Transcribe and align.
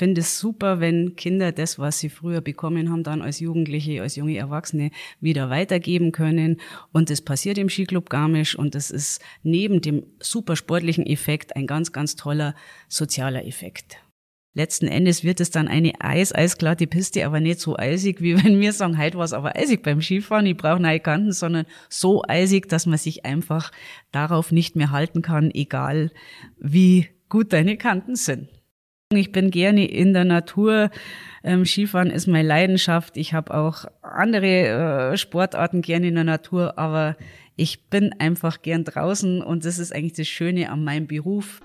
finde 0.00 0.22
es 0.22 0.38
super, 0.38 0.80
wenn 0.80 1.14
Kinder 1.14 1.52
das, 1.52 1.78
was 1.78 1.98
sie 1.98 2.08
früher 2.08 2.40
bekommen 2.40 2.90
haben, 2.90 3.02
dann 3.02 3.20
als 3.20 3.38
Jugendliche, 3.38 4.00
als 4.00 4.16
junge 4.16 4.38
Erwachsene 4.38 4.92
wieder 5.20 5.50
weitergeben 5.50 6.10
können. 6.10 6.56
Und 6.90 7.10
das 7.10 7.20
passiert 7.20 7.58
im 7.58 7.68
Skiclub 7.68 8.08
Garmisch 8.08 8.58
und 8.58 8.74
das 8.74 8.90
ist 8.90 9.20
neben 9.42 9.82
dem 9.82 10.04
super 10.18 10.56
sportlichen 10.56 11.04
Effekt 11.04 11.54
ein 11.54 11.66
ganz, 11.66 11.92
ganz 11.92 12.16
toller 12.16 12.54
sozialer 12.88 13.44
Effekt. 13.46 13.98
Letzten 14.54 14.88
Endes 14.88 15.22
wird 15.22 15.38
es 15.38 15.50
dann 15.50 15.68
eine 15.68 15.92
eis, 16.00 16.34
eisglatte 16.34 16.86
Piste, 16.86 17.26
aber 17.26 17.40
nicht 17.40 17.60
so 17.60 17.76
eisig, 17.76 18.22
wie 18.22 18.36
wenn 18.42 18.58
wir 18.58 18.72
sagen, 18.72 18.96
heute 18.96 19.18
war 19.18 19.26
es 19.26 19.34
aber 19.34 19.54
eisig 19.54 19.82
beim 19.82 20.00
Skifahren, 20.00 20.46
ich 20.46 20.56
brauche 20.56 20.80
neue 20.80 21.00
Kanten, 21.00 21.32
sondern 21.32 21.66
so 21.90 22.24
eisig, 22.26 22.70
dass 22.70 22.86
man 22.86 22.96
sich 22.96 23.26
einfach 23.26 23.70
darauf 24.12 24.50
nicht 24.50 24.76
mehr 24.76 24.92
halten 24.92 25.20
kann, 25.20 25.50
egal 25.50 26.10
wie 26.58 27.08
gut 27.28 27.52
deine 27.52 27.76
Kanten 27.76 28.16
sind. 28.16 28.48
Ich 29.12 29.32
bin 29.32 29.50
gerne 29.50 29.86
in 29.86 30.12
der 30.12 30.24
Natur. 30.24 30.88
Ähm, 31.42 31.64
Skifahren 31.64 32.10
ist 32.10 32.28
meine 32.28 32.46
Leidenschaft. 32.46 33.16
Ich 33.16 33.34
habe 33.34 33.52
auch 33.52 33.86
andere 34.02 35.10
äh, 35.10 35.16
Sportarten 35.16 35.82
gerne 35.82 36.06
in 36.06 36.14
der 36.14 36.22
Natur, 36.22 36.78
aber 36.78 37.16
ich 37.56 37.88
bin 37.88 38.12
einfach 38.20 38.62
gern 38.62 38.84
draußen 38.84 39.42
und 39.42 39.64
das 39.64 39.80
ist 39.80 39.92
eigentlich 39.92 40.12
das 40.12 40.28
Schöne 40.28 40.70
an 40.70 40.84
meinem 40.84 41.08
Beruf. 41.08 41.60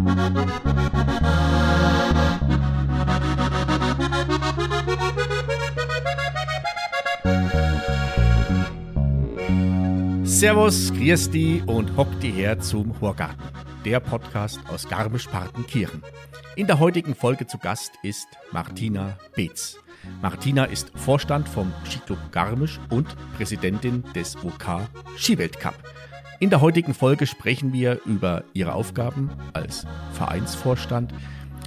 Servus, 10.23 10.91
grüß 10.95 11.29
die 11.29 11.61
und 11.67 11.95
hockt 11.95 12.23
die 12.23 12.31
her 12.31 12.59
zum 12.59 12.99
Horgarten, 12.99 13.37
der 13.85 13.99
Podcast 13.99 14.59
aus 14.67 14.89
Garmisch-Partenkirchen. 14.89 16.01
In 16.55 16.67
der 16.67 16.79
heutigen 16.79 17.15
Folge 17.15 17.47
zu 17.47 17.57
Gast 17.57 17.95
ist 18.01 18.29
Martina 18.53 19.17
Beetz. 19.35 19.77
Martina 20.21 20.63
ist 20.63 20.89
Vorstand 20.95 21.49
vom 21.49 21.73
Skiclub 21.83 22.17
Garmisch 22.31 22.79
und 22.89 23.13
Präsidentin 23.35 24.05
des 24.13 24.37
OK 24.41 24.87
Skiweltcup. 25.17 25.73
In 26.39 26.49
der 26.49 26.61
heutigen 26.61 26.93
Folge 26.93 27.27
sprechen 27.27 27.73
wir 27.73 27.99
über 28.05 28.45
ihre 28.53 28.71
Aufgaben 28.71 29.31
als 29.51 29.85
Vereinsvorstand, 30.13 31.13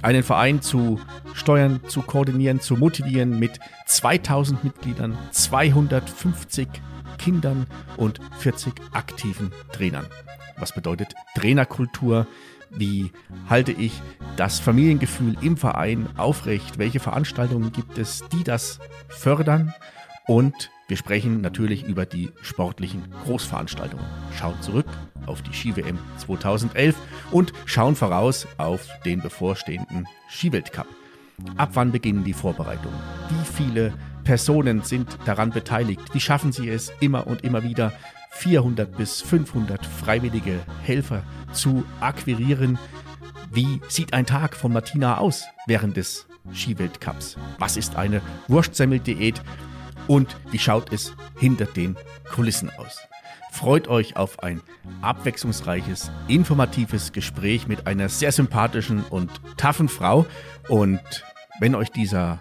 einen 0.01 0.23
Verein 0.23 0.59
zu 0.59 0.99
steuern, 1.35 1.81
zu 1.87 2.01
koordinieren, 2.01 2.59
zu 2.59 2.75
motivieren 2.75 3.37
mit 3.37 3.59
2000 3.85 4.63
Mitgliedern, 4.63 5.15
250 5.29 6.67
Kindern 7.19 7.67
und 7.95 8.19
40 8.39 8.73
aktiven 8.93 9.51
Trainern. 9.71 10.07
Was 10.57 10.73
bedeutet 10.73 11.13
Trainerkultur? 11.35 12.25
Wie 12.71 13.11
halte 13.49 13.71
ich 13.71 14.01
das 14.37 14.59
Familiengefühl 14.59 15.35
im 15.41 15.57
Verein 15.57 16.07
aufrecht? 16.17 16.77
Welche 16.77 16.99
Veranstaltungen 16.99 17.71
gibt 17.71 17.97
es, 17.97 18.23
die 18.31 18.43
das 18.43 18.79
fördern? 19.07 19.73
Und 20.27 20.69
wir 20.87 20.97
sprechen 20.97 21.41
natürlich 21.41 21.83
über 21.83 22.05
die 22.05 22.29
sportlichen 22.41 23.03
Großveranstaltungen. 23.25 24.05
Schauen 24.37 24.61
zurück 24.61 24.87
auf 25.25 25.41
die 25.41 25.53
Ski-WM 25.53 25.97
2011 26.17 26.95
und 27.31 27.53
schauen 27.65 27.95
voraus 27.95 28.47
auf 28.57 28.87
den 29.05 29.21
bevorstehenden 29.21 30.07
Skiweltcup. 30.29 30.87
Ab 31.57 31.69
wann 31.73 31.91
beginnen 31.91 32.23
die 32.23 32.33
Vorbereitungen? 32.33 32.99
Wie 33.29 33.45
viele 33.45 33.93
Personen 34.23 34.83
sind 34.83 35.17
daran 35.25 35.51
beteiligt? 35.51 36.13
Wie 36.13 36.19
schaffen 36.19 36.51
sie 36.51 36.69
es 36.69 36.91
immer 36.99 37.27
und 37.27 37.43
immer 37.43 37.63
wieder 37.63 37.93
400 38.31 38.95
bis 38.97 39.21
500 39.21 39.85
freiwillige 39.85 40.59
Helfer 40.83 41.23
zu 41.51 41.83
akquirieren. 41.99 42.77
Wie 43.51 43.81
sieht 43.87 44.13
ein 44.13 44.25
Tag 44.25 44.55
von 44.55 44.71
Martina 44.71 45.17
aus 45.17 45.45
während 45.67 45.97
des 45.97 46.27
Skiweltcups? 46.53 47.37
Was 47.57 47.77
ist 47.77 47.95
eine 47.95 48.21
Wurstsemmeldiät? 48.47 49.41
Und 50.07 50.35
wie 50.51 50.59
schaut 50.59 50.91
es 50.91 51.13
hinter 51.37 51.65
den 51.65 51.95
Kulissen 52.33 52.69
aus? 52.77 52.99
Freut 53.51 53.87
euch 53.87 54.15
auf 54.15 54.41
ein 54.43 54.61
abwechslungsreiches, 55.01 56.11
informatives 56.27 57.11
Gespräch 57.11 57.67
mit 57.67 57.87
einer 57.87 58.09
sehr 58.09 58.31
sympathischen 58.31 59.03
und 59.03 59.29
taffen 59.57 59.89
Frau. 59.89 60.25
Und 60.67 61.01
wenn 61.59 61.75
euch 61.75 61.91
dieser 61.91 62.39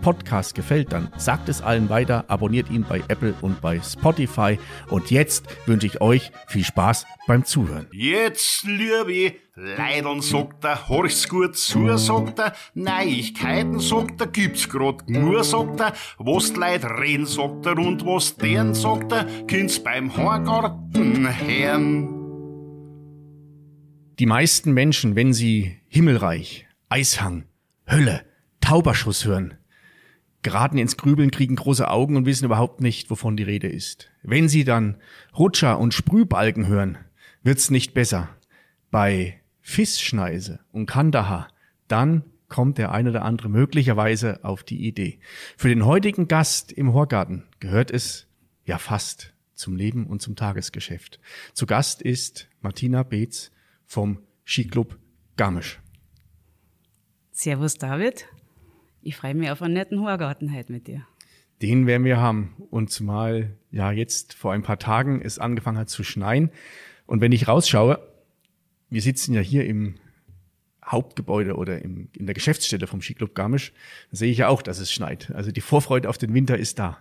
Podcast 0.00 0.54
gefällt, 0.54 0.92
dann 0.92 1.12
sagt 1.16 1.48
es 1.48 1.60
allen 1.60 1.88
weiter, 1.88 2.24
abonniert 2.28 2.70
ihn 2.70 2.84
bei 2.88 3.02
Apple 3.08 3.34
und 3.40 3.60
bei 3.60 3.80
Spotify. 3.80 4.58
Und 4.88 5.10
jetzt 5.10 5.44
wünsche 5.66 5.86
ich 5.86 6.00
euch 6.00 6.32
viel 6.46 6.64
Spaß 6.64 7.06
beim 7.26 7.44
Zuhören. 7.44 7.86
Jetzt, 7.92 8.64
liebe 8.64 9.36
Leidern, 9.54 10.22
sagt 10.22 10.64
er, 10.64 10.88
horch's 10.88 11.28
gut 11.28 11.56
zu, 11.56 11.96
sagt 11.98 12.38
er, 12.38 12.54
Neuigkeiten, 12.74 13.80
sagt 13.80 14.20
er, 14.20 14.26
gibt's 14.28 14.68
grad 14.68 15.08
nur, 15.10 15.44
sagt 15.44 15.80
er, 15.80 15.92
was 16.18 16.54
die 16.54 16.60
Leute 16.60 16.88
reden, 16.88 17.26
sagt 17.26 17.66
er, 17.66 17.76
und 17.76 18.06
was 18.06 18.36
deren, 18.36 18.74
sagt 18.74 19.12
er, 19.12 19.24
kind's 19.46 19.78
beim 19.78 20.16
Horgarten 20.16 21.28
hören. 21.28 22.18
Die 24.18 24.26
meisten 24.26 24.72
Menschen, 24.72 25.16
wenn 25.16 25.32
sie 25.32 25.80
Himmelreich, 25.88 26.66
Eishang, 26.88 27.44
Hölle, 27.90 28.24
Tauberschuss 28.60 29.24
hören, 29.24 29.58
geraten 30.42 30.78
ins 30.78 30.96
Grübeln, 30.96 31.30
kriegen 31.30 31.56
große 31.56 31.88
Augen 31.88 32.16
und 32.16 32.26
wissen 32.26 32.44
überhaupt 32.44 32.80
nicht, 32.80 33.10
wovon 33.10 33.36
die 33.36 33.42
Rede 33.42 33.68
ist. 33.68 34.10
Wenn 34.22 34.48
sie 34.48 34.64
dann 34.64 34.96
Rutscher 35.36 35.78
und 35.78 35.94
Sprühbalken 35.94 36.66
hören, 36.66 36.98
wird's 37.42 37.70
nicht 37.70 37.94
besser. 37.94 38.28
Bei 38.90 39.40
Fissschneise 39.60 40.60
und 40.72 40.86
Kandahar, 40.86 41.48
dann 41.88 42.24
kommt 42.48 42.76
der 42.76 42.92
eine 42.92 43.10
oder 43.10 43.22
andere 43.22 43.48
möglicherweise 43.48 44.44
auf 44.44 44.62
die 44.62 44.86
Idee. 44.86 45.20
Für 45.56 45.68
den 45.68 45.86
heutigen 45.86 46.28
Gast 46.28 46.70
im 46.72 46.92
Horgarten 46.92 47.44
gehört 47.60 47.90
es 47.90 48.26
ja 48.66 48.78
fast 48.78 49.32
zum 49.54 49.76
Leben 49.76 50.06
und 50.06 50.20
zum 50.20 50.36
Tagesgeschäft. 50.36 51.20
Zu 51.54 51.66
Gast 51.66 52.02
ist 52.02 52.48
Martina 52.60 53.04
Beetz 53.04 53.52
vom 53.86 54.18
Skiclub 54.44 54.98
Garmisch. 55.36 55.80
Servus 57.30 57.74
David. 57.76 58.26
Ich 59.04 59.16
freue 59.16 59.34
mich 59.34 59.50
auf 59.50 59.60
einen 59.62 59.74
netten 59.74 60.00
Horgarten 60.00 60.54
heute 60.54 60.72
mit 60.72 60.86
dir. 60.86 61.04
Den 61.60 61.86
werden 61.86 62.04
wir 62.04 62.20
haben. 62.20 62.54
Und 62.70 62.90
zumal 62.90 63.56
ja 63.72 63.90
jetzt 63.90 64.34
vor 64.34 64.52
ein 64.52 64.62
paar 64.62 64.78
Tagen 64.78 65.20
es 65.20 65.40
angefangen 65.40 65.78
hat 65.78 65.88
zu 65.88 66.04
schneien. 66.04 66.50
Und 67.06 67.20
wenn 67.20 67.32
ich 67.32 67.48
rausschaue, 67.48 67.98
wir 68.90 69.02
sitzen 69.02 69.34
ja 69.34 69.40
hier 69.40 69.66
im 69.66 69.96
Hauptgebäude 70.84 71.56
oder 71.56 71.82
im, 71.82 72.08
in 72.16 72.26
der 72.26 72.34
Geschäftsstelle 72.34 72.86
vom 72.86 73.00
Skiclub 73.00 73.34
Garmisch, 73.34 73.72
sehe 74.12 74.30
ich 74.30 74.38
ja 74.38 74.48
auch, 74.48 74.62
dass 74.62 74.78
es 74.78 74.92
schneit. 74.92 75.32
Also 75.32 75.50
die 75.50 75.60
Vorfreude 75.60 76.08
auf 76.08 76.18
den 76.18 76.32
Winter 76.32 76.56
ist 76.56 76.78
da. 76.78 76.98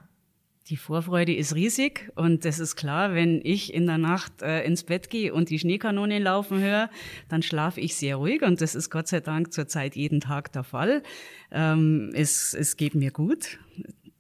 Die 0.72 0.78
Vorfreude 0.78 1.36
ist 1.36 1.54
riesig 1.54 2.10
und 2.16 2.46
das 2.46 2.58
ist 2.58 2.78
klar, 2.78 3.14
wenn 3.14 3.42
ich 3.44 3.74
in 3.74 3.88
der 3.88 3.98
Nacht 3.98 4.42
äh, 4.42 4.64
ins 4.64 4.84
Bett 4.84 5.10
gehe 5.10 5.34
und 5.34 5.50
die 5.50 5.60
Schneekanonen 5.60 6.24
laufen 6.24 6.62
höre, 6.62 6.90
dann 7.28 7.44
schlafe 7.44 7.82
ich 7.82 7.98
sehr 7.98 8.16
ruhig 8.16 8.42
und 8.42 8.62
das 8.62 8.74
ist 8.74 8.90
Gott 8.90 9.10
sei 9.10 9.20
Dank 9.20 9.52
zurzeit 9.52 9.98
jeden 9.98 10.22
Tag 10.22 10.54
der 10.54 10.64
Fall. 10.64 11.04
Ähm, 11.52 12.12
es, 12.14 12.54
es 12.54 12.78
geht 12.78 12.96
mir 12.96 13.12
gut. 13.12 13.60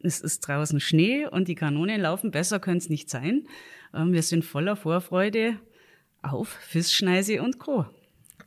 Es 0.03 0.19
ist 0.19 0.41
draußen 0.41 0.81
Schnee 0.81 1.25
und 1.25 1.47
die 1.47 1.56
Kanonen 1.56 2.01
laufen. 2.01 2.31
Besser 2.31 2.59
könnte 2.59 2.79
es 2.79 2.90
nicht 2.90 3.09
sein. 3.09 3.47
Ähm, 3.94 4.11
wir 4.11 4.22
sind 4.22 4.44
voller 4.44 4.75
Vorfreude 4.75 5.56
auf 6.22 6.50
Fischschneise 6.50 7.41
und 7.41 7.59
Co. 7.59 7.85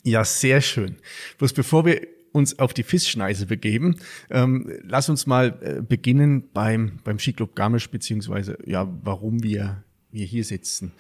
Ja, 0.03 0.27
sehr 0.27 0.61
schön. 0.61 0.97
Bloß 1.39 1.55
bevor 1.55 1.87
wir 1.87 2.07
uns 2.35 2.59
auf 2.59 2.75
die 2.75 2.83
Fischschneise 2.83 3.47
begeben. 3.47 3.97
Ähm, 4.29 4.71
lass 4.83 5.09
uns 5.09 5.27
mal 5.27 5.57
äh, 5.61 5.83
beginnen 5.83 6.51
beim, 6.53 6.99
beim 7.05 7.21
Skiclub 7.21 7.55
Garmisch, 7.55 7.89
beziehungsweise 7.91 8.59
ja, 8.67 8.93
warum 9.03 9.43
wir, 9.45 9.85
wir 10.11 10.27
hier 10.27 10.43
sitzen. 10.43 10.93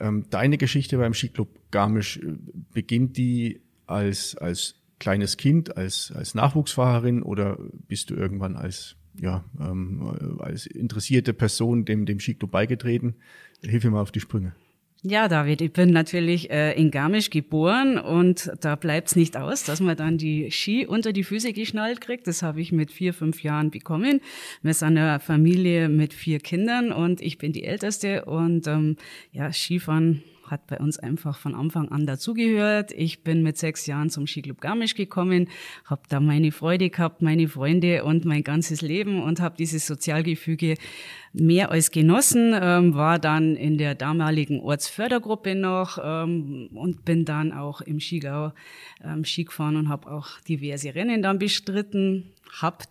Ähm, 0.00 0.24
deine 0.30 0.58
Geschichte 0.58 0.98
beim 0.98 1.14
Skiclub 1.14 1.48
Garmisch, 1.70 2.18
äh, 2.18 2.34
beginnt 2.74 3.16
die 3.16 3.60
als, 3.86 4.36
als 4.36 4.74
kleines 4.98 5.36
Kind, 5.36 5.76
als, 5.76 6.12
als 6.16 6.34
Nachwuchsfahrerin 6.34 7.22
oder 7.22 7.58
bist 7.86 8.10
du 8.10 8.14
irgendwann 8.14 8.56
als, 8.56 8.96
ja, 9.20 9.44
ähm, 9.60 10.38
als 10.40 10.66
interessierte 10.66 11.32
Person 11.32 11.84
dem, 11.84 12.06
dem 12.06 12.18
Skiclub 12.18 12.50
beigetreten? 12.50 13.14
Hilf 13.62 13.84
mir 13.84 13.90
mal 13.90 14.02
auf 14.02 14.10
die 14.10 14.20
Sprünge. 14.20 14.52
Ja, 15.04 15.26
David, 15.26 15.60
ich 15.60 15.72
bin 15.72 15.90
natürlich 15.90 16.48
äh, 16.50 16.80
in 16.80 16.92
Garmisch 16.92 17.30
geboren 17.30 17.98
und 17.98 18.52
da 18.60 18.76
bleibt's 18.76 19.16
nicht 19.16 19.36
aus, 19.36 19.64
dass 19.64 19.80
man 19.80 19.96
dann 19.96 20.16
die 20.16 20.52
Ski 20.52 20.86
unter 20.86 21.12
die 21.12 21.24
Füße 21.24 21.52
geschnallt 21.52 22.00
kriegt. 22.00 22.28
Das 22.28 22.44
habe 22.44 22.60
ich 22.60 22.70
mit 22.70 22.92
vier, 22.92 23.12
fünf 23.12 23.42
Jahren 23.42 23.72
bekommen. 23.72 24.20
Wir 24.62 24.74
sind 24.74 24.96
eine 24.96 25.18
Familie 25.18 25.88
mit 25.88 26.14
vier 26.14 26.38
Kindern 26.38 26.92
und 26.92 27.20
ich 27.20 27.36
bin 27.36 27.52
die 27.52 27.64
Älteste 27.64 28.26
und 28.26 28.68
ähm, 28.68 28.96
ja, 29.32 29.52
Skifahren 29.52 30.22
hat 30.52 30.66
bei 30.68 30.78
uns 30.78 30.98
einfach 30.98 31.36
von 31.38 31.54
Anfang 31.56 31.88
an 31.88 32.06
dazugehört. 32.06 32.92
Ich 32.92 33.24
bin 33.24 33.42
mit 33.42 33.58
sechs 33.58 33.86
Jahren 33.86 34.10
zum 34.10 34.26
Skiclub 34.26 34.60
Garmisch 34.60 34.94
gekommen, 34.94 35.48
habe 35.86 36.02
da 36.08 36.20
meine 36.20 36.52
Freude 36.52 36.90
gehabt, 36.90 37.22
meine 37.22 37.48
Freunde 37.48 38.04
und 38.04 38.24
mein 38.24 38.44
ganzes 38.44 38.82
Leben 38.82 39.22
und 39.22 39.40
habe 39.40 39.56
dieses 39.58 39.86
Sozialgefüge 39.86 40.76
mehr 41.32 41.70
als 41.70 41.90
genossen, 41.90 42.54
ähm, 42.54 42.94
war 42.94 43.18
dann 43.18 43.56
in 43.56 43.78
der 43.78 43.94
damaligen 43.94 44.60
Ortsfördergruppe 44.60 45.54
noch 45.54 45.98
ähm, 46.02 46.68
und 46.74 47.04
bin 47.04 47.24
dann 47.24 47.52
auch 47.52 47.80
im 47.80 47.98
Skigau 47.98 48.52
ähm, 49.02 49.24
Ski 49.24 49.44
gefahren 49.44 49.76
und 49.76 49.88
habe 49.88 50.10
auch 50.10 50.38
diverse 50.40 50.94
Rennen 50.94 51.22
dann 51.22 51.38
bestritten, 51.38 52.32
habe 52.60 52.84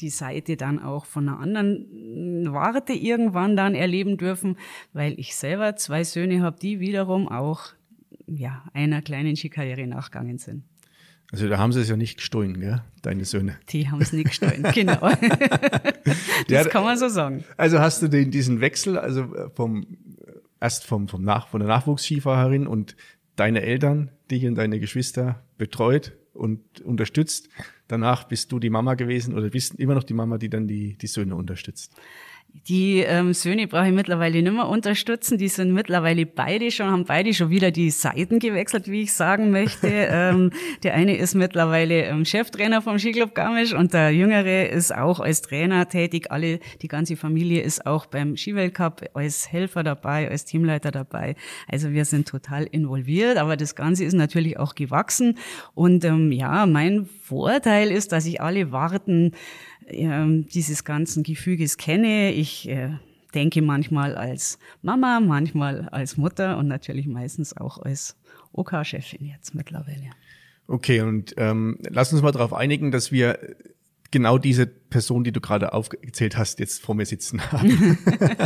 die 0.00 0.10
Seite 0.10 0.56
dann 0.56 0.82
auch 0.82 1.04
von 1.04 1.28
einer 1.28 1.40
anderen 1.40 2.52
Warte 2.52 2.92
irgendwann 2.92 3.56
dann 3.56 3.74
erleben 3.74 4.16
dürfen, 4.16 4.56
weil 4.92 5.18
ich 5.18 5.34
selber 5.34 5.76
zwei 5.76 6.04
Söhne 6.04 6.42
habe, 6.42 6.58
die 6.58 6.80
wiederum 6.80 7.28
auch 7.28 7.72
ja, 8.26 8.64
einer 8.72 9.02
kleinen 9.02 9.36
Skikarriere 9.36 9.86
nachgegangen 9.86 10.38
sind. 10.38 10.64
Also 11.30 11.46
da 11.48 11.58
haben 11.58 11.72
sie 11.72 11.80
es 11.80 11.88
ja 11.90 11.96
nicht 11.96 12.16
gestohlen, 12.16 12.58
gell? 12.58 12.82
deine 13.02 13.24
Söhne. 13.26 13.56
Die 13.68 13.90
haben 13.90 14.00
es 14.00 14.12
nicht 14.12 14.28
gestohlen, 14.28 14.62
genau. 14.74 15.00
das 15.10 16.48
ja, 16.48 16.64
kann 16.64 16.84
man 16.84 16.96
so 16.96 17.08
sagen. 17.08 17.44
Also 17.58 17.80
hast 17.80 18.00
du 18.02 18.08
den, 18.08 18.30
diesen 18.30 18.60
Wechsel, 18.60 18.98
also 18.98 19.34
äh, 19.34 19.50
vom 19.54 19.86
erst 20.60 20.84
vom, 20.84 21.08
vom 21.08 21.22
Nach, 21.22 21.48
von 21.48 21.60
der 21.60 21.68
Nachwuchsskifahrerin 21.68 22.66
und 22.66 22.96
deine 23.36 23.62
Eltern, 23.62 24.10
dich 24.30 24.46
und 24.46 24.56
deine 24.56 24.80
Geschwister 24.80 25.42
betreut 25.56 26.12
und 26.38 26.80
unterstützt. 26.80 27.48
Danach 27.88 28.24
bist 28.24 28.52
du 28.52 28.58
die 28.58 28.70
Mama 28.70 28.94
gewesen 28.94 29.34
oder 29.34 29.50
bist 29.50 29.74
immer 29.74 29.94
noch 29.94 30.04
die 30.04 30.14
Mama, 30.14 30.38
die 30.38 30.48
dann 30.48 30.66
die, 30.66 30.96
die 30.96 31.06
Söhne 31.06 31.34
unterstützt. 31.34 31.92
Die 32.68 32.98
ähm, 33.00 33.32
Söhne 33.32 33.66
brauche 33.66 33.86
ich 33.86 33.94
mittlerweile 33.94 34.42
nicht 34.42 34.52
mehr 34.52 34.68
unterstützen. 34.68 35.38
Die 35.38 35.48
sind 35.48 35.72
mittlerweile 35.72 36.26
beide 36.26 36.70
schon, 36.70 36.90
haben 36.90 37.04
beide 37.06 37.32
schon 37.32 37.48
wieder 37.48 37.70
die 37.70 37.90
Seiten 37.90 38.40
gewechselt, 38.40 38.88
wie 38.88 39.02
ich 39.02 39.14
sagen 39.14 39.50
möchte. 39.50 39.88
ähm, 39.90 40.50
der 40.82 40.94
eine 40.94 41.16
ist 41.16 41.34
mittlerweile 41.34 42.04
ähm, 42.04 42.26
Cheftrainer 42.26 42.82
vom 42.82 42.98
Skiclub 42.98 43.34
Garmisch 43.34 43.72
und 43.72 43.94
der 43.94 44.10
Jüngere 44.10 44.68
ist 44.68 44.94
auch 44.94 45.20
als 45.20 45.40
Trainer 45.40 45.88
tätig. 45.88 46.30
Alle, 46.30 46.60
die 46.82 46.88
ganze 46.88 47.16
Familie 47.16 47.62
ist 47.62 47.86
auch 47.86 48.04
beim 48.04 48.36
Skiweltcup 48.36 49.10
als 49.14 49.50
Helfer 49.50 49.82
dabei, 49.82 50.30
als 50.30 50.44
Teamleiter 50.44 50.90
dabei. 50.90 51.36
Also 51.68 51.92
wir 51.92 52.04
sind 52.04 52.28
total 52.28 52.64
involviert, 52.64 53.38
aber 53.38 53.56
das 53.56 53.76
Ganze 53.76 54.04
ist 54.04 54.14
natürlich 54.14 54.58
auch 54.58 54.74
gewachsen. 54.74 55.38
Und 55.74 56.04
ähm, 56.04 56.32
ja, 56.32 56.66
mein 56.66 57.06
Vorteil 57.06 57.90
ist, 57.90 58.12
dass 58.12 58.26
ich 58.26 58.42
alle 58.42 58.72
Warten 58.72 59.32
äh, 59.88 60.42
dieses 60.52 60.84
ganzen 60.84 61.22
Gefüges 61.22 61.76
kenne. 61.76 62.32
Ich 62.32 62.68
äh, 62.68 62.90
denke 63.34 63.62
manchmal 63.62 64.14
als 64.14 64.58
Mama, 64.82 65.20
manchmal 65.20 65.88
als 65.88 66.16
Mutter 66.16 66.58
und 66.58 66.68
natürlich 66.68 67.06
meistens 67.06 67.56
auch 67.56 67.78
als 67.78 68.16
OK-Chefin 68.52 69.26
jetzt 69.26 69.54
mittlerweile. 69.54 70.10
Okay, 70.66 71.00
und 71.00 71.34
ähm, 71.38 71.78
lass 71.88 72.12
uns 72.12 72.22
mal 72.22 72.32
darauf 72.32 72.52
einigen, 72.52 72.90
dass 72.90 73.10
wir 73.10 73.38
genau 74.10 74.38
diese 74.38 74.66
Person, 74.66 75.24
die 75.24 75.32
du 75.32 75.40
gerade 75.40 75.72
aufgezählt 75.72 76.36
hast, 76.36 76.60
jetzt 76.60 76.82
vor 76.82 76.94
mir 76.94 77.06
sitzen 77.06 77.40
haben. 77.52 77.98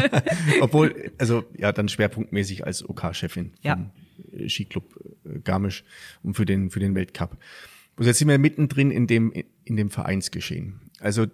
Obwohl, 0.60 1.12
also 1.18 1.44
ja, 1.56 1.72
dann 1.72 1.88
schwerpunktmäßig 1.88 2.64
als 2.64 2.88
OK-Chefin 2.88 3.52
ja. 3.62 3.76
vom 3.76 3.90
Skiclub 4.48 4.84
äh, 5.24 5.38
Garmisch 5.40 5.84
und 6.22 6.34
für 6.34 6.44
den, 6.44 6.70
für 6.70 6.80
den 6.80 6.94
Weltcup. 6.94 7.36
Und 7.96 8.06
jetzt 8.06 8.18
sind 8.18 8.28
wir 8.28 8.38
mittendrin 8.38 8.90
in 8.90 9.06
dem, 9.06 9.32
in 9.64 9.76
dem 9.76 9.90
Vereinsgeschehen. 9.90 10.80
Also 11.02 11.26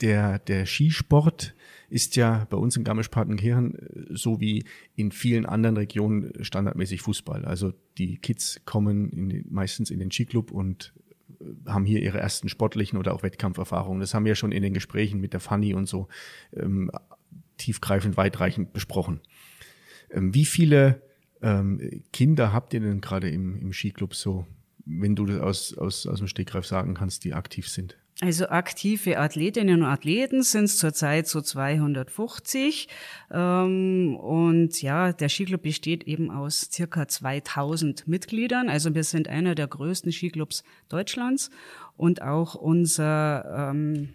der, 0.00 0.38
der 0.40 0.66
Skisport 0.66 1.54
ist 1.88 2.16
ja 2.16 2.46
bei 2.50 2.56
uns 2.56 2.76
in 2.76 2.84
Garmisch-Partenkirchen 2.84 3.74
äh, 3.74 4.06
so 4.10 4.40
wie 4.40 4.64
in 4.94 5.12
vielen 5.12 5.46
anderen 5.46 5.76
Regionen 5.76 6.32
standardmäßig 6.44 7.02
Fußball. 7.02 7.44
Also 7.44 7.72
die 7.96 8.18
Kids 8.18 8.60
kommen 8.64 9.10
in 9.10 9.46
meistens 9.48 9.90
in 9.90 10.00
den 10.00 10.10
Skiclub 10.10 10.50
und 10.50 10.92
äh, 11.40 11.70
haben 11.70 11.84
hier 11.84 12.02
ihre 12.02 12.18
ersten 12.18 12.48
sportlichen 12.48 12.98
oder 12.98 13.14
auch 13.14 13.22
Wettkampferfahrungen. 13.22 14.00
Das 14.00 14.12
haben 14.12 14.24
wir 14.24 14.34
schon 14.34 14.52
in 14.52 14.62
den 14.62 14.74
Gesprächen 14.74 15.20
mit 15.20 15.32
der 15.32 15.40
Fanny 15.40 15.72
und 15.72 15.86
so 15.86 16.08
ähm, 16.52 16.90
tiefgreifend, 17.56 18.16
weitreichend 18.16 18.72
besprochen. 18.72 19.20
Ähm, 20.10 20.34
wie 20.34 20.44
viele 20.44 21.02
ähm, 21.40 22.02
Kinder 22.12 22.52
habt 22.52 22.74
ihr 22.74 22.80
denn 22.80 23.00
gerade 23.00 23.30
im, 23.30 23.56
im 23.60 23.72
Skiclub 23.72 24.14
so, 24.14 24.46
wenn 24.84 25.14
du 25.14 25.26
das 25.26 25.40
aus, 25.40 25.78
aus, 25.78 26.06
aus 26.06 26.18
dem 26.18 26.28
Stegreif 26.28 26.66
sagen 26.66 26.94
kannst, 26.94 27.24
die 27.24 27.32
aktiv 27.32 27.68
sind? 27.68 27.96
Also 28.22 28.48
aktive 28.48 29.18
Athletinnen 29.18 29.82
und 29.82 29.88
Athleten 29.88 30.42
sind 30.42 30.64
es 30.64 30.78
zurzeit 30.78 31.28
so 31.28 31.42
250. 31.42 32.88
Ähm, 33.30 34.16
und 34.16 34.80
ja, 34.80 35.12
der 35.12 35.28
Skiclub 35.28 35.62
besteht 35.62 36.04
eben 36.04 36.30
aus 36.30 36.70
circa 36.72 37.06
2000 37.06 38.08
Mitgliedern. 38.08 38.70
Also 38.70 38.94
wir 38.94 39.04
sind 39.04 39.28
einer 39.28 39.54
der 39.54 39.66
größten 39.66 40.12
Skiclubs 40.12 40.64
Deutschlands. 40.88 41.50
Und 41.98 42.22
auch 42.22 42.54
unser, 42.54 43.70
ähm, 43.70 44.14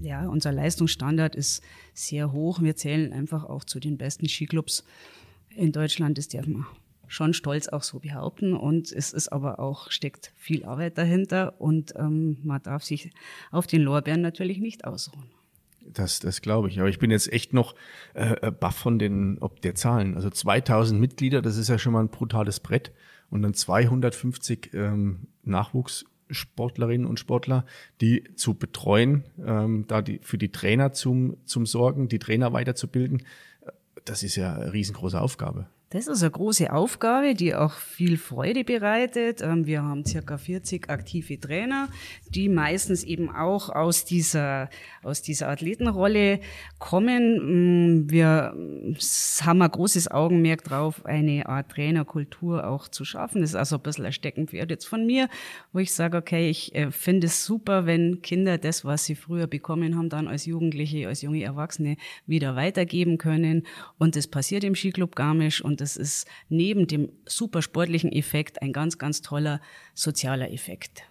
ja, 0.00 0.28
unser 0.28 0.52
Leistungsstandard 0.52 1.34
ist 1.34 1.64
sehr 1.94 2.30
hoch. 2.30 2.62
Wir 2.62 2.76
zählen 2.76 3.12
einfach 3.12 3.42
auch 3.42 3.64
zu 3.64 3.80
den 3.80 3.98
besten 3.98 4.28
Skiclubs 4.28 4.84
in 5.56 5.72
Deutschland. 5.72 6.16
Das 6.16 6.28
darf 6.28 6.46
schon 7.08 7.34
stolz 7.34 7.68
auch 7.68 7.82
so 7.82 8.00
behaupten. 8.00 8.54
Und 8.54 8.92
es 8.92 9.12
ist 9.12 9.28
aber 9.28 9.58
auch, 9.58 9.90
steckt 9.90 10.32
viel 10.36 10.64
Arbeit 10.64 10.98
dahinter 10.98 11.60
und 11.60 11.94
ähm, 11.96 12.38
man 12.42 12.62
darf 12.62 12.84
sich 12.84 13.10
auf 13.50 13.66
den 13.66 13.82
Lorbeeren 13.82 14.20
natürlich 14.20 14.58
nicht 14.58 14.84
ausruhen. 14.84 15.30
Das, 15.92 16.18
das 16.18 16.40
glaube 16.40 16.68
ich. 16.68 16.80
Aber 16.80 16.88
ich 16.88 16.98
bin 16.98 17.10
jetzt 17.10 17.32
echt 17.32 17.52
noch 17.52 17.74
äh, 18.14 18.34
äh 18.46 18.50
baff 18.50 18.76
von 18.76 18.98
den, 18.98 19.38
ob 19.40 19.60
der 19.60 19.74
Zahlen. 19.74 20.14
Also 20.14 20.30
2000 20.30 21.00
Mitglieder, 21.00 21.42
das 21.42 21.56
ist 21.56 21.68
ja 21.68 21.78
schon 21.78 21.92
mal 21.92 22.00
ein 22.00 22.08
brutales 22.08 22.60
Brett. 22.60 22.92
Und 23.30 23.42
dann 23.42 23.54
250 23.54 24.70
ähm, 24.74 25.28
Nachwuchssportlerinnen 25.42 27.06
und 27.06 27.18
Sportler, 27.18 27.66
die 28.00 28.24
zu 28.34 28.54
betreuen, 28.54 29.24
ähm, 29.44 29.84
da 29.88 30.02
die, 30.02 30.20
für 30.22 30.38
die 30.38 30.52
Trainer 30.52 30.92
zum, 30.92 31.36
zum 31.44 31.66
Sorgen, 31.66 32.08
die 32.08 32.20
Trainer 32.20 32.52
weiterzubilden. 32.52 33.22
Das 34.04 34.22
ist 34.22 34.36
ja 34.36 34.54
eine 34.54 34.72
riesengroße 34.72 35.20
Aufgabe. 35.20 35.66
Das 35.90 36.08
ist 36.08 36.20
eine 36.20 36.32
große 36.32 36.72
Aufgabe, 36.72 37.36
die 37.36 37.54
auch 37.54 37.74
viel 37.74 38.18
Freude 38.18 38.64
bereitet. 38.64 39.40
Ähm, 39.40 39.66
wir 39.66 39.84
haben 39.84 40.04
circa 40.04 40.36
40 40.36 40.90
aktive 40.90 41.38
Trainer, 41.38 41.88
die 42.28 42.48
meistens 42.48 43.04
eben 43.04 43.30
auch 43.30 43.70
aus 43.70 44.04
dieser, 44.04 44.68
aus 45.04 45.22
dieser 45.22 45.48
Athletenrolle 45.48 46.40
kommen. 46.80 48.00
Mm, 48.00 48.10
wir 48.10 48.52
haben 49.42 49.62
ein 49.62 49.70
großes 49.70 50.10
Augenmerk 50.10 50.64
drauf, 50.64 51.06
eine 51.06 51.48
Art 51.48 51.70
Trainerkultur 51.70 52.66
auch 52.66 52.88
zu 52.88 53.04
schaffen. 53.04 53.42
Das 53.42 53.50
ist 53.50 53.56
also 53.56 53.76
ein 53.76 53.82
bisschen 53.82 54.06
ein 54.06 54.12
Steckenpferd 54.12 54.70
jetzt 54.70 54.86
von 54.86 55.06
mir, 55.06 55.28
wo 55.72 55.78
ich 55.78 55.94
sage, 55.94 56.16
okay, 56.16 56.50
ich 56.50 56.74
äh, 56.74 56.90
finde 56.90 57.28
es 57.28 57.44
super, 57.44 57.86
wenn 57.86 58.22
Kinder 58.22 58.58
das, 58.58 58.84
was 58.84 59.04
sie 59.04 59.14
früher 59.14 59.46
bekommen 59.46 59.96
haben, 59.96 60.08
dann 60.08 60.26
als 60.26 60.46
Jugendliche, 60.46 61.06
als 61.06 61.22
junge 61.22 61.44
Erwachsene 61.44 61.96
wieder 62.26 62.56
weitergeben 62.56 63.18
können. 63.18 63.68
Und 63.98 64.16
das 64.16 64.26
passiert 64.26 64.64
im 64.64 64.74
Skiclub 64.74 65.14
Garmisch 65.14 65.62
und 65.62 65.76
das 65.86 65.96
ist 65.96 66.26
neben 66.48 66.88
dem 66.88 67.12
super 67.26 67.62
sportlichen 67.62 68.10
Effekt 68.10 68.60
ein 68.60 68.72
ganz, 68.72 68.98
ganz 68.98 69.22
toller 69.22 69.60
sozialer 69.94 70.50
Effekt. 70.50 71.04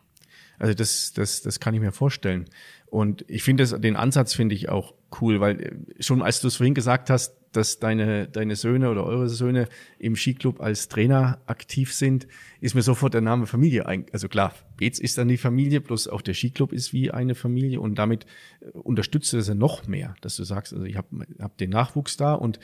Also 0.59 0.73
das, 0.73 1.13
das, 1.13 1.41
das 1.41 1.61
kann 1.61 1.73
ich 1.73 1.79
mir 1.79 1.93
vorstellen. 1.93 2.45
Und 2.87 3.23
ich 3.29 3.43
finde 3.43 3.79
den 3.79 3.95
Ansatz 3.95 4.33
finde 4.33 4.53
ich 4.55 4.67
auch 4.67 4.93
cool, 5.21 5.39
weil 5.39 5.61
äh, 5.61 6.03
schon 6.03 6.21
als 6.21 6.41
du 6.41 6.47
es 6.49 6.57
vorhin 6.57 6.73
gesagt 6.73 7.09
hast, 7.09 7.35
dass 7.53 7.79
deine, 7.79 8.27
deine 8.27 8.57
Söhne 8.57 8.89
oder 8.89 9.05
eure 9.05 9.29
Söhne 9.29 9.69
im 9.97 10.17
Skiclub 10.17 10.59
als 10.59 10.89
Trainer 10.89 11.39
aktiv 11.45 11.93
sind, 11.93 12.27
ist 12.59 12.75
mir 12.75 12.81
sofort 12.81 13.13
der 13.13 13.21
Name 13.21 13.45
Familie 13.45 13.85
ein. 13.85 14.05
Also 14.11 14.27
klar, 14.27 14.53
Beetz 14.75 14.99
ist 14.99 15.17
dann 15.17 15.29
die 15.29 15.37
Familie, 15.37 15.79
plus 15.79 16.09
auch 16.09 16.21
der 16.21 16.33
Skiclub 16.33 16.73
ist 16.73 16.91
wie 16.91 17.11
eine 17.11 17.33
Familie 17.33 17.79
und 17.79 17.95
damit 17.95 18.25
äh, 18.59 18.77
unterstützt 18.77 19.31
du 19.31 19.37
es 19.37 19.47
ja 19.47 19.55
noch 19.55 19.87
mehr, 19.87 20.15
dass 20.19 20.35
du 20.35 20.43
sagst, 20.43 20.73
also 20.73 20.85
ich 20.85 20.97
habe 20.97 21.25
hab 21.39 21.57
den 21.57 21.69
Nachwuchs 21.69 22.17
da 22.17 22.33
und 22.33 22.59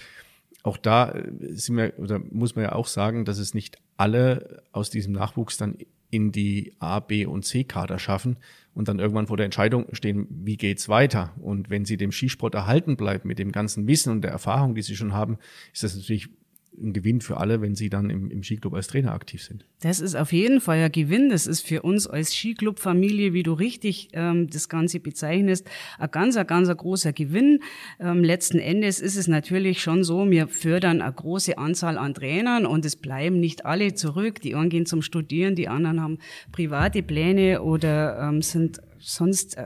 auch 0.63 0.77
da 0.77 1.11
äh, 1.11 1.31
sind 1.55 1.77
wir, 1.77 1.93
oder 1.97 2.19
muss 2.19 2.55
man 2.55 2.65
ja 2.65 2.71
auch 2.73 2.87
sagen, 2.87 3.25
dass 3.25 3.39
es 3.39 3.53
nicht 3.53 3.77
alle 3.97 4.63
aus 4.71 4.89
diesem 4.89 5.13
Nachwuchs 5.13 5.57
dann 5.57 5.77
in 6.09 6.31
die 6.31 6.73
A, 6.79 6.99
B 6.99 7.25
und 7.25 7.45
C 7.45 7.63
Kader 7.63 7.97
schaffen 7.97 8.37
und 8.73 8.87
dann 8.87 8.99
irgendwann 8.99 9.27
vor 9.27 9.37
der 9.37 9.45
Entscheidung 9.45 9.85
stehen, 9.93 10.27
wie 10.29 10.57
geht's 10.57 10.89
weiter? 10.89 11.33
Und 11.39 11.69
wenn 11.69 11.85
sie 11.85 11.97
dem 11.97 12.11
Skisport 12.11 12.53
erhalten 12.53 12.97
bleiben 12.97 13.27
mit 13.27 13.39
dem 13.39 13.51
ganzen 13.51 13.87
Wissen 13.87 14.11
und 14.11 14.21
der 14.21 14.31
Erfahrung, 14.31 14.75
die 14.75 14.81
sie 14.81 14.95
schon 14.95 15.13
haben, 15.13 15.37
ist 15.73 15.83
das 15.83 15.95
natürlich 15.95 16.29
ein 16.77 16.93
Gewinn 16.93 17.21
für 17.21 17.37
alle, 17.37 17.61
wenn 17.61 17.75
sie 17.75 17.89
dann 17.89 18.09
im, 18.09 18.31
im 18.31 18.43
Skiclub 18.43 18.73
als 18.73 18.87
Trainer 18.87 19.13
aktiv 19.13 19.43
sind. 19.43 19.65
Das 19.81 19.99
ist 19.99 20.15
auf 20.15 20.31
jeden 20.31 20.61
Fall 20.61 20.77
ein 20.77 20.91
Gewinn. 20.91 21.29
Das 21.29 21.45
ist 21.47 21.61
für 21.61 21.81
uns 21.81 22.07
als 22.07 22.33
Skiclub-Familie, 22.33 23.33
wie 23.33 23.43
du 23.43 23.53
richtig 23.53 24.09
ähm, 24.13 24.49
das 24.49 24.69
Ganze 24.69 24.99
bezeichnest, 24.99 25.69
ein 25.99 26.09
ganz, 26.11 26.37
ein 26.37 26.47
ganz 26.47 26.69
großer 26.69 27.13
Gewinn. 27.13 27.59
Ähm, 27.99 28.23
letzten 28.23 28.59
Endes 28.59 28.99
ist 28.99 29.17
es 29.17 29.27
natürlich 29.27 29.81
schon 29.81 30.03
so, 30.03 30.29
wir 30.29 30.47
fördern 30.47 31.01
eine 31.01 31.11
große 31.11 31.57
Anzahl 31.57 31.97
an 31.97 32.13
Trainern 32.13 32.65
und 32.65 32.85
es 32.85 32.95
bleiben 32.95 33.39
nicht 33.39 33.65
alle 33.65 33.93
zurück. 33.93 34.41
Die 34.41 34.55
einen 34.55 34.69
gehen 34.69 34.85
zum 34.85 35.01
Studieren, 35.01 35.55
die 35.55 35.67
anderen 35.67 36.01
haben 36.01 36.17
private 36.51 37.03
Pläne 37.03 37.61
oder 37.61 38.19
ähm, 38.19 38.41
sind 38.41 38.81
sonst 38.97 39.57
äh, 39.57 39.65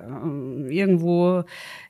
irgendwo 0.69 1.43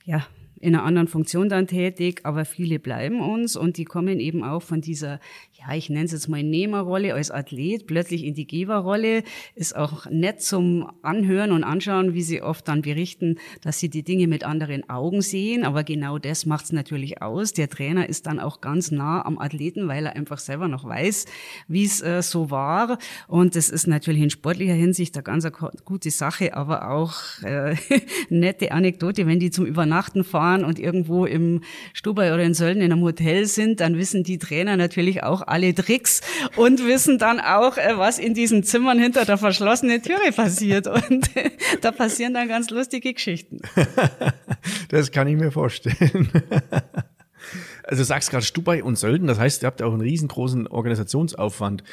ja 0.03 0.25
in 0.60 0.76
einer 0.76 0.84
anderen 0.84 1.08
Funktion 1.08 1.50
dann 1.50 1.68
tätig, 1.68 2.22
aber 2.24 2.46
viele 2.46 2.80
bleiben 2.80 3.22
uns 3.22 3.56
und 3.56 3.78
die 3.78 3.86
kommen 3.86 4.20
eben 4.20 4.44
auch 4.44 4.62
von 4.62 4.82
dieser, 4.82 5.20
ja, 5.67 5.75
ich 5.75 5.89
nenne 5.89 6.05
es 6.05 6.12
jetzt 6.12 6.27
mal 6.27 6.43
Nehmerrolle 6.43 7.13
als 7.13 7.31
Athlet, 7.31 7.88
plötzlich 7.88 8.24
in 8.24 8.34
die 8.34 8.48
Geberrolle. 8.48 9.24
Ist 9.55 9.75
auch 9.75 10.05
nett 10.10 10.41
zum 10.41 10.91
Anhören 11.01 11.51
und 11.51 11.63
Anschauen, 11.63 12.13
wie 12.13 12.22
sie 12.22 12.41
oft 12.41 12.67
dann 12.67 12.81
berichten, 12.81 13.38
dass 13.62 13.79
sie 13.79 13.89
die 13.89 14.03
Dinge 14.03 14.27
mit 14.27 14.43
anderen 14.43 14.89
Augen 14.89 15.22
sehen, 15.22 15.63
aber 15.63 15.84
genau 15.84 16.17
das 16.17 16.45
macht 16.45 16.65
es 16.65 16.72
natürlich 16.72 17.22
aus. 17.22 17.53
Der 17.53 17.69
Trainer 17.69 18.10
ist 18.10 18.27
dann 18.27 18.39
auch 18.39 18.62
ganz 18.62 18.91
nah 18.91 19.25
am 19.25 19.39
Athleten, 19.39 19.88
weil 19.88 20.05
er 20.05 20.15
einfach 20.15 20.39
selber 20.39 20.67
noch 20.67 20.86
weiß, 20.86 21.25
wie 21.67 21.86
es 21.86 22.01
äh, 22.01 22.22
so 22.22 22.51
war 22.51 22.98
und 23.27 23.55
das 23.55 23.69
ist 23.69 23.88
natürlich 23.88 24.22
in 24.22 24.29
sportlicher 24.29 24.74
Hinsicht 24.74 25.15
eine 25.15 25.24
ganz 25.24 25.48
gute 25.84 26.12
Sache, 26.12 26.55
aber 26.55 26.91
auch 26.91 27.13
äh, 27.43 27.75
nette 28.29 28.72
Anekdote, 28.72 29.27
wenn 29.27 29.39
die 29.39 29.51
zum 29.51 29.65
Übernachten 29.65 30.24
fahren, 30.24 30.63
und 30.65 30.79
irgendwo 30.79 31.25
im 31.25 31.62
Stubai 31.93 32.34
oder 32.34 32.43
in 32.43 32.53
Sölden 32.53 32.81
in 32.81 32.91
einem 32.91 33.01
Hotel 33.01 33.45
sind, 33.45 33.79
dann 33.79 33.98
wissen 33.98 34.24
die 34.24 34.38
Trainer 34.38 34.77
natürlich 34.77 35.24
auch 35.24 35.41
alle 35.56 35.74
Tricks 35.74 36.22
und 36.58 36.86
wissen 36.86 37.18
dann 37.18 37.40
auch, 37.40 37.78
äh, 37.78 37.98
was 37.98 38.20
in 38.20 38.34
diesen 38.34 38.64
Zimmern 38.64 39.00
hinter 39.00 39.24
der 39.24 39.38
verschlossenen 39.38 40.02
Türe 40.02 40.32
passiert. 40.36 40.86
Und 40.86 41.30
da 41.82 41.92
passieren 41.92 42.34
dann 42.34 42.48
ganz 42.48 42.70
lustige 42.70 43.14
Geschichten. 43.14 43.60
Das 44.90 45.12
kann 45.12 45.28
ich 45.28 45.36
mir 45.36 45.52
vorstellen. 45.52 46.30
Also 47.84 48.02
du 48.02 48.06
sagst 48.06 48.32
gerade 48.32 48.44
Stubai 48.44 48.84
und 48.84 48.98
Sölden, 48.98 49.28
das 49.28 49.38
heißt, 49.38 49.62
ihr 49.62 49.68
habt 49.68 49.84
auch 49.84 49.92
einen 49.92 50.02
riesengroßen 50.02 50.66
Organisationsaufwand, 50.66 51.84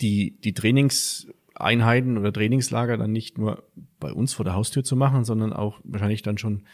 die, 0.00 0.32
die 0.40 0.52
Trainingseinheiten 0.52 2.18
oder 2.18 2.32
Trainingslager 2.32 2.96
dann 2.96 3.12
nicht 3.12 3.38
nur 3.38 3.62
bei 4.00 4.12
uns 4.12 4.34
vor 4.34 4.44
der 4.44 4.54
Haustür 4.54 4.82
zu 4.82 4.96
machen, 4.96 5.24
sondern 5.24 5.52
auch 5.52 5.78
wahrscheinlich 5.84 6.22
dann 6.22 6.38
schon 6.38 6.64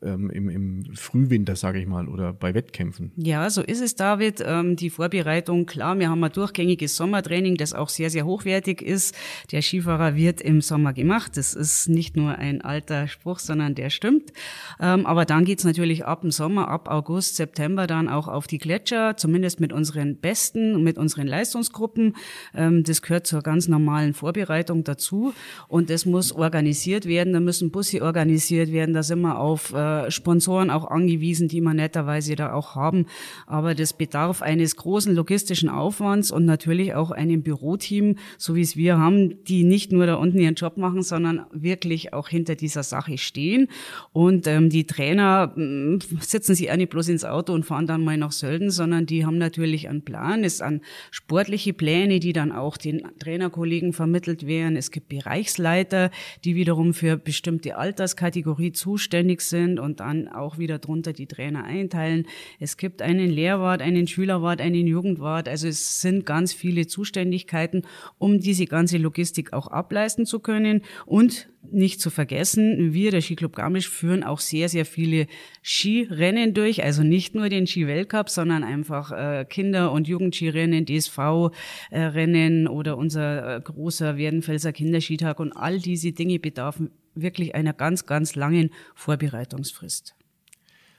ähm, 0.00 0.30
im, 0.30 0.48
im 0.48 0.84
Frühwinter, 0.94 1.56
sage 1.56 1.80
ich 1.80 1.86
mal, 1.86 2.06
oder 2.08 2.32
bei 2.32 2.54
Wettkämpfen. 2.54 3.10
Ja, 3.16 3.50
so 3.50 3.62
ist 3.62 3.80
es, 3.80 3.96
David. 3.96 4.42
Ähm, 4.44 4.76
die 4.76 4.90
Vorbereitung, 4.90 5.66
klar, 5.66 5.98
wir 5.98 6.08
haben 6.08 6.22
ein 6.22 6.30
durchgängiges 6.30 6.96
Sommertraining, 6.96 7.56
das 7.56 7.74
auch 7.74 7.88
sehr, 7.88 8.08
sehr 8.08 8.24
hochwertig 8.24 8.80
ist. 8.80 9.16
Der 9.50 9.60
Skifahrer 9.60 10.14
wird 10.14 10.40
im 10.40 10.60
Sommer 10.60 10.92
gemacht. 10.92 11.36
Das 11.36 11.54
ist 11.54 11.88
nicht 11.88 12.16
nur 12.16 12.36
ein 12.36 12.60
alter 12.60 13.08
Spruch, 13.08 13.40
sondern 13.40 13.74
der 13.74 13.90
stimmt. 13.90 14.32
Ähm, 14.80 15.04
aber 15.04 15.24
dann 15.24 15.44
geht's 15.44 15.64
natürlich 15.64 16.04
ab 16.04 16.20
dem 16.20 16.30
Sommer, 16.30 16.68
ab 16.68 16.88
August, 16.88 17.34
September 17.34 17.88
dann 17.88 18.08
auch 18.08 18.28
auf 18.28 18.46
die 18.46 18.58
Gletscher, 18.58 19.16
zumindest 19.16 19.58
mit 19.58 19.72
unseren 19.72 20.16
Besten, 20.16 20.84
mit 20.84 20.96
unseren 20.96 21.26
Leistungsgruppen. 21.26 22.14
Ähm, 22.54 22.84
das 22.84 23.02
gehört 23.02 23.26
zur 23.26 23.42
ganz 23.42 23.66
normalen 23.66 24.14
Vorbereitung 24.14 24.84
dazu. 24.84 25.34
Und 25.66 25.90
das 25.90 26.06
muss 26.06 26.30
organisiert 26.30 27.06
werden. 27.06 27.32
Da 27.32 27.40
müssen 27.40 27.72
Busse 27.72 28.00
organisiert 28.00 28.70
werden. 28.70 28.94
Da 28.94 29.02
sind 29.02 29.20
wir 29.22 29.38
auf 29.38 29.72
äh, 29.72 29.87
Sponsoren 30.10 30.70
auch 30.70 30.90
angewiesen, 30.90 31.48
die 31.48 31.60
wir 31.60 31.74
netterweise 31.74 32.36
da 32.36 32.52
auch 32.52 32.74
haben. 32.74 33.06
Aber 33.46 33.74
das 33.74 33.92
bedarf 33.92 34.42
eines 34.42 34.76
großen 34.76 35.14
logistischen 35.14 35.68
Aufwands 35.68 36.30
und 36.30 36.44
natürlich 36.44 36.94
auch 36.94 37.10
einem 37.10 37.42
Büroteam, 37.42 38.16
so 38.36 38.54
wie 38.54 38.62
es 38.62 38.76
wir 38.76 38.98
haben, 38.98 39.44
die 39.44 39.64
nicht 39.64 39.92
nur 39.92 40.06
da 40.06 40.14
unten 40.14 40.38
ihren 40.38 40.54
Job 40.54 40.76
machen, 40.76 41.02
sondern 41.02 41.46
wirklich 41.52 42.12
auch 42.12 42.28
hinter 42.28 42.54
dieser 42.54 42.82
Sache 42.82 43.18
stehen. 43.18 43.68
Und 44.12 44.46
ähm, 44.46 44.70
die 44.70 44.86
Trainer 44.86 45.54
äh, 45.56 45.98
sitzen 46.20 46.54
sich 46.54 46.70
auch 46.70 46.76
nicht 46.76 46.90
bloß 46.90 47.08
ins 47.08 47.24
Auto 47.24 47.52
und 47.52 47.64
fahren 47.64 47.86
dann 47.86 48.04
mal 48.04 48.16
nach 48.16 48.32
Sölden, 48.32 48.70
sondern 48.70 49.06
die 49.06 49.24
haben 49.24 49.38
natürlich 49.38 49.88
einen 49.88 50.02
Plan, 50.02 50.44
es 50.44 50.60
an 50.60 50.80
sportliche 51.10 51.72
Pläne, 51.72 52.20
die 52.20 52.32
dann 52.32 52.52
auch 52.52 52.76
den 52.76 53.02
Trainerkollegen 53.18 53.92
vermittelt 53.92 54.46
werden. 54.46 54.76
Es 54.76 54.90
gibt 54.90 55.08
Bereichsleiter, 55.08 56.10
die 56.44 56.54
wiederum 56.54 56.94
für 56.94 57.16
bestimmte 57.16 57.76
Alterskategorie 57.76 58.72
zuständig 58.72 59.40
sind 59.40 59.77
und 59.78 60.00
dann 60.00 60.28
auch 60.28 60.58
wieder 60.58 60.78
drunter 60.78 61.12
die 61.12 61.26
Trainer 61.26 61.64
einteilen. 61.64 62.26
Es 62.58 62.76
gibt 62.76 63.02
einen 63.02 63.30
Lehrwart, 63.30 63.82
einen 63.82 64.06
Schülerwart, 64.06 64.60
einen 64.60 64.86
Jugendwart. 64.86 65.48
Also 65.48 65.68
es 65.68 66.00
sind 66.00 66.26
ganz 66.26 66.52
viele 66.52 66.86
Zuständigkeiten, 66.86 67.82
um 68.18 68.40
diese 68.40 68.66
ganze 68.66 68.98
Logistik 68.98 69.52
auch 69.52 69.68
ableisten 69.68 70.26
zu 70.26 70.40
können. 70.40 70.82
Und 71.06 71.48
nicht 71.70 72.00
zu 72.00 72.10
vergessen, 72.10 72.92
wir, 72.94 73.10
der 73.10 73.20
Skiclub 73.20 73.54
Garmisch, 73.54 73.88
führen 73.88 74.22
auch 74.22 74.40
sehr, 74.40 74.68
sehr 74.68 74.84
viele 74.84 75.26
Skirennen 75.62 76.54
durch. 76.54 76.82
Also 76.82 77.02
nicht 77.02 77.34
nur 77.34 77.48
den 77.48 77.66
Ski-Weltcup, 77.66 78.30
sondern 78.30 78.64
einfach 78.64 79.12
äh, 79.12 79.44
Kinder- 79.44 79.92
und 79.92 80.08
Jugendskirennen, 80.08 80.86
DSV-Rennen 80.86 82.68
oder 82.68 82.96
unser 82.96 83.56
äh, 83.56 83.60
großer 83.60 84.16
Werdenfelser 84.16 84.72
Kinderskitag 84.72 85.40
und 85.40 85.52
all 85.52 85.78
diese 85.78 86.12
Dinge 86.12 86.38
bedarfen 86.38 86.90
wirklich 87.20 87.54
einer 87.54 87.72
ganz, 87.72 88.06
ganz 88.06 88.34
langen 88.34 88.70
Vorbereitungsfrist. 88.94 90.14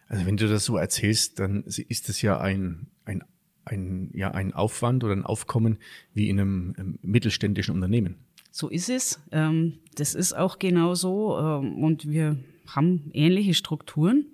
Also 0.08 0.26
wenn 0.26 0.38
du 0.38 0.48
das 0.48 0.66
so 0.66 0.78
erzählst, 0.78 1.40
dann 1.40 1.64
ist 1.64 2.10
es 2.10 2.22
ja 2.22 2.40
ein, 2.40 2.88
ein, 3.06 3.24
ein, 3.66 4.10
ja, 4.14 4.32
ein 4.32 4.54
Aufwand 4.54 5.04
oder 5.04 5.14
ein 5.14 5.24
Aufkommen 5.24 5.78
wie 6.14 6.30
in 6.30 6.40
einem, 6.40 6.74
einem 6.78 7.00
mittelständischen 7.02 7.76
Unternehmen. 7.76 8.16
So 8.52 8.70
ist 8.70 8.90
es. 8.90 9.22
Ähm, 9.32 9.80
das 9.96 10.16
ist 10.16 10.34
auch 10.34 10.58
genau 10.58 10.96
so. 10.96 11.38
Ähm, 11.38 11.84
und 11.84 12.10
wir 12.10 12.38
haben 12.68 13.12
ähnliche 13.14 13.54
Strukturen. 13.54 14.26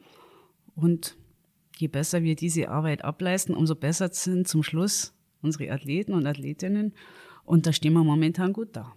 Und 0.76 1.18
je 1.78 1.88
besser 1.88 2.24
wir 2.24 2.36
diese 2.36 2.70
Arbeit 2.70 3.04
ableisten, 3.04 3.54
umso 3.54 3.76
besser 3.76 4.10
sind 4.12 4.48
zum 4.48 4.64
Schluss 4.64 5.14
unsere 5.42 5.72
Athleten 5.72 6.14
und 6.14 6.26
Athletinnen. 6.26 6.94
Und 7.44 7.68
da 7.68 7.74
stehen 7.74 7.94
wir 7.94 8.04
momentan 8.04 8.54
gut 8.54 8.70
da. 8.74 8.94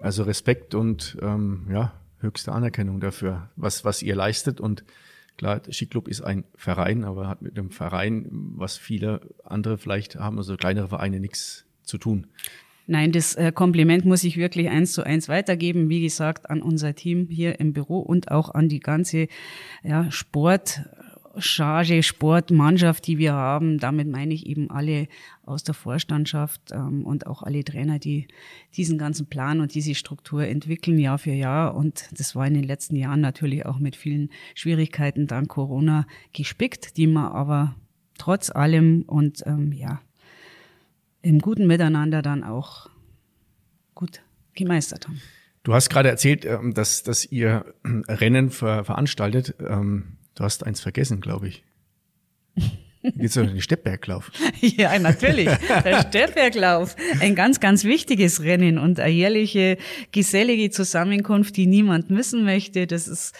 Also 0.00 0.22
Respekt 0.22 0.74
und 0.74 1.18
ähm, 1.20 1.66
ja, 1.70 1.92
höchste 2.20 2.52
Anerkennung 2.52 3.00
dafür, 3.00 3.50
was, 3.56 3.84
was 3.84 4.02
ihr 4.02 4.16
leistet. 4.16 4.60
Und 4.60 4.84
klar, 5.36 5.60
Skiclub 5.70 6.08
ist 6.08 6.22
ein 6.22 6.44
Verein, 6.54 7.04
aber 7.04 7.28
hat 7.28 7.42
mit 7.42 7.56
dem 7.56 7.70
Verein, 7.70 8.26
was 8.56 8.78
viele 8.78 9.20
andere 9.44 9.78
vielleicht 9.78 10.16
haben, 10.16 10.38
also 10.38 10.56
kleinere 10.56 10.88
Vereine, 10.88 11.20
nichts 11.20 11.66
zu 11.82 11.98
tun. 11.98 12.26
Nein, 12.86 13.12
das 13.12 13.36
äh, 13.36 13.52
Kompliment 13.52 14.04
muss 14.04 14.24
ich 14.24 14.36
wirklich 14.36 14.68
eins 14.68 14.92
zu 14.92 15.04
eins 15.04 15.28
weitergeben. 15.28 15.88
Wie 15.88 16.00
gesagt, 16.00 16.50
an 16.50 16.60
unser 16.60 16.94
Team 16.96 17.28
hier 17.30 17.60
im 17.60 17.72
Büro 17.72 18.00
und 18.00 18.32
auch 18.32 18.52
an 18.52 18.68
die 18.68 18.80
ganze 18.80 19.28
ja, 19.84 20.10
Sport, 20.10 20.80
Charge, 21.40 22.02
Sportmannschaft, 22.02 23.06
die 23.06 23.18
wir 23.18 23.32
haben. 23.32 23.78
Damit 23.78 24.08
meine 24.08 24.34
ich 24.34 24.46
eben 24.46 24.70
alle 24.70 25.08
aus 25.44 25.64
der 25.64 25.74
Vorstandschaft 25.74 26.72
ähm, 26.72 27.04
und 27.04 27.26
auch 27.26 27.42
alle 27.42 27.64
Trainer, 27.64 27.98
die 27.98 28.28
diesen 28.76 28.98
ganzen 28.98 29.26
Plan 29.26 29.60
und 29.60 29.74
diese 29.74 29.94
Struktur 29.94 30.44
entwickeln 30.44 30.98
Jahr 30.98 31.18
für 31.18 31.32
Jahr. 31.32 31.74
Und 31.74 32.08
das 32.12 32.36
war 32.36 32.46
in 32.46 32.54
den 32.54 32.64
letzten 32.64 32.96
Jahren 32.96 33.20
natürlich 33.20 33.66
auch 33.66 33.78
mit 33.78 33.96
vielen 33.96 34.30
Schwierigkeiten 34.54 35.26
dank 35.26 35.48
Corona 35.48 36.06
gespickt, 36.32 36.96
die 36.96 37.06
man 37.06 37.32
aber 37.32 37.74
trotz 38.18 38.50
allem 38.50 39.02
und 39.06 39.42
ähm, 39.46 39.72
ja 39.72 40.00
im 41.22 41.38
guten 41.40 41.66
Miteinander 41.66 42.22
dann 42.22 42.44
auch 42.44 42.88
gut 43.94 44.22
gemeistert 44.54 45.06
haben. 45.06 45.20
Du 45.62 45.74
hast 45.74 45.90
gerade 45.90 46.08
erzählt, 46.08 46.44
ähm, 46.44 46.72
dass, 46.72 47.02
dass 47.02 47.30
ihr 47.30 47.74
Rennen 47.84 48.50
ver 48.50 48.84
veranstaltet. 48.84 49.54
Ähm, 49.60 50.16
Du 50.34 50.44
hast 50.44 50.64
eins 50.64 50.80
vergessen, 50.80 51.20
glaube 51.20 51.48
ich. 51.48 51.64
Geht's 53.02 53.36
um 53.36 53.46
den 53.46 53.62
Steppberglauf? 53.62 54.30
ja, 54.60 54.98
natürlich. 54.98 55.48
Der 55.84 56.02
Steppberglauf. 56.08 56.96
Ein 57.20 57.34
ganz, 57.34 57.60
ganz 57.60 57.84
wichtiges 57.84 58.42
Rennen 58.42 58.78
und 58.78 59.00
eine 59.00 59.12
jährliche, 59.12 59.78
gesellige 60.12 60.70
Zusammenkunft, 60.70 61.56
die 61.56 61.66
niemand 61.66 62.10
missen 62.10 62.44
möchte. 62.44 62.86
Das 62.86 63.08
ist 63.08 63.34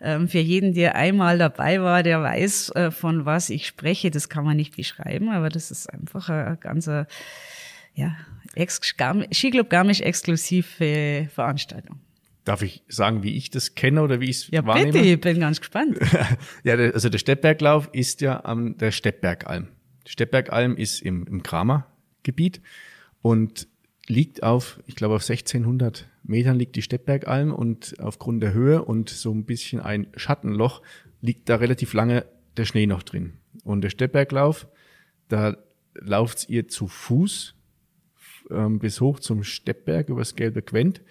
ähm, 0.00 0.28
für 0.28 0.38
jeden, 0.38 0.72
der 0.72 0.94
einmal 0.94 1.36
dabei 1.36 1.82
war, 1.82 2.02
der 2.02 2.22
weiß, 2.22 2.70
äh, 2.70 2.90
von 2.90 3.26
was 3.26 3.50
ich 3.50 3.66
spreche. 3.66 4.10
Das 4.10 4.30
kann 4.30 4.44
man 4.44 4.56
nicht 4.56 4.76
beschreiben, 4.76 5.28
aber 5.28 5.50
das 5.50 5.70
ist 5.70 5.92
einfach 5.92 6.30
ein 6.30 6.58
ganzer, 6.60 7.06
ja, 7.94 8.16
Skiclub 9.32 9.70
Garmisch 9.70 10.00
exklusive 10.00 11.28
Veranstaltung. 11.32 12.00
Darf 12.44 12.62
ich 12.62 12.82
sagen, 12.88 13.22
wie 13.22 13.36
ich 13.36 13.50
das 13.50 13.74
kenne 13.74 14.02
oder 14.02 14.20
wie 14.20 14.30
ich 14.30 14.38
es 14.38 14.50
ja, 14.50 14.66
wahrnehme? 14.66 14.86
Ja, 14.88 14.92
bitte, 14.92 15.08
ich 15.08 15.20
bin 15.20 15.40
ganz 15.40 15.60
gespannt. 15.60 15.98
ja, 16.64 16.76
der, 16.76 16.94
also 16.94 17.08
der 17.08 17.18
Steppberglauf 17.18 17.88
ist 17.92 18.20
ja 18.20 18.44
am 18.44 18.76
der 18.78 18.90
Steppbergalm. 18.90 19.68
Steppbergalm 20.06 20.76
ist 20.76 21.02
im, 21.02 21.24
im 21.26 21.42
Kramergebiet 21.42 22.60
und 23.20 23.68
liegt 24.08 24.42
auf, 24.42 24.80
ich 24.86 24.96
glaube 24.96 25.14
auf 25.14 25.22
1600 25.22 26.08
Metern 26.24 26.56
liegt 26.56 26.74
die 26.76 26.82
Steppbergalm 26.82 27.52
und 27.52 27.94
aufgrund 28.00 28.42
der 28.42 28.52
Höhe 28.52 28.84
und 28.84 29.08
so 29.08 29.32
ein 29.32 29.44
bisschen 29.44 29.80
ein 29.80 30.08
Schattenloch 30.16 30.82
liegt 31.20 31.48
da 31.48 31.56
relativ 31.56 31.94
lange 31.94 32.26
der 32.56 32.64
Schnee 32.64 32.86
noch 32.86 33.02
drin. 33.02 33.34
Und 33.64 33.82
der 33.82 33.90
Steppberglauf, 33.90 34.66
da 35.28 35.56
lauft 35.94 36.48
ihr 36.48 36.68
zu 36.68 36.88
Fuß 36.88 37.54
ähm, 38.50 38.78
bis 38.78 39.00
hoch 39.00 39.20
zum 39.20 39.44
Steppberg 39.44 40.08
übers 40.08 40.34
Gelbe 40.34 40.62
Quent 40.62 41.02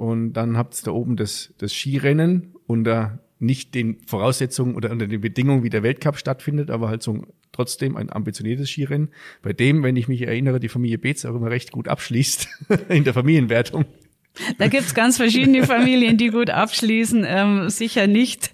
und 0.00 0.32
dann 0.32 0.56
habt 0.56 0.80
ihr 0.80 0.84
da 0.86 0.92
oben 0.92 1.16
das, 1.16 1.52
das 1.58 1.74
Skirennen 1.74 2.54
unter 2.66 3.18
nicht 3.38 3.74
den 3.74 3.98
Voraussetzungen 4.06 4.74
oder 4.74 4.90
unter 4.90 5.06
den 5.06 5.20
Bedingungen, 5.20 5.62
wie 5.62 5.68
der 5.68 5.82
Weltcup 5.82 6.16
stattfindet, 6.16 6.70
aber 6.70 6.88
halt 6.88 7.02
so 7.02 7.26
trotzdem 7.52 7.98
ein 7.98 8.10
ambitioniertes 8.10 8.70
Skirennen, 8.70 9.10
bei 9.42 9.52
dem, 9.52 9.82
wenn 9.82 9.96
ich 9.96 10.08
mich 10.08 10.22
erinnere, 10.22 10.58
die 10.58 10.70
Familie 10.70 10.96
Beetz 10.96 11.26
auch 11.26 11.34
immer 11.34 11.50
recht 11.50 11.70
gut 11.70 11.86
abschließt 11.86 12.48
in 12.88 13.04
der 13.04 13.12
Familienwertung. 13.12 13.84
Da 14.58 14.68
gibt's 14.68 14.94
ganz 14.94 15.16
verschiedene 15.16 15.64
Familien, 15.66 16.16
die 16.16 16.28
gut 16.28 16.50
abschließen. 16.50 17.24
Ähm, 17.26 17.68
sicher 17.68 18.06
nicht 18.06 18.50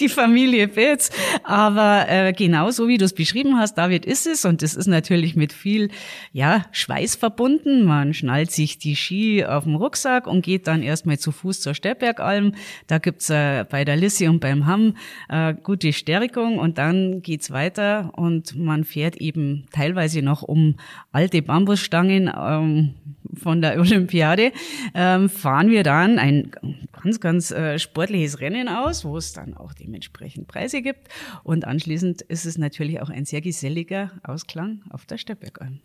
die 0.00 0.08
Familie 0.08 0.68
Betz, 0.68 1.10
aber 1.44 2.06
äh, 2.08 2.32
genau 2.32 2.70
so 2.70 2.88
wie 2.88 2.98
du 2.98 3.04
es 3.04 3.14
beschrieben 3.14 3.58
hast, 3.58 3.78
David, 3.78 4.04
ist 4.04 4.26
es. 4.26 4.44
Und 4.44 4.62
das 4.62 4.74
ist 4.74 4.86
natürlich 4.86 5.36
mit 5.36 5.52
viel 5.52 5.90
ja, 6.32 6.66
Schweiß 6.72 7.14
verbunden. 7.16 7.84
Man 7.84 8.12
schnallt 8.12 8.50
sich 8.50 8.78
die 8.78 8.96
Ski 8.96 9.44
auf 9.44 9.64
den 9.64 9.76
Rucksack 9.76 10.26
und 10.26 10.42
geht 10.42 10.66
dann 10.66 10.82
erstmal 10.82 11.18
zu 11.18 11.32
Fuß 11.32 11.60
zur 11.60 11.74
Steppbergalm. 11.74 12.54
Da 12.86 12.98
gibt's 12.98 13.30
äh, 13.30 13.64
bei 13.68 13.84
der 13.84 13.96
Lissi 13.96 14.28
und 14.28 14.40
beim 14.40 14.66
Hamm 14.66 14.96
äh, 15.28 15.54
gute 15.54 15.92
Stärkung 15.92 16.58
und 16.58 16.78
dann 16.78 17.22
geht's 17.22 17.50
weiter 17.50 18.10
und 18.14 18.56
man 18.56 18.84
fährt 18.84 19.16
eben 19.16 19.66
teilweise 19.72 20.22
noch 20.22 20.42
um 20.42 20.76
alte 21.12 21.40
Bambusstangen 21.40 22.30
ähm, 22.36 22.94
von 23.42 23.62
der 23.62 23.78
Olympiade. 23.80 24.52
Äh, 24.92 25.03
ähm, 25.04 25.28
fahren 25.28 25.70
wir 25.70 25.82
dann 25.82 26.18
ein 26.18 26.50
ganz, 26.92 27.20
ganz 27.20 27.50
äh, 27.50 27.78
sportliches 27.78 28.40
Rennen 28.40 28.68
aus, 28.68 29.04
wo 29.04 29.18
es 29.18 29.34
dann 29.34 29.54
auch 29.54 29.74
dementsprechend 29.74 30.48
Preise 30.48 30.80
gibt. 30.80 31.08
Und 31.42 31.66
anschließend 31.66 32.22
ist 32.22 32.46
es 32.46 32.56
natürlich 32.56 33.02
auch 33.02 33.10
ein 33.10 33.26
sehr 33.26 33.42
geselliger 33.42 34.12
Ausklang 34.22 34.82
auf 34.88 35.04
der 35.04 35.18
Steppbergalm. 35.18 35.80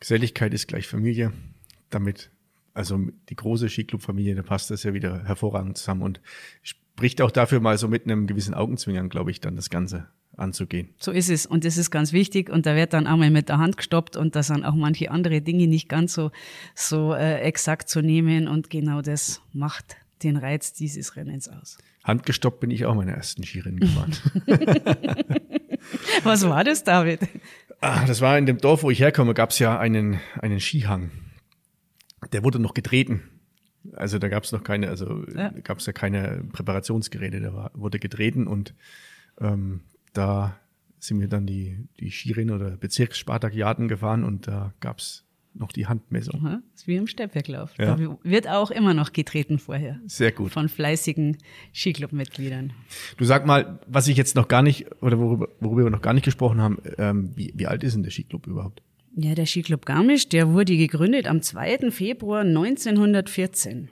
Geselligkeit 0.00 0.52
ist 0.52 0.68
gleich 0.68 0.86
Familie. 0.86 1.32
Damit, 1.88 2.30
also 2.74 2.98
die 3.30 3.36
große 3.36 3.68
Skiclub-Familie, 3.68 4.34
da 4.34 4.42
passt 4.42 4.70
das 4.70 4.82
ja 4.82 4.92
wieder 4.92 5.24
hervorragend 5.24 5.78
zusammen 5.78 6.02
und 6.02 6.20
spricht 6.62 7.22
auch 7.22 7.30
dafür 7.30 7.60
mal 7.60 7.78
so 7.78 7.88
mit 7.88 8.04
einem 8.04 8.26
gewissen 8.26 8.54
Augenzwinkern, 8.54 9.08
glaube 9.08 9.30
ich, 9.30 9.40
dann 9.40 9.56
das 9.56 9.70
Ganze 9.70 10.08
anzugehen. 10.36 10.88
So 10.98 11.10
ist 11.10 11.30
es. 11.30 11.46
Und 11.46 11.64
das 11.64 11.76
ist 11.76 11.90
ganz 11.90 12.12
wichtig. 12.12 12.50
Und 12.50 12.66
da 12.66 12.74
wird 12.74 12.92
dann 12.92 13.06
einmal 13.06 13.30
mit 13.30 13.48
der 13.48 13.58
Hand 13.58 13.76
gestoppt 13.76 14.16
und 14.16 14.34
da 14.34 14.42
sind 14.42 14.64
auch 14.64 14.74
manche 14.74 15.10
andere 15.10 15.40
Dinge 15.40 15.66
nicht 15.66 15.88
ganz 15.88 16.14
so, 16.14 16.30
so 16.74 17.14
äh, 17.14 17.40
exakt 17.40 17.88
zu 17.88 18.00
nehmen. 18.00 18.48
Und 18.48 18.70
genau 18.70 19.02
das 19.02 19.42
macht 19.52 19.96
den 20.22 20.36
Reiz 20.36 20.72
dieses 20.72 21.16
Rennens 21.16 21.48
aus. 21.48 21.78
Handgestoppt 22.04 22.60
bin 22.60 22.70
ich 22.70 22.84
auch 22.86 22.94
meine 22.94 23.12
ersten 23.12 23.44
Skirennen 23.44 23.80
gefahren. 23.80 24.12
Was 26.24 26.48
war 26.48 26.64
das, 26.64 26.84
David? 26.84 27.20
Ah, 27.80 28.04
das 28.06 28.20
war 28.20 28.38
in 28.38 28.46
dem 28.46 28.58
Dorf, 28.58 28.82
wo 28.82 28.90
ich 28.90 29.00
herkomme, 29.00 29.34
gab 29.34 29.50
es 29.50 29.58
ja 29.58 29.78
einen, 29.78 30.20
einen 30.40 30.60
Skihang. 30.60 31.10
Der 32.32 32.44
wurde 32.44 32.58
noch 32.58 32.74
getreten. 32.74 33.22
Also 33.94 34.18
da 34.18 34.28
gab 34.28 34.44
es 34.44 34.52
noch 34.52 34.62
keine, 34.62 34.88
also 34.88 35.24
ja. 35.34 35.52
gab 35.62 35.78
es 35.78 35.86
ja 35.86 35.92
keine 35.92 36.44
Präparationsgeräte, 36.52 37.40
der 37.40 37.54
war, 37.54 37.72
wurde 37.74 37.98
getreten 37.98 38.46
und 38.46 38.74
ähm, 39.40 39.80
da 40.12 40.58
sind 40.98 41.20
wir 41.20 41.28
dann 41.28 41.46
die, 41.46 41.78
die 41.98 42.10
Skirennen 42.10 42.54
oder 42.54 42.76
Bezirksspartakiaden 42.76 43.88
gefahren 43.88 44.24
und 44.24 44.46
da 44.46 44.72
gab's 44.80 45.24
noch 45.54 45.72
die 45.72 45.86
Handmessung. 45.86 46.46
Aha, 46.46 46.62
ist 46.74 46.86
wie 46.86 46.96
im 46.96 47.06
Steppwerklauf. 47.06 47.76
Ja. 47.78 47.96
Da 47.96 48.18
wird 48.22 48.48
auch 48.48 48.70
immer 48.70 48.94
noch 48.94 49.12
getreten 49.12 49.58
vorher. 49.58 50.00
Sehr 50.06 50.32
gut. 50.32 50.52
Von 50.52 50.68
fleißigen 50.68 51.36
Skiclub-Mitgliedern. 51.74 52.72
Du 53.16 53.24
sag 53.24 53.46
mal, 53.46 53.80
was 53.86 54.08
ich 54.08 54.16
jetzt 54.16 54.34
noch 54.34 54.48
gar 54.48 54.62
nicht, 54.62 54.86
oder 55.02 55.18
worüber, 55.18 55.48
worüber 55.60 55.84
wir 55.84 55.90
noch 55.90 56.02
gar 56.02 56.14
nicht 56.14 56.24
gesprochen 56.24 56.60
haben, 56.60 56.78
ähm, 56.98 57.32
wie, 57.34 57.52
wie 57.54 57.66
alt 57.66 57.82
ist 57.84 57.94
denn 57.94 58.02
der 58.02 58.10
Skiclub 58.10 58.46
überhaupt? 58.46 58.82
Ja, 59.14 59.34
der 59.34 59.44
Skiclub 59.44 59.84
Garmisch, 59.84 60.28
der 60.28 60.52
wurde 60.52 60.76
gegründet 60.76 61.26
am 61.26 61.42
2. 61.42 61.90
Februar 61.90 62.40
1914. 62.40 63.90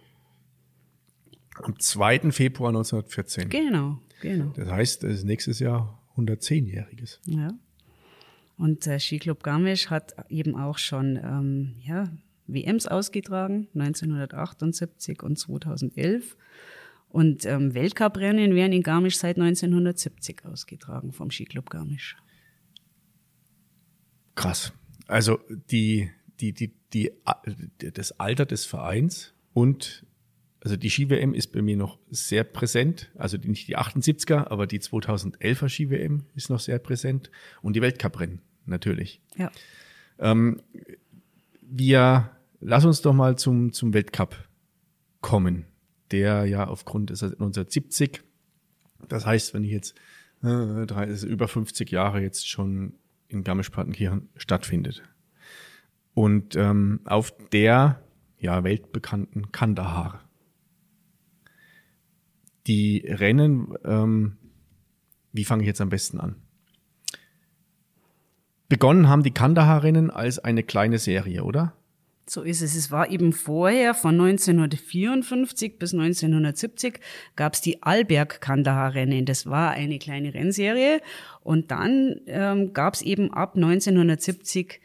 Am 1.62 1.78
2. 1.78 2.30
Februar 2.30 2.70
1914. 2.70 3.50
Genau, 3.50 3.98
genau. 4.22 4.52
Das 4.56 4.70
heißt, 4.70 5.02
das 5.02 5.12
ist 5.12 5.24
nächstes 5.24 5.58
Jahr 5.58 5.99
110-Jähriges. 6.26 7.20
Ja. 7.26 7.48
Und 8.56 8.84
der 8.86 8.98
Skiclub 8.98 9.42
Garmisch 9.42 9.88
hat 9.88 10.14
eben 10.28 10.54
auch 10.54 10.78
schon 10.78 11.16
ähm, 11.16 11.76
ja, 11.82 12.12
WMs 12.46 12.86
ausgetragen, 12.86 13.68
1978 13.74 15.22
und 15.22 15.38
2011. 15.38 16.36
Und 17.08 17.44
ähm, 17.46 17.74
Weltcuprennen 17.74 18.54
werden 18.54 18.72
in 18.72 18.82
Garmisch 18.82 19.18
seit 19.18 19.36
1970 19.36 20.44
ausgetragen 20.44 21.12
vom 21.12 21.30
Skiclub 21.30 21.70
Garmisch. 21.70 22.16
Krass. 24.34 24.72
Also 25.06 25.40
die, 25.70 26.10
die, 26.40 26.52
die, 26.52 26.72
die, 26.92 27.12
das 27.78 28.12
Alter 28.20 28.46
des 28.46 28.64
Vereins 28.64 29.34
und 29.52 30.06
also 30.62 30.76
die 30.76 30.90
Ski-WM 30.90 31.32
ist 31.32 31.52
bei 31.52 31.62
mir 31.62 31.76
noch 31.76 31.98
sehr 32.10 32.44
präsent. 32.44 33.10
Also 33.16 33.38
nicht 33.38 33.68
die 33.68 33.78
78er, 33.78 34.48
aber 34.48 34.66
die 34.66 34.80
2011er 34.80 35.68
Ski-WM 35.68 36.26
ist 36.34 36.50
noch 36.50 36.60
sehr 36.60 36.78
präsent. 36.78 37.30
Und 37.62 37.76
die 37.76 37.82
Weltcuprennen 37.82 38.42
natürlich. 38.66 39.22
Ja. 39.36 39.50
Ähm, 40.18 40.60
wir, 41.62 42.30
lass 42.60 42.84
uns 42.84 43.00
doch 43.00 43.14
mal 43.14 43.36
zum, 43.38 43.72
zum 43.72 43.94
Weltcup 43.94 44.36
kommen, 45.22 45.64
der 46.10 46.44
ja 46.44 46.66
aufgrund 46.66 47.10
ist 47.10 47.22
1970. 47.22 48.20
Das 49.08 49.24
heißt, 49.24 49.54
wenn 49.54 49.64
ich 49.64 49.70
jetzt 49.70 49.94
äh, 50.42 50.84
drei, 50.84 51.06
ist 51.06 51.22
über 51.22 51.48
50 51.48 51.90
Jahre 51.90 52.20
jetzt 52.20 52.48
schon 52.48 52.94
in 53.28 53.44
Garmisch-Partenkirchen 53.44 54.28
stattfindet. 54.36 55.02
Und 56.12 56.54
ähm, 56.56 57.00
auf 57.04 57.32
der 57.48 58.02
ja 58.38 58.62
weltbekannten 58.64 59.52
Kandahar 59.52 60.24
die 62.70 63.04
Rennen, 63.04 63.74
ähm, 63.84 64.36
wie 65.32 65.44
fange 65.44 65.64
ich 65.64 65.66
jetzt 65.66 65.80
am 65.80 65.88
besten 65.88 66.20
an? 66.20 66.36
Begonnen 68.68 69.08
haben 69.08 69.24
die 69.24 69.32
Kandahar-Rennen 69.32 70.10
als 70.10 70.38
eine 70.38 70.62
kleine 70.62 70.98
Serie, 70.98 71.42
oder? 71.42 71.74
So 72.28 72.42
ist 72.42 72.62
es. 72.62 72.76
Es 72.76 72.92
war 72.92 73.10
eben 73.10 73.32
vorher, 73.32 73.92
von 73.92 74.20
1954 74.20 75.80
bis 75.80 75.92
1970, 75.92 77.00
gab 77.34 77.54
es 77.54 77.60
die 77.60 77.82
Alberg-Kandahar-Rennen. 77.82 79.26
Das 79.26 79.46
war 79.46 79.72
eine 79.72 79.98
kleine 79.98 80.32
Rennserie. 80.32 81.00
Und 81.42 81.72
dann 81.72 82.20
ähm, 82.28 82.72
gab 82.72 82.94
es 82.94 83.02
eben 83.02 83.34
ab 83.34 83.56
1970 83.56 84.80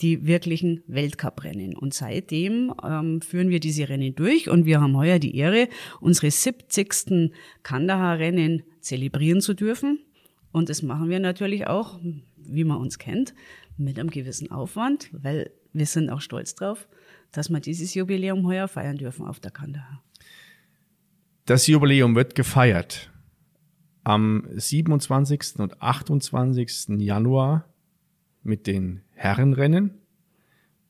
die 0.00 0.26
wirklichen 0.26 0.82
Weltcuprennen. 0.86 1.74
Und 1.76 1.94
seitdem 1.94 2.74
ähm, 2.82 3.20
führen 3.22 3.50
wir 3.50 3.60
diese 3.60 3.88
Rennen 3.88 4.14
durch 4.14 4.48
und 4.48 4.66
wir 4.66 4.80
haben 4.80 4.96
heuer 4.96 5.18
die 5.18 5.36
Ehre, 5.36 5.68
unsere 6.00 6.30
70. 6.30 7.32
Kandahar-Rennen 7.62 8.62
zelebrieren 8.80 9.40
zu 9.40 9.54
dürfen. 9.54 10.00
Und 10.52 10.68
das 10.68 10.82
machen 10.82 11.08
wir 11.08 11.20
natürlich 11.20 11.66
auch, 11.66 11.98
wie 12.36 12.64
man 12.64 12.78
uns 12.78 12.98
kennt, 12.98 13.34
mit 13.76 13.98
einem 13.98 14.10
gewissen 14.10 14.50
Aufwand, 14.50 15.10
weil 15.12 15.50
wir 15.72 15.86
sind 15.86 16.10
auch 16.10 16.20
stolz 16.20 16.54
drauf, 16.54 16.88
dass 17.32 17.50
wir 17.50 17.60
dieses 17.60 17.94
Jubiläum 17.94 18.46
heuer 18.46 18.68
feiern 18.68 18.96
dürfen 18.96 19.26
auf 19.26 19.40
der 19.40 19.50
Kandahar. 19.50 20.02
Das 21.44 21.66
Jubiläum 21.66 22.14
wird 22.14 22.34
gefeiert 22.34 23.10
am 24.02 24.46
27. 24.54 25.58
und 25.58 25.82
28. 25.82 27.00
Januar 27.00 27.68
mit 28.42 28.66
den 28.66 29.02
Herrenrennen 29.16 29.90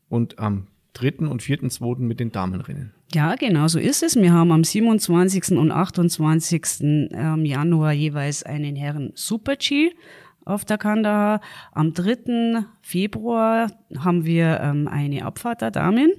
und 0.09 0.39
am 0.39 0.67
3. 0.93 1.27
und 1.27 1.43
4.2. 1.43 1.99
mit 2.01 2.21
den 2.21 2.33
Damenrennen. 2.33 2.93
Ja, 3.15 3.35
genau 3.37 3.69
so 3.69 3.79
ist 3.79 4.03
es. 4.03 4.17
Wir 4.17 4.33
haben 4.33 4.51
am 4.51 4.65
27. 4.65 5.57
und 5.57 5.71
28. 5.71 6.81
Ähm, 6.83 7.45
Januar 7.45 7.93
jeweils 7.93 8.43
einen 8.43 8.77
Herren 8.77 9.13
Super 9.15 9.57
G 9.57 9.93
auf 10.45 10.65
der 10.65 10.79
Kandahar. 10.79 11.41
Am 11.73 11.93
3. 11.93 12.65
Februar 12.83 13.71
haben 13.99 14.25
wir 14.25 14.61
ähm, 14.61 14.89
eine 14.89 15.25
Abfahrt 15.25 15.61
der 15.61 15.71
Damen 15.71 16.13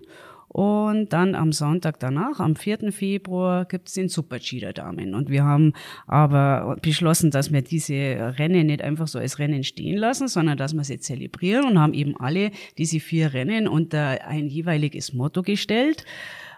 und 0.58 1.14
dann 1.14 1.36
am 1.36 1.52
Sonntag 1.52 2.00
danach, 2.00 2.40
am 2.40 2.56
4. 2.56 2.92
Februar, 2.92 3.66
gibt 3.66 3.90
es 3.90 3.94
den 3.94 4.10
Super-G 4.10 4.60
der 4.60 4.74
Damen. 4.74 5.14
Und 5.14 5.30
wir 5.30 5.44
haben 5.44 5.74
aber 6.08 6.78
beschlossen, 6.82 7.30
dass 7.30 7.54
wir 7.54 7.62
diese 7.62 7.94
Rennen 7.94 8.66
nicht 8.66 8.82
einfach 8.82 9.08
so 9.08 9.20
als 9.20 9.38
Rennen 9.38 9.64
stehen 9.64 10.00
lassen, 10.00 10.28
sondern 10.28 10.58
dass 10.58 10.74
wir 10.74 10.84
sie 10.84 10.98
zelebrieren 10.98 11.68
und 11.68 11.80
haben 11.80 11.94
eben 11.94 12.20
alle 12.20 12.50
diese 12.80 13.00
vier 13.00 13.36
Rennen 13.36 13.68
unter 13.68 14.26
ein 14.28 14.48
jeweiliges 14.48 15.14
Motto 15.14 15.44
gestellt 15.44 16.06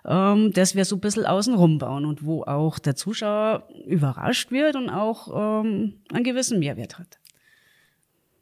ähm, 0.08 0.54
dass 0.54 0.76
wir 0.76 0.86
so 0.86 0.96
ein 0.96 1.02
bisschen 1.02 1.26
außenrum 1.26 1.78
bauen 1.78 2.06
und 2.06 2.24
wo 2.24 2.44
auch 2.44 2.80
der 2.80 2.96
Zuschauer 2.96 3.68
überrascht 3.86 4.50
wird 4.50 4.78
und 4.78 4.90
auch 4.90 5.28
ähm, 5.62 5.96
einen 6.14 6.24
gewissen 6.24 6.60
Mehrwert 6.60 6.98
hat. 6.98 7.19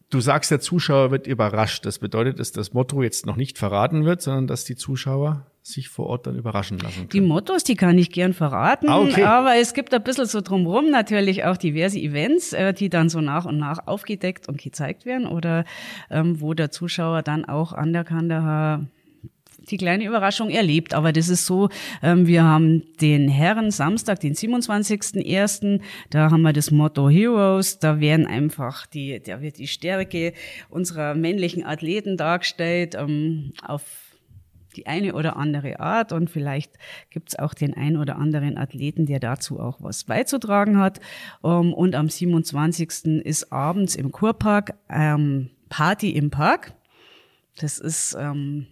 Du 0.09 0.21
sagst, 0.21 0.51
der 0.51 0.61
Zuschauer 0.61 1.11
wird 1.11 1.27
überrascht. 1.27 1.85
Das 1.85 1.99
bedeutet, 1.99 2.39
dass 2.39 2.53
das 2.53 2.73
Motto 2.73 3.03
jetzt 3.03 3.25
noch 3.25 3.35
nicht 3.35 3.57
verraten 3.57 4.05
wird, 4.05 4.21
sondern 4.21 4.47
dass 4.47 4.63
die 4.63 4.75
Zuschauer 4.75 5.45
sich 5.61 5.89
vor 5.89 6.07
Ort 6.07 6.27
dann 6.27 6.37
überraschen 6.37 6.79
lassen 6.79 6.95
können. 6.95 7.09
Die 7.09 7.21
Mottos, 7.21 7.65
die 7.65 7.75
kann 7.75 7.97
ich 7.97 8.09
gern 8.11 8.33
verraten, 8.33 8.87
ah, 8.87 9.01
okay. 9.01 9.23
aber 9.23 9.55
es 9.57 9.73
gibt 9.73 9.93
ein 9.93 10.01
bisschen 10.01 10.25
so 10.25 10.39
drumherum 10.39 10.89
natürlich 10.89 11.43
auch 11.43 11.57
diverse 11.57 11.99
Events, 11.99 12.53
äh, 12.53 12.73
die 12.73 12.87
dann 12.89 13.09
so 13.09 13.19
nach 13.19 13.43
und 13.43 13.57
nach 13.57 13.85
aufgedeckt 13.85 14.47
und 14.47 14.61
gezeigt 14.61 15.05
werden 15.05 15.27
oder 15.27 15.65
ähm, 16.09 16.39
wo 16.39 16.53
der 16.53 16.71
Zuschauer 16.71 17.21
dann 17.21 17.43
auch 17.43 17.73
an 17.73 17.91
der 17.91 18.05
Kandahar 18.05 18.85
die 19.69 19.77
kleine 19.77 20.05
Überraschung 20.05 20.49
erlebt. 20.49 20.93
Aber 20.93 21.11
das 21.11 21.29
ist 21.29 21.45
so, 21.45 21.69
ähm, 22.01 22.27
wir 22.27 22.43
haben 22.43 22.83
den 23.01 23.29
Herren 23.29 23.71
Samstag, 23.71 24.19
den 24.19 24.33
27.01., 24.33 25.81
da 26.09 26.31
haben 26.31 26.41
wir 26.41 26.53
das 26.53 26.71
Motto 26.71 27.09
Heroes, 27.09 27.79
da 27.79 27.99
werden 27.99 28.25
einfach 28.25 28.85
die, 28.85 29.21
da 29.21 29.41
wird 29.41 29.57
die 29.57 29.67
Stärke 29.67 30.33
unserer 30.69 31.15
männlichen 31.15 31.65
Athleten 31.65 32.17
dargestellt, 32.17 32.95
ähm, 32.95 33.53
auf 33.65 33.83
die 34.77 34.85
eine 34.85 35.13
oder 35.15 35.35
andere 35.35 35.79
Art 35.79 36.11
und 36.11 36.29
vielleicht 36.29 36.71
gibt 37.09 37.29
es 37.29 37.39
auch 37.39 37.53
den 37.53 37.73
ein 37.73 37.97
oder 37.97 38.17
anderen 38.17 38.57
Athleten, 38.57 39.05
der 39.05 39.19
dazu 39.19 39.59
auch 39.59 39.77
was 39.81 40.03
beizutragen 40.03 40.77
hat. 40.77 40.99
Ähm, 41.43 41.73
und 41.73 41.95
am 41.95 42.09
27. 42.09 43.25
ist 43.25 43.51
abends 43.51 43.95
im 43.95 44.11
Kurpark 44.11 44.75
ähm, 44.89 45.49
Party 45.69 46.11
im 46.11 46.29
Park. 46.29 46.73
Das 47.57 47.79
ist, 47.79 48.15
ähm, 48.19 48.67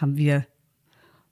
haben 0.00 0.16
wir 0.16 0.46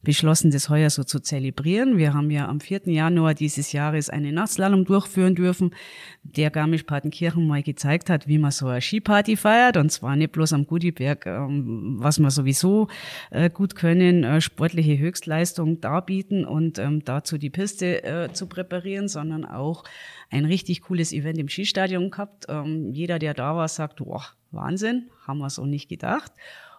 beschlossen, 0.07 0.53
das 0.53 0.69
heuer 0.69 0.89
so 0.89 1.03
zu 1.03 1.19
zelebrieren. 1.19 1.99
Wir 1.99 2.15
haben 2.15 2.31
ja 2.31 2.49
am 2.49 2.61
4. 2.61 2.83
Januar 2.87 3.35
dieses 3.35 3.73
Jahres 3.73 4.09
einen 4.09 4.35
Nachtslalom 4.35 4.85
durchführen 4.85 5.35
dürfen, 5.35 5.75
der 6.23 6.51
Garmisch-Partenkirchen 6.51 7.45
mal 7.45 7.63
gezeigt 7.65 8.09
hat, 8.09 8.29
wie 8.29 8.39
man 8.39 8.53
so 8.53 8.69
eine 8.69 8.81
Skiparty 8.81 9.37
feiert. 9.37 9.77
Und 9.77 9.91
zwar 9.91 10.15
nicht 10.15 10.31
bloß 10.31 10.53
am 10.53 10.65
Gudiberg, 10.65 11.27
ähm, 11.27 11.97
was 11.99 12.21
wir 12.21 12.31
sowieso 12.31 12.87
äh, 13.31 13.51
gut 13.51 13.75
können, 13.75 14.23
äh, 14.23 14.41
sportliche 14.41 14.97
Höchstleistung 14.97 15.81
darbieten 15.81 16.45
und 16.45 16.79
ähm, 16.79 17.05
dazu 17.05 17.37
die 17.37 17.51
Piste 17.51 18.05
äh, 18.05 18.33
zu 18.33 18.47
präparieren, 18.47 19.09
sondern 19.09 19.45
auch 19.45 19.83
ein 20.31 20.45
richtig 20.45 20.83
cooles 20.83 21.13
Event 21.13 21.39
im 21.39 21.49
Skistadion 21.49 22.11
gehabt. 22.11 22.47
Ähm, 22.49 22.93
jeder, 22.93 23.19
der 23.19 23.35
da 23.35 23.57
war, 23.57 23.67
sagt, 23.67 23.97
boah, 23.97 24.25
Wahnsinn, 24.53 25.09
haben 25.27 25.39
wir 25.39 25.51
so 25.51 25.67
nicht 25.67 25.89
gedacht. 25.89 26.31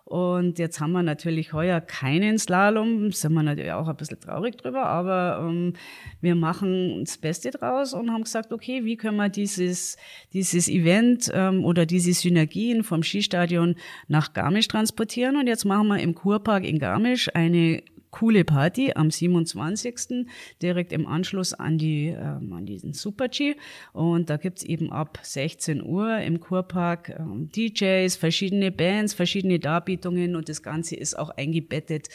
Und 0.07 0.57
jetzt 0.57 0.79
haben 0.79 0.93
wir 0.93 1.03
natürlich 1.03 1.51
heuer 1.51 1.81
keinen 1.81 2.37
Slalom, 2.37 3.11
sind 3.11 3.33
wir 3.33 3.43
natürlich 3.43 3.73
auch 3.73 3.89
ein 3.89 3.97
bisschen 3.97 4.21
traurig 4.21 4.55
drüber, 4.55 4.85
aber 4.85 5.45
ähm, 5.45 5.73
wir 6.21 6.33
machen 6.33 7.03
das 7.03 7.17
Beste 7.17 7.51
draus 7.51 7.93
und 7.93 8.09
haben 8.09 8.23
gesagt, 8.23 8.53
okay, 8.53 8.85
wie 8.85 8.95
können 8.95 9.17
wir 9.17 9.27
dieses, 9.27 9.97
dieses 10.31 10.69
Event 10.69 11.29
ähm, 11.33 11.65
oder 11.65 11.85
diese 11.85 12.13
Synergien 12.13 12.85
vom 12.85 13.03
Skistadion 13.03 13.75
nach 14.07 14.31
Garmisch 14.31 14.69
transportieren? 14.69 15.35
Und 15.35 15.47
jetzt 15.47 15.65
machen 15.65 15.89
wir 15.89 15.99
im 15.99 16.15
Kurpark 16.15 16.63
in 16.63 16.79
Garmisch 16.79 17.27
eine 17.35 17.83
coole 18.17 18.43
Party 18.43 18.93
am 18.95 19.11
27. 19.11 20.25
direkt 20.59 20.91
im 20.91 21.05
Anschluss 21.05 21.53
an, 21.53 21.77
die, 21.77 22.07
ähm, 22.07 22.51
an 22.51 22.65
diesen 22.65 22.93
Super-G. 22.93 23.55
Und 23.93 24.31
da 24.31 24.37
gibt's 24.37 24.63
eben 24.63 24.91
ab 24.91 25.19
16 25.21 25.83
Uhr 25.83 26.17
im 26.17 26.39
Kurpark 26.39 27.09
ähm, 27.09 27.51
DJs, 27.55 28.15
verschiedene 28.15 28.71
Bands, 28.71 29.13
verschiedene 29.13 29.59
Darbietungen 29.59 30.35
und 30.35 30.49
das 30.49 30.63
Ganze 30.63 30.95
ist 30.95 31.17
auch 31.17 31.29
eingebettet 31.29 32.07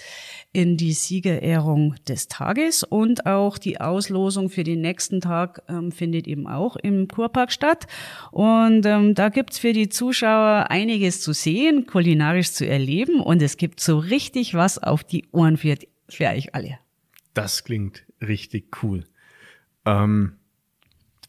in 0.53 0.77
die 0.77 0.93
Siegerehrung 0.93 1.95
des 2.09 2.27
Tages 2.27 2.83
und 2.83 3.27
auch 3.27 3.57
die 3.57 3.81
Auslosung 3.81 4.51
für 4.51 4.65
den 4.65 4.81
nächsten 4.81 5.21
Tag 5.21 5.63
ähm, 5.69 5.93
findet 5.93 6.27
eben 6.27 6.49
auch 6.49 6.75
im 6.75 7.07
Kurpark 7.07 7.53
statt. 7.53 7.87
Und 8.33 8.87
ähm, 8.87 9.15
da 9.15 9.29
gibt's 9.29 9.61
für 9.61 9.73
die 9.73 9.89
Zuschauer 9.89 10.67
einiges 10.69 11.21
zu 11.21 11.33
sehen, 11.33 11.87
kulinarisch 11.87 12.51
zu 12.51 12.67
erleben 12.67 13.21
und 13.21 13.41
es 13.41 13.57
gibt 13.57 13.79
so 13.79 13.99
richtig 13.99 14.55
was 14.55 14.79
auf 14.79 15.05
die 15.05 15.27
Ohren 15.31 15.57
für 15.57 15.77
für 16.17 16.27
euch 16.27 16.55
alle. 16.55 16.79
Das 17.35 17.65
klingt 17.65 18.05
richtig 18.21 18.83
cool. 18.83 19.05
Ähm, 19.85 20.35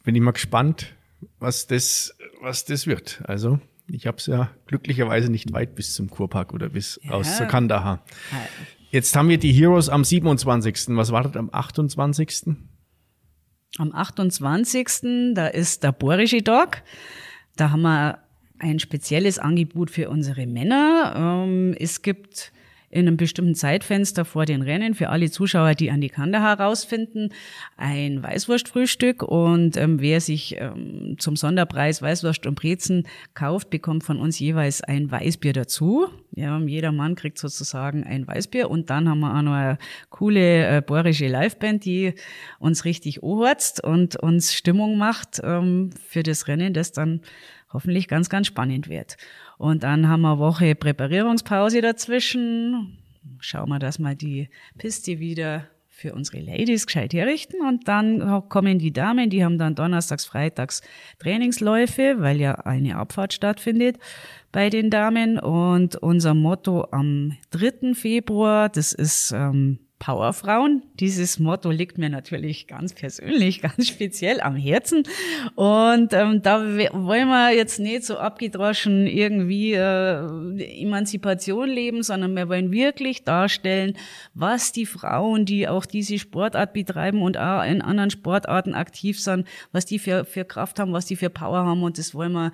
bin 0.04 0.14
ich 0.14 0.20
mal 0.20 0.32
gespannt, 0.32 0.94
was 1.38 1.66
das, 1.66 2.14
was 2.40 2.64
das 2.64 2.86
wird. 2.86 3.22
Also, 3.24 3.58
ich 3.86 4.06
habe 4.06 4.18
es 4.18 4.26
ja 4.26 4.50
glücklicherweise 4.66 5.30
nicht 5.30 5.52
weit 5.52 5.74
bis 5.74 5.94
zum 5.94 6.10
Kurpark 6.10 6.52
oder 6.52 6.68
bis 6.68 7.00
ja. 7.02 7.12
aus 7.12 7.36
zur 7.36 7.46
Kandahar. 7.46 8.04
Jetzt 8.90 9.16
haben 9.16 9.28
wir 9.28 9.38
die 9.38 9.52
Heroes 9.52 9.88
am 9.88 10.04
27. 10.04 10.96
Was 10.96 11.10
wartet 11.10 11.36
am 11.36 11.50
28.? 11.52 12.54
Am 13.78 13.92
28. 13.92 15.34
da 15.34 15.48
ist 15.48 15.82
der 15.82 15.92
Borische 15.92 16.42
Dog. 16.42 16.82
Da 17.56 17.70
haben 17.70 17.82
wir 17.82 18.18
ein 18.58 18.78
spezielles 18.78 19.38
Angebot 19.38 19.90
für 19.90 20.08
unsere 20.08 20.46
Männer. 20.46 21.14
Ähm, 21.16 21.74
es 21.78 22.02
gibt 22.02 22.52
in 22.94 23.08
einem 23.08 23.16
bestimmten 23.16 23.56
Zeitfenster 23.56 24.24
vor 24.24 24.46
den 24.46 24.62
Rennen 24.62 24.94
für 24.94 25.08
alle 25.08 25.28
Zuschauer, 25.28 25.74
die 25.74 25.90
an 25.90 26.00
die 26.00 26.08
Kandahar 26.08 26.60
rausfinden, 26.60 27.30
ein 27.76 28.22
Weißwurstfrühstück 28.22 29.24
und 29.24 29.76
ähm, 29.76 30.00
wer 30.00 30.20
sich 30.20 30.56
ähm, 30.58 31.16
zum 31.18 31.34
Sonderpreis 31.34 32.02
Weißwurst 32.02 32.46
und 32.46 32.54
Brezen 32.54 33.08
kauft, 33.34 33.70
bekommt 33.70 34.04
von 34.04 34.20
uns 34.20 34.38
jeweils 34.38 34.80
ein 34.80 35.10
Weißbier 35.10 35.52
dazu. 35.52 36.06
Ja, 36.36 36.56
jeder 36.60 36.92
Mann 36.92 37.16
kriegt 37.16 37.38
sozusagen 37.38 38.04
ein 38.04 38.28
Weißbier 38.28 38.70
und 38.70 38.90
dann 38.90 39.08
haben 39.08 39.20
wir 39.20 39.36
auch 39.36 39.42
noch 39.42 39.52
eine 39.52 39.78
coole 40.10 40.76
äh, 40.76 40.80
bohrische 40.80 41.26
Liveband, 41.26 41.84
die 41.84 42.14
uns 42.60 42.84
richtig 42.84 43.24
ohrzt 43.24 43.82
und 43.82 44.14
uns 44.14 44.54
Stimmung 44.54 44.98
macht 44.98 45.40
ähm, 45.42 45.90
für 46.08 46.22
das 46.22 46.46
Rennen, 46.46 46.74
das 46.74 46.92
dann 46.92 47.22
hoffentlich 47.74 48.08
ganz, 48.08 48.30
ganz 48.30 48.46
spannend 48.46 48.88
wird. 48.88 49.18
Und 49.58 49.82
dann 49.82 50.08
haben 50.08 50.22
wir 50.22 50.30
eine 50.30 50.38
Woche 50.38 50.74
Präparierungspause 50.74 51.82
dazwischen. 51.82 52.96
Schauen 53.40 53.68
wir, 53.68 53.78
dass 53.78 53.98
wir 53.98 54.14
die 54.14 54.48
Piste 54.78 55.18
wieder 55.18 55.68
für 55.94 56.12
unsere 56.12 56.40
Ladies 56.40 56.86
gescheit 56.86 57.14
herrichten 57.14 57.60
und 57.60 57.86
dann 57.86 58.48
kommen 58.48 58.80
die 58.80 58.92
Damen, 58.92 59.30
die 59.30 59.44
haben 59.44 59.58
dann 59.58 59.76
donnerstags, 59.76 60.24
freitags 60.24 60.82
Trainingsläufe, 61.20 62.16
weil 62.18 62.40
ja 62.40 62.54
eine 62.56 62.96
Abfahrt 62.96 63.32
stattfindet 63.32 63.98
bei 64.50 64.70
den 64.70 64.90
Damen 64.90 65.38
und 65.38 65.94
unser 65.96 66.34
Motto 66.34 66.88
am 66.90 67.36
3. 67.50 67.94
Februar, 67.94 68.68
das 68.68 68.92
ist 68.92 69.32
ähm, 69.32 69.78
Powerfrauen. 70.04 70.82
Dieses 71.00 71.38
Motto 71.38 71.70
liegt 71.70 71.96
mir 71.96 72.10
natürlich 72.10 72.66
ganz 72.66 72.92
persönlich, 72.92 73.62
ganz 73.62 73.88
speziell 73.88 74.42
am 74.42 74.54
Herzen. 74.54 75.04
Und 75.54 76.12
ähm, 76.12 76.42
da 76.42 76.60
wollen 76.60 77.28
wir 77.28 77.54
jetzt 77.54 77.80
nicht 77.80 78.04
so 78.04 78.18
abgedroschen 78.18 79.06
irgendwie 79.06 79.72
äh, 79.72 80.82
Emanzipation 80.82 81.70
leben, 81.70 82.02
sondern 82.02 82.36
wir 82.36 82.50
wollen 82.50 82.70
wirklich 82.70 83.24
darstellen, 83.24 83.96
was 84.34 84.72
die 84.72 84.84
Frauen, 84.84 85.46
die 85.46 85.68
auch 85.68 85.86
diese 85.86 86.18
Sportart 86.18 86.74
betreiben 86.74 87.22
und 87.22 87.38
auch 87.38 87.64
in 87.64 87.80
anderen 87.80 88.10
Sportarten 88.10 88.74
aktiv 88.74 89.18
sind, 89.18 89.48
was 89.72 89.86
die 89.86 89.98
für, 89.98 90.26
für 90.26 90.44
Kraft 90.44 90.80
haben, 90.80 90.92
was 90.92 91.06
die 91.06 91.16
für 91.16 91.30
Power 91.30 91.64
haben. 91.64 91.82
Und 91.82 91.96
das 91.96 92.14
wollen 92.14 92.32
wir, 92.32 92.52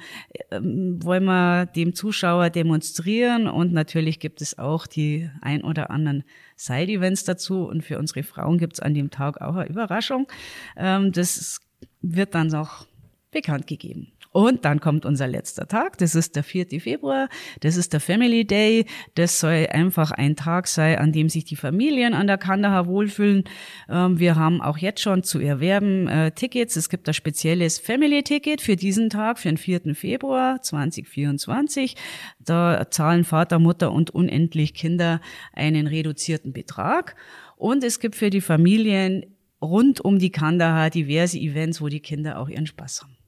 ähm, 0.53 1.03
wollen 1.03 1.25
wir 1.25 1.67
dem 1.67 1.97
Zuschauer 1.97 2.51
demonstrieren. 2.51 3.49
Und 3.49 3.73
natürlich 3.73 4.21
gibt 4.21 4.41
es 4.41 4.57
auch 4.57 4.87
die 4.87 5.29
ein 5.41 5.65
oder 5.65 5.91
anderen 5.91 6.23
Side-Events 6.61 7.25
dazu. 7.25 7.65
Und 7.65 7.83
für 7.83 7.99
unsere 7.99 8.23
Frauen 8.23 8.59
gibt's 8.59 8.81
an 8.81 8.95
dem 8.95 9.11
Tag 9.11 9.41
auch 9.41 9.57
eine 9.57 9.69
Überraschung. 9.69 10.29
Ähm, 10.77 11.13
das 11.13 11.61
wird 12.03 12.35
dann 12.35 12.55
auch 12.55 12.87
bekannt 13.31 13.67
gegeben. 13.67 14.13
Und 14.33 14.65
dann 14.65 14.79
kommt 14.79 15.05
unser 15.05 15.27
letzter 15.27 15.67
Tag, 15.67 15.99
das 15.99 16.15
ist 16.15 16.37
der 16.37 16.45
4. 16.45 16.81
Februar, 16.81 17.29
das 17.61 17.77
ist 17.77 17.93
der 17.93 18.01
Family 18.01 18.47
Day. 18.47 18.87
Das 19.17 19.41
soll 19.41 19.67
einfach 19.71 20.13
ein 20.13 20.37
Tag 20.37 20.69
sein, 20.69 20.99
an 20.99 21.11
dem 21.11 21.29
sich 21.29 21.45
die 21.45 21.57
Familien 21.57 22.15
an 22.15 22.29
der 22.29 22.39
Kandahar 22.39 22.87
wohlfühlen. 22.87 23.45
Ähm, 23.89 24.21
wir 24.21 24.37
haben 24.37 24.63
auch 24.63 24.79
jetzt 24.79 25.01
schon 25.01 25.25
zu 25.25 25.41
erwerben 25.41 26.07
äh, 26.07 26.31
Tickets. 26.31 26.77
Es 26.77 26.89
gibt 26.89 27.09
ein 27.09 27.15
spezielles 27.15 27.81
Family-Ticket 27.81 28.61
für 28.61 28.77
diesen 28.77 29.11
Tag, 29.11 29.39
für 29.41 29.49
den 29.49 29.59
4. 29.59 29.97
Februar 29.97 30.63
2024. 30.63 31.97
Da 32.39 32.89
zahlen 32.89 33.25
Vater, 33.25 33.59
Mutter 33.59 33.91
und 33.91 34.11
unendlich 34.11 34.75
Kinder 34.75 35.21
einen 35.53 35.89
reduzierten 35.89 36.53
Betrag. 36.53 37.17
Und 37.57 37.83
es 37.83 37.99
gibt 37.99 38.15
für 38.15 38.31
die 38.31 38.41
Familien 38.41 39.27
rund 39.61 40.01
um 40.01 40.21
die 40.21 40.31
Kandahar 40.31 40.89
diverse 40.89 41.39
Events, 41.39 41.83
wo 41.83 41.89
die 41.89 42.01
Kinder 42.01 42.39
auch 42.39 42.49
ihren 42.49 42.67
Spaß 42.67 43.03
haben. 43.03 43.20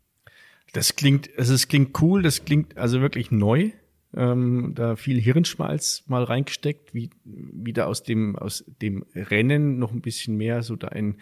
Das 0.73 0.97
klingt, 0.97 1.31
also 1.39 1.55
es 1.55 1.69
klingt 1.69 2.01
cool, 2.03 2.23
das 2.23 2.45
klingt 2.45 2.77
also 2.77 3.01
wirklich 3.01 3.31
neu. 3.31 3.71
Ähm, 4.15 4.73
da 4.75 4.97
viel 4.97 5.19
Hirnschmalz 5.21 6.05
mal 6.07 6.25
reingesteckt, 6.25 6.93
wie 6.93 7.11
wieder 7.25 7.87
aus 7.87 8.03
dem 8.03 8.37
aus 8.37 8.65
dem 8.83 9.07
Rennen 9.15 9.79
noch 9.79 9.93
ein 9.93 10.03
bisschen 10.03 10.37
mehr 10.37 10.63
so 10.63 10.77
da 10.77 10.89
ein, 10.89 11.17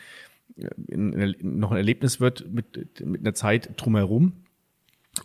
ein 0.90 1.36
noch 1.40 1.70
ein 1.70 1.76
Erlebnis 1.76 2.20
wird 2.20 2.52
mit 2.52 3.00
mit 3.04 3.20
einer 3.20 3.34
Zeit 3.34 3.70
drumherum. 3.76 4.32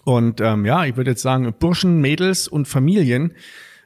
Und 0.04 0.42
ähm, 0.42 0.66
ja, 0.66 0.86
ich 0.86 0.96
würde 0.96 1.12
jetzt 1.12 1.24
sagen, 1.24 1.52
Burschen, 1.58 2.02
Mädels 2.02 2.48
und 2.48 2.68
Familien, 2.68 3.34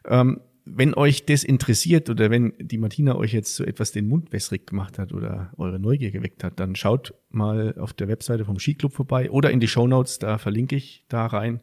ähm, 0.06 0.41
wenn 0.65 0.93
euch 0.93 1.26
das 1.26 1.43
interessiert 1.43 2.10
oder 2.10 2.30
wenn 2.30 2.54
die 2.60 2.78
Martina 2.78 3.15
euch 3.15 3.34
jetzt 3.34 3.56
so 3.56 3.63
etwas 3.63 3.91
den 3.91 4.08
Mund 4.08 4.32
wässrig 4.32 4.67
gemacht 4.67 5.00
hat 5.00 5.13
oder 5.13 5.52
eure 5.58 5.80
Neugier 5.80 6.12
geweckt 6.12 6.43
hat, 6.43 6.60
dann 6.60 6.76
schaut 6.76 7.13
mal 7.30 7.76
auf 7.78 7.93
der 7.93 8.08
Webseite 8.08 8.45
vom 8.45 8.60
Skiclub 8.60 8.93
vorbei 8.93 9.32
oder 9.32 9.52
in 9.52 9.60
die 9.60 9.67
Show 9.67 9.88
Notes, 9.88 10.19
da 10.19 10.38
verlinke 10.38 10.76
ich 10.76 11.06
da 11.10 11.26
rein 11.26 11.60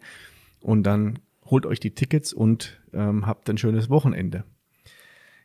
und 0.60 0.82
dann 0.84 1.18
holt 1.44 1.66
euch 1.66 1.80
die 1.80 1.92
Tickets 1.92 2.32
und 2.32 2.80
ähm, 2.92 3.26
habt 3.26 3.48
ein 3.48 3.58
schönes 3.58 3.88
Wochenende. 3.88 4.44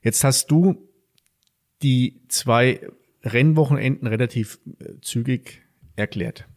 Jetzt 0.01 0.23
hast 0.23 0.49
du 0.49 0.89
die 1.83 2.21
zwei 2.27 2.81
Rennwochenenden 3.23 4.07
relativ 4.07 4.59
äh, 4.79 4.93
zügig 5.01 5.61
erklärt 5.95 6.47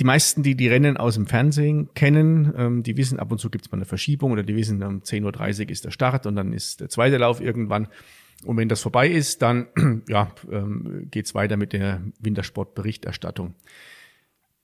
die 0.00 0.04
meisten, 0.04 0.42
die 0.42 0.56
die 0.56 0.66
Rennen 0.66 0.96
aus 0.96 1.14
dem 1.14 1.26
Fernsehen 1.26 1.92
kennen, 1.92 2.54
ähm, 2.56 2.82
die 2.82 2.96
wissen, 2.96 3.18
ab 3.20 3.30
und 3.30 3.38
zu 3.38 3.50
gibt 3.50 3.66
es 3.66 3.70
mal 3.70 3.76
eine 3.76 3.84
Verschiebung 3.84 4.32
oder 4.32 4.42
die 4.42 4.56
wissen, 4.56 4.82
um 4.82 5.00
10.30 5.00 5.64
Uhr 5.64 5.70
ist 5.70 5.84
der 5.84 5.90
Start 5.90 6.24
und 6.24 6.36
dann 6.36 6.54
ist 6.54 6.80
der 6.80 6.88
zweite 6.88 7.18
Lauf 7.18 7.42
irgendwann. 7.42 7.86
Und 8.44 8.56
wenn 8.56 8.70
das 8.70 8.80
vorbei 8.80 9.10
ist, 9.10 9.42
dann 9.42 9.68
ja, 10.08 10.34
ähm, 10.50 11.08
geht 11.10 11.34
weiter 11.34 11.58
mit 11.58 11.74
der 11.74 12.02
Wintersportberichterstattung. 12.18 13.54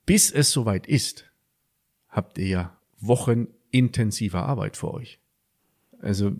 Bis 0.06 0.30
es 0.30 0.52
soweit 0.52 0.86
ist, 0.86 1.30
habt 2.08 2.38
ihr 2.38 2.46
ja 2.46 2.76
Wochen 2.98 3.48
intensiver 3.70 4.46
Arbeit 4.46 4.78
vor 4.78 4.94
euch. 4.94 5.18
Also 6.00 6.32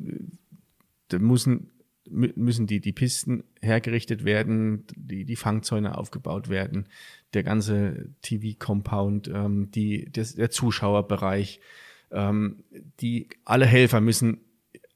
da 1.08 1.18
müssen, 1.18 1.70
müssen 2.08 2.66
die, 2.66 2.80
die 2.80 2.92
Pisten 2.92 3.44
hergerichtet 3.60 4.24
werden, 4.24 4.84
die, 4.96 5.26
die 5.26 5.36
Fangzäune 5.36 5.98
aufgebaut 5.98 6.48
werden, 6.48 6.88
der 7.34 7.42
ganze 7.42 8.08
TV-Compound, 8.22 9.28
ähm, 9.28 9.70
die, 9.70 10.10
der, 10.10 10.24
der 10.24 10.50
Zuschauerbereich, 10.50 11.60
ähm, 12.10 12.64
die 13.00 13.28
alle 13.44 13.66
Helfer 13.66 14.00
müssen 14.00 14.40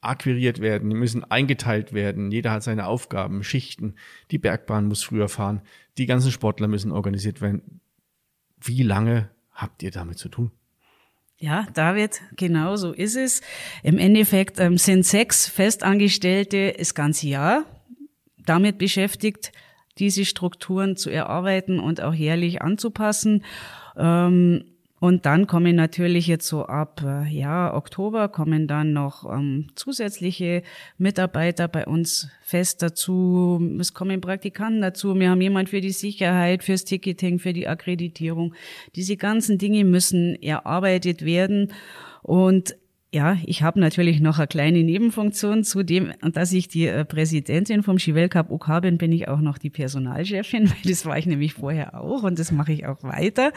akquiriert 0.01 0.61
werden, 0.61 0.89
die 0.89 0.97
müssen 0.97 1.25
eingeteilt 1.31 1.93
werden. 1.93 2.31
Jeder 2.31 2.53
hat 2.53 2.63
seine 2.63 2.87
Aufgaben, 2.87 3.45
Schichten. 3.45 3.95
Die 4.31 4.39
Bergbahn 4.39 4.87
muss 4.87 5.03
früher 5.03 5.29
fahren. 5.29 5.61
Die 5.99 6.07
ganzen 6.07 6.31
Sportler 6.31 6.69
müssen 6.69 6.93
organisiert 6.93 7.41
werden. 7.41 7.81
Wie 8.61 8.83
lange 8.83 9.29
habt 9.53 9.83
ihr 9.83 9.91
damit 9.91 10.19
zu 10.19 10.29
tun? 10.29 10.51
Ja, 11.37 11.67
David, 11.73 12.21
genau 12.37 12.77
so 12.77 12.93
ist 12.93 13.17
es. 13.17 13.41
Im 13.83 13.99
Endeffekt 13.99 14.61
ähm, 14.61 14.77
sind 14.77 15.07
sechs 15.07 15.49
Festangestellte 15.49 16.75
das 16.79 16.95
ganze 16.95 17.29
Jahr 17.29 17.65
damit 18.37 18.79
beschäftigt, 18.79 19.53
diese 20.01 20.25
Strukturen 20.25 20.97
zu 20.97 21.11
erarbeiten 21.11 21.79
und 21.79 22.01
auch 22.01 22.15
jährlich 22.15 22.63
anzupassen. 22.63 23.45
Ähm, 23.97 24.65
und 25.01 25.25
dann 25.25 25.47
kommen 25.47 25.77
natürlich 25.77 26.27
jetzt 26.27 26.47
so 26.47 26.67
ab 26.67 27.03
äh, 27.03 27.27
ja, 27.27 27.75
Oktober 27.75 28.29
kommen 28.29 28.67
dann 28.67 28.93
noch 28.93 29.25
ähm, 29.25 29.69
zusätzliche 29.75 30.63
Mitarbeiter 30.99 31.69
bei 31.69 31.87
uns 31.87 32.29
fest 32.43 32.83
dazu. 32.83 33.59
Es 33.81 33.95
kommen 33.95 34.21
Praktikanten 34.21 34.83
dazu. 34.83 35.19
Wir 35.19 35.31
haben 35.31 35.41
jemand 35.41 35.71
für 35.71 35.81
die 35.81 35.93
Sicherheit, 35.93 36.63
fürs 36.63 36.85
Ticketing, 36.85 37.39
für 37.39 37.55
die 37.55 37.67
Akkreditierung. 37.67 38.55
Diese 38.95 39.17
ganzen 39.17 39.57
Dinge 39.57 39.85
müssen 39.85 40.35
erarbeitet 40.43 41.25
werden. 41.25 41.73
Und 42.23 42.77
ja, 43.13 43.39
ich 43.45 43.63
habe 43.63 43.81
natürlich 43.81 44.21
noch 44.21 44.39
eine 44.39 44.47
kleine 44.47 44.85
Nebenfunktion. 44.85 45.65
Zudem, 45.65 46.13
dass 46.21 46.53
ich 46.53 46.69
die 46.69 46.87
äh, 46.87 47.05
Präsidentin 47.05 47.83
vom 47.83 47.99
Skiweltcup 47.99 48.51
OK 48.51 48.81
bin, 48.83 48.99
bin 48.99 49.11
ich 49.11 49.27
auch 49.27 49.41
noch 49.41 49.59
die 49.59 49.71
Personalchefin, 49.71 50.71
weil 50.71 50.77
das 50.85 51.05
war 51.07 51.19
ich 51.19 51.27
nämlich 51.27 51.55
vorher 51.55 52.01
auch 52.01 52.23
und 52.23 52.39
das 52.39 52.53
mache 52.53 52.73
ich 52.73 52.87
auch 52.87 53.03
weiter. 53.03 53.53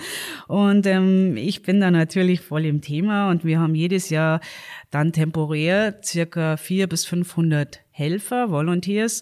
Und 0.48 0.88
ähm, 0.88 1.38
ich 1.38 1.62
bin 1.62 1.80
da 1.80 1.92
natürlich 1.92 2.42
voll 2.42 2.66
im 2.66 2.82
Thema 2.82 3.30
und 3.30 3.46
wir 3.46 3.60
haben 3.60 3.76
jedes 3.76 4.10
Jahr 4.10 4.40
dann 4.90 5.12
temporär 5.12 6.00
circa 6.04 6.58
vier 6.58 6.88
bis 6.88 7.06
500 7.06 7.83
Helfer, 7.94 8.50
Volunteers, 8.50 9.22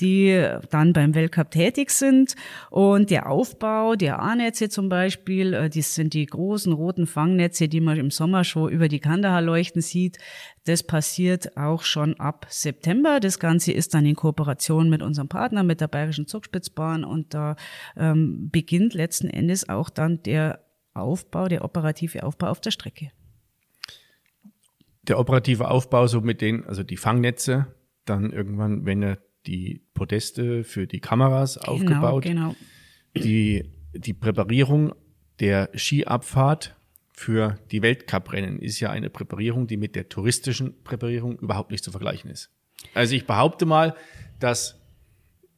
die 0.00 0.48
dann 0.70 0.92
beim 0.92 1.14
Weltcup 1.14 1.50
tätig 1.50 1.90
sind. 1.90 2.36
Und 2.70 3.10
der 3.10 3.28
Aufbau 3.28 3.96
der 3.96 4.20
A-Netze 4.20 4.68
zum 4.68 4.88
Beispiel, 4.88 5.52
äh, 5.54 5.68
das 5.68 5.94
sind 5.96 6.14
die 6.14 6.24
großen 6.24 6.72
roten 6.72 7.06
Fangnetze, 7.06 7.68
die 7.68 7.80
man 7.80 7.98
im 7.98 8.10
Sommer 8.10 8.44
schon 8.44 8.70
über 8.70 8.86
die 8.86 9.00
Kandahar 9.00 9.42
leuchten 9.42 9.82
sieht. 9.82 10.18
Das 10.64 10.84
passiert 10.84 11.56
auch 11.56 11.82
schon 11.82 12.14
ab 12.20 12.46
September. 12.48 13.18
Das 13.18 13.40
Ganze 13.40 13.72
ist 13.72 13.92
dann 13.94 14.06
in 14.06 14.14
Kooperation 14.14 14.88
mit 14.88 15.02
unserem 15.02 15.28
Partner, 15.28 15.64
mit 15.64 15.80
der 15.80 15.88
Bayerischen 15.88 16.28
Zugspitzbahn. 16.28 17.04
Und 17.04 17.34
da 17.34 17.56
ähm, 17.96 18.50
beginnt 18.52 18.94
letzten 18.94 19.28
Endes 19.28 19.68
auch 19.68 19.90
dann 19.90 20.22
der 20.22 20.60
Aufbau, 20.94 21.48
der 21.48 21.64
operative 21.64 22.22
Aufbau 22.22 22.48
auf 22.48 22.60
der 22.60 22.70
Strecke. 22.70 23.10
Der 25.02 25.18
operative 25.18 25.68
Aufbau, 25.68 26.06
so 26.06 26.20
mit 26.20 26.40
den, 26.40 26.64
also 26.64 26.84
die 26.84 26.96
Fangnetze, 26.96 27.66
dann 28.04 28.32
irgendwann, 28.32 28.84
wenn 28.84 29.02
er 29.02 29.18
die 29.46 29.82
Podeste 29.94 30.64
für 30.64 30.86
die 30.86 31.00
Kameras 31.00 31.54
genau, 31.54 31.72
aufgebaut, 31.72 32.22
genau. 32.22 32.54
Die, 33.16 33.70
die 33.92 34.14
Präparierung 34.14 34.94
der 35.40 35.70
Skiabfahrt 35.74 36.76
für 37.12 37.58
die 37.70 37.82
Weltcuprennen 37.82 38.58
ist 38.58 38.80
ja 38.80 38.90
eine 38.90 39.10
Präparierung, 39.10 39.66
die 39.66 39.76
mit 39.76 39.94
der 39.94 40.08
touristischen 40.08 40.82
Präparierung 40.82 41.38
überhaupt 41.38 41.70
nicht 41.70 41.84
zu 41.84 41.90
vergleichen 41.90 42.30
ist. 42.30 42.50
Also 42.94 43.14
ich 43.14 43.26
behaupte 43.26 43.66
mal, 43.66 43.94
dass 44.40 44.80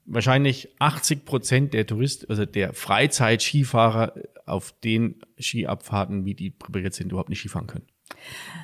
wahrscheinlich 0.06 0.68
80 0.78 1.24
Prozent 1.24 1.74
der 1.74 1.86
Touristen, 1.86 2.28
also 2.28 2.44
der 2.44 2.72
Freizeit-Skifahrer 2.74 4.14
auf 4.46 4.72
den 4.80 5.20
Skiabfahrten, 5.40 6.24
wie 6.24 6.34
die 6.34 6.50
präpariert 6.50 6.94
sind, 6.94 7.12
überhaupt 7.12 7.30
nicht 7.30 7.38
Skifahren 7.40 7.66
können. 7.66 7.86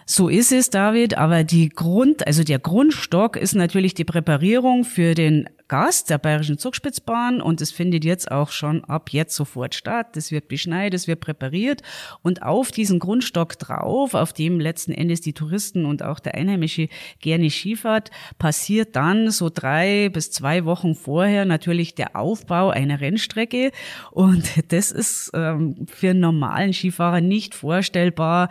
So 0.07 0.29
ist 0.29 0.53
es, 0.53 0.71
David. 0.71 1.17
Aber 1.17 1.45
die 1.45 1.69
Grund, 1.69 2.27
also 2.27 2.43
der 2.43 2.59
Grundstock 2.59 3.37
ist 3.37 3.55
natürlich 3.55 3.95
die 3.95 4.05
Präparierung 4.05 4.85
für 4.85 5.15
den 5.15 5.49
Gast 5.71 6.11
der 6.11 6.19
Bayerischen 6.19 6.59
Zugspitzbahn 6.59 7.41
und 7.41 7.61
es 7.61 7.71
findet 7.71 8.05
jetzt 8.05 8.33
auch 8.33 8.51
schon 8.51 8.83
ab 8.87 9.11
jetzt 9.13 9.37
sofort 9.37 9.77
statt. 9.77 10.17
Das 10.17 10.33
wird 10.33 10.49
beschneit, 10.49 10.95
es 10.95 11.07
wird 11.07 11.21
präpariert 11.21 11.83
und 12.23 12.43
auf 12.43 12.73
diesen 12.73 12.99
Grundstock 12.99 13.57
drauf, 13.57 14.15
auf 14.15 14.33
dem 14.33 14.59
letzten 14.59 14.91
Endes 14.91 15.21
die 15.21 15.33
Touristen 15.33 15.85
und 15.85 16.03
auch 16.03 16.19
der 16.19 16.35
Einheimische 16.35 16.89
gerne 17.21 17.49
Skifahrt, 17.51 18.11
passiert 18.37 18.97
dann 18.97 19.31
so 19.31 19.49
drei 19.49 20.09
bis 20.09 20.33
zwei 20.33 20.65
Wochen 20.65 20.97
vorher 20.97 21.45
natürlich 21.45 21.95
der 21.95 22.17
Aufbau 22.17 22.71
einer 22.71 23.01
Rennstrecke 23.01 23.71
und 24.11 24.43
das 24.73 24.91
ist 24.91 25.31
ähm, 25.35 25.87
für 25.87 26.11
einen 26.11 26.19
normalen 26.19 26.73
Skifahrer 26.73 27.21
nicht 27.21 27.55
vorstellbar, 27.55 28.49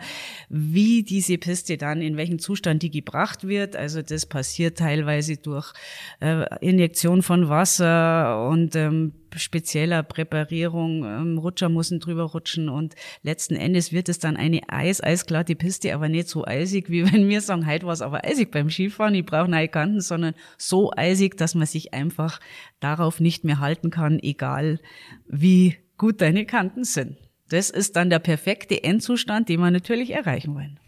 wie 0.48 1.02
diese 1.02 1.36
Piste 1.36 1.76
dann, 1.76 2.00
in 2.00 2.16
welchem 2.16 2.38
Zustand 2.38 2.82
die 2.82 2.90
gebracht 2.90 3.46
wird. 3.46 3.76
Also 3.76 4.00
das 4.00 4.24
passiert 4.24 4.78
teilweise 4.78 5.36
durch 5.36 5.74
äh, 6.20 6.46
Injektion 6.66 7.09
Injektion 7.10 7.22
von 7.22 7.48
Wasser 7.48 8.48
und 8.48 8.76
ähm, 8.76 9.12
spezieller 9.34 10.02
Präparierung. 10.02 11.04
Ähm, 11.04 11.38
Rutscher 11.38 11.68
müssen 11.68 11.98
drüber 11.98 12.24
rutschen 12.24 12.68
und 12.68 12.94
letzten 13.22 13.56
Endes 13.56 13.92
wird 13.92 14.08
es 14.08 14.18
dann 14.18 14.36
eine 14.36 14.60
eis 14.68 15.02
eisglatte 15.02 15.56
Piste, 15.56 15.94
aber 15.94 16.08
nicht 16.08 16.28
so 16.28 16.44
eisig, 16.44 16.88
wie 16.88 17.04
wenn 17.12 17.28
wir 17.28 17.40
sagen, 17.40 17.66
heute 17.66 17.86
war 17.86 17.92
es 17.92 18.02
aber 18.02 18.24
eisig 18.24 18.50
beim 18.50 18.70
Skifahren, 18.70 19.14
ich 19.14 19.26
brauche 19.26 19.50
neue 19.50 19.68
Kanten, 19.68 20.00
sondern 20.00 20.34
so 20.56 20.92
eisig, 20.96 21.36
dass 21.36 21.54
man 21.54 21.66
sich 21.66 21.92
einfach 21.94 22.40
darauf 22.78 23.20
nicht 23.20 23.44
mehr 23.44 23.58
halten 23.58 23.90
kann, 23.90 24.20
egal 24.20 24.78
wie 25.26 25.76
gut 25.98 26.20
deine 26.20 26.46
Kanten 26.46 26.84
sind. 26.84 27.16
Das 27.48 27.70
ist 27.70 27.96
dann 27.96 28.10
der 28.10 28.20
perfekte 28.20 28.84
Endzustand, 28.84 29.48
den 29.48 29.58
wir 29.60 29.72
natürlich 29.72 30.12
erreichen 30.12 30.54
wollen. 30.54 30.78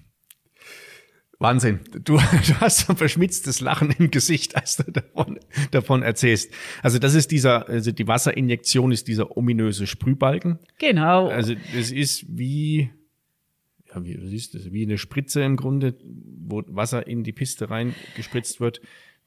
Wahnsinn. 1.42 1.80
Du, 1.92 2.16
du 2.46 2.60
hast 2.60 2.88
ein 2.88 2.96
verschmitztes 2.96 3.60
Lachen 3.60 3.90
im 3.98 4.10
Gesicht, 4.10 4.56
als 4.56 4.76
du 4.76 4.90
davon, 4.90 5.38
davon 5.70 6.02
erzählst. 6.02 6.52
Also 6.82 6.98
das 6.98 7.14
ist 7.14 7.30
dieser, 7.30 7.68
also 7.68 7.92
die 7.92 8.06
Wasserinjektion 8.06 8.92
ist 8.92 9.08
dieser 9.08 9.36
ominöse 9.36 9.86
Sprühbalken. 9.86 10.58
Genau. 10.78 11.28
Also 11.28 11.54
das 11.74 11.90
ist 11.90 12.24
wie, 12.28 12.90
ja, 13.92 14.04
wie, 14.04 14.12
ist 14.34 14.54
das? 14.54 14.72
Wie 14.72 14.84
eine 14.84 14.98
Spritze 14.98 15.42
im 15.42 15.56
Grunde, 15.56 15.94
wo 16.04 16.62
Wasser 16.68 17.06
in 17.06 17.24
die 17.24 17.32
Piste 17.32 17.68
rein 17.68 17.94
gespritzt 18.16 18.60
wird 18.60 18.80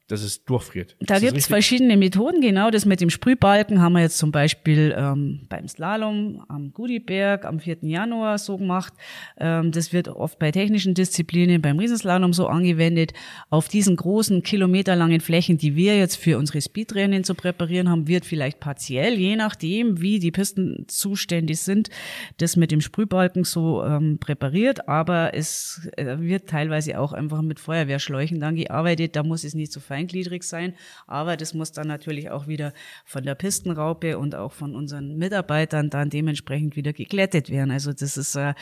dass 0.08 0.22
es 0.22 0.44
durchfriert. 0.44 0.96
Da 1.00 1.18
gibt 1.18 1.36
es 1.36 1.48
verschiedene 1.48 1.96
Methoden, 1.96 2.40
genau. 2.40 2.70
Das 2.70 2.84
mit 2.84 3.00
dem 3.00 3.10
Sprühbalken 3.10 3.80
haben 3.80 3.94
wir 3.94 4.02
jetzt 4.02 4.18
zum 4.18 4.30
Beispiel 4.30 4.94
ähm, 4.96 5.46
beim 5.48 5.66
Slalom 5.66 6.44
am 6.48 6.72
Gudiberg 6.72 7.44
am 7.44 7.58
4. 7.58 7.78
Januar 7.82 8.38
so 8.38 8.56
gemacht. 8.56 8.92
Ähm, 9.36 9.72
das 9.72 9.92
wird 9.92 10.06
oft 10.06 10.38
bei 10.38 10.52
technischen 10.52 10.94
Disziplinen, 10.94 11.60
beim 11.60 11.80
Riesenslalom 11.80 12.32
so 12.32 12.46
angewendet. 12.46 13.14
Auf 13.50 13.68
diesen 13.68 13.96
großen, 13.96 14.44
kilometerlangen 14.44 15.20
Flächen, 15.20 15.58
die 15.58 15.74
wir 15.74 15.98
jetzt 15.98 16.16
für 16.16 16.38
unsere 16.38 16.62
Speedrennen 16.62 17.24
zu 17.24 17.34
präparieren 17.34 17.90
haben, 17.90 18.06
wird 18.06 18.24
vielleicht 18.24 18.60
partiell, 18.60 19.14
je 19.14 19.34
nachdem, 19.34 20.00
wie 20.00 20.20
die 20.20 20.30
Pistenzustände 20.30 21.56
sind, 21.56 21.90
das 22.36 22.54
mit 22.54 22.70
dem 22.70 22.80
Sprühbalken 22.80 23.42
so 23.42 23.82
ähm, 23.82 24.18
präpariert. 24.18 24.88
Aber 24.88 25.34
es 25.34 25.88
äh, 25.96 26.18
wird 26.20 26.48
teilweise 26.48 27.00
auch 27.00 27.12
einfach 27.12 27.42
mit 27.42 27.58
Feuerwehrschläuchen 27.58 28.38
dann 28.38 28.54
gearbeitet. 28.54 29.16
Da 29.16 29.24
muss 29.24 29.42
es 29.42 29.54
nicht 29.54 29.72
so 29.72 29.80
fein 29.80 29.95
feingliedrig 29.96 30.42
sein, 30.42 30.74
aber 31.06 31.36
das 31.36 31.54
muss 31.54 31.72
dann 31.72 31.88
natürlich 31.88 32.30
auch 32.30 32.46
wieder 32.46 32.72
von 33.04 33.24
der 33.24 33.34
Pistenraupe 33.34 34.18
und 34.18 34.34
auch 34.34 34.52
von 34.52 34.76
unseren 34.76 35.16
Mitarbeitern 35.16 35.88
dann 35.88 36.10
dementsprechend 36.10 36.76
wieder 36.76 36.92
geglättet 36.92 37.48
werden. 37.48 37.70
Also 37.70 37.92
das 37.92 38.18
ist 38.18 38.36
äh, 38.36 38.52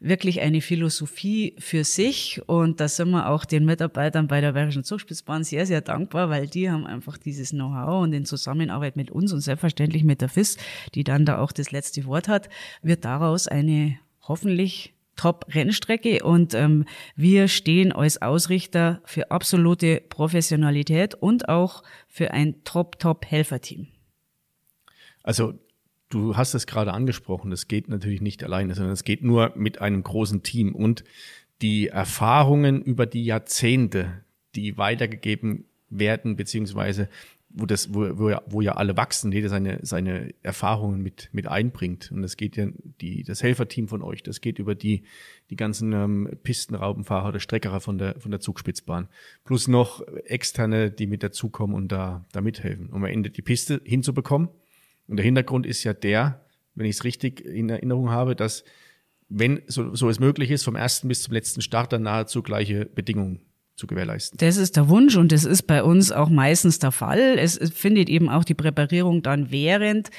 wirklich 0.00 0.40
eine 0.40 0.60
Philosophie 0.60 1.54
für 1.58 1.84
sich 1.84 2.42
und 2.46 2.80
da 2.80 2.88
sind 2.88 3.10
wir 3.10 3.28
auch 3.28 3.44
den 3.44 3.64
Mitarbeitern 3.64 4.26
bei 4.26 4.40
der 4.40 4.52
Bayerischen 4.52 4.82
Zugspitzbahn 4.82 5.44
sehr, 5.44 5.66
sehr 5.66 5.82
dankbar, 5.82 6.30
weil 6.30 6.48
die 6.48 6.68
haben 6.68 6.84
einfach 6.86 7.16
dieses 7.16 7.50
Know-how 7.50 8.02
und 8.02 8.12
in 8.12 8.24
Zusammenarbeit 8.24 8.96
mit 8.96 9.10
uns 9.12 9.32
und 9.32 9.40
selbstverständlich 9.40 10.02
mit 10.02 10.20
der 10.20 10.28
FIS, 10.28 10.56
die 10.94 11.04
dann 11.04 11.24
da 11.24 11.38
auch 11.38 11.52
das 11.52 11.70
letzte 11.70 12.04
Wort 12.06 12.26
hat, 12.26 12.48
wird 12.82 13.04
daraus 13.04 13.46
eine 13.46 13.98
hoffentlich 14.22 14.94
Top-Rennstrecke 15.22 16.24
und 16.24 16.52
ähm, 16.52 16.84
wir 17.14 17.46
stehen 17.46 17.92
als 17.92 18.20
Ausrichter 18.20 19.00
für 19.04 19.30
absolute 19.30 20.02
Professionalität 20.08 21.14
und 21.14 21.48
auch 21.48 21.84
für 22.08 22.32
ein 22.32 22.64
Top-Top-Helferteam. 22.64 23.86
Also 25.22 25.54
du 26.08 26.36
hast 26.36 26.54
es 26.54 26.66
gerade 26.66 26.92
angesprochen, 26.92 27.52
es 27.52 27.68
geht 27.68 27.88
natürlich 27.88 28.20
nicht 28.20 28.42
alleine, 28.42 28.74
sondern 28.74 28.94
es 28.94 29.04
geht 29.04 29.22
nur 29.22 29.52
mit 29.54 29.80
einem 29.80 30.02
großen 30.02 30.42
Team 30.42 30.74
und 30.74 31.04
die 31.60 31.86
Erfahrungen 31.86 32.82
über 32.82 33.06
die 33.06 33.24
Jahrzehnte, 33.24 34.24
die 34.56 34.76
weitergegeben 34.76 35.66
werden, 35.88 36.34
beziehungsweise 36.34 37.08
wo 37.54 37.66
das, 37.66 37.92
wo, 37.94 38.18
wo, 38.18 38.30
ja, 38.30 38.42
wo 38.46 38.60
ja 38.60 38.72
alle 38.72 38.96
wachsen, 38.96 39.32
jeder 39.32 39.48
seine, 39.48 39.80
seine 39.82 40.34
Erfahrungen 40.42 41.02
mit, 41.02 41.28
mit 41.32 41.46
einbringt. 41.46 42.10
Und 42.12 42.22
das 42.22 42.36
geht 42.36 42.56
ja 42.56 42.68
die, 43.00 43.22
das 43.22 43.42
Helferteam 43.42 43.88
von 43.88 44.02
euch, 44.02 44.22
das 44.22 44.40
geht 44.40 44.58
über 44.58 44.74
die, 44.74 45.02
die 45.50 45.56
ganzen 45.56 45.92
ähm, 45.92 46.30
Pistenraubenfahrer 46.42 47.28
oder 47.28 47.40
Streckerer 47.40 47.80
von 47.80 47.98
der, 47.98 48.18
von 48.20 48.30
der 48.30 48.40
Zugspitzbahn. 48.40 49.08
Plus 49.44 49.68
noch 49.68 50.00
externe, 50.24 50.90
die 50.90 51.06
mit 51.06 51.22
dazukommen 51.22 51.76
und 51.76 51.92
da, 51.92 52.24
da 52.32 52.40
mithelfen, 52.40 52.88
um 52.88 53.04
am 53.04 53.04
Ende 53.04 53.30
die 53.30 53.42
Piste 53.42 53.80
hinzubekommen. 53.84 54.48
Und 55.08 55.16
der 55.16 55.24
Hintergrund 55.24 55.66
ist 55.66 55.84
ja 55.84 55.92
der, 55.92 56.44
wenn 56.74 56.86
ich 56.86 56.96
es 56.96 57.04
richtig 57.04 57.44
in 57.44 57.68
Erinnerung 57.68 58.10
habe, 58.10 58.34
dass 58.34 58.64
wenn 59.28 59.62
so, 59.66 59.94
so 59.94 60.08
es 60.08 60.20
möglich 60.20 60.50
ist, 60.50 60.64
vom 60.64 60.76
ersten 60.76 61.08
bis 61.08 61.22
zum 61.22 61.32
letzten 61.32 61.62
Start 61.62 61.92
dann 61.92 62.02
nahezu 62.02 62.42
gleiche 62.42 62.86
Bedingungen 62.86 63.40
zu 63.76 63.86
gewährleisten. 63.86 64.38
Das 64.38 64.56
ist 64.56 64.76
der 64.76 64.88
Wunsch 64.88 65.16
und 65.16 65.32
das 65.32 65.44
ist 65.44 65.62
bei 65.62 65.82
uns 65.82 66.12
auch 66.12 66.28
meistens 66.28 66.78
der 66.78 66.92
Fall. 66.92 67.38
Es 67.38 67.58
findet 67.74 68.08
eben 68.08 68.28
auch 68.28 68.44
die 68.44 68.54
Präparierung 68.54 69.22
dann 69.22 69.50
während 69.50 70.10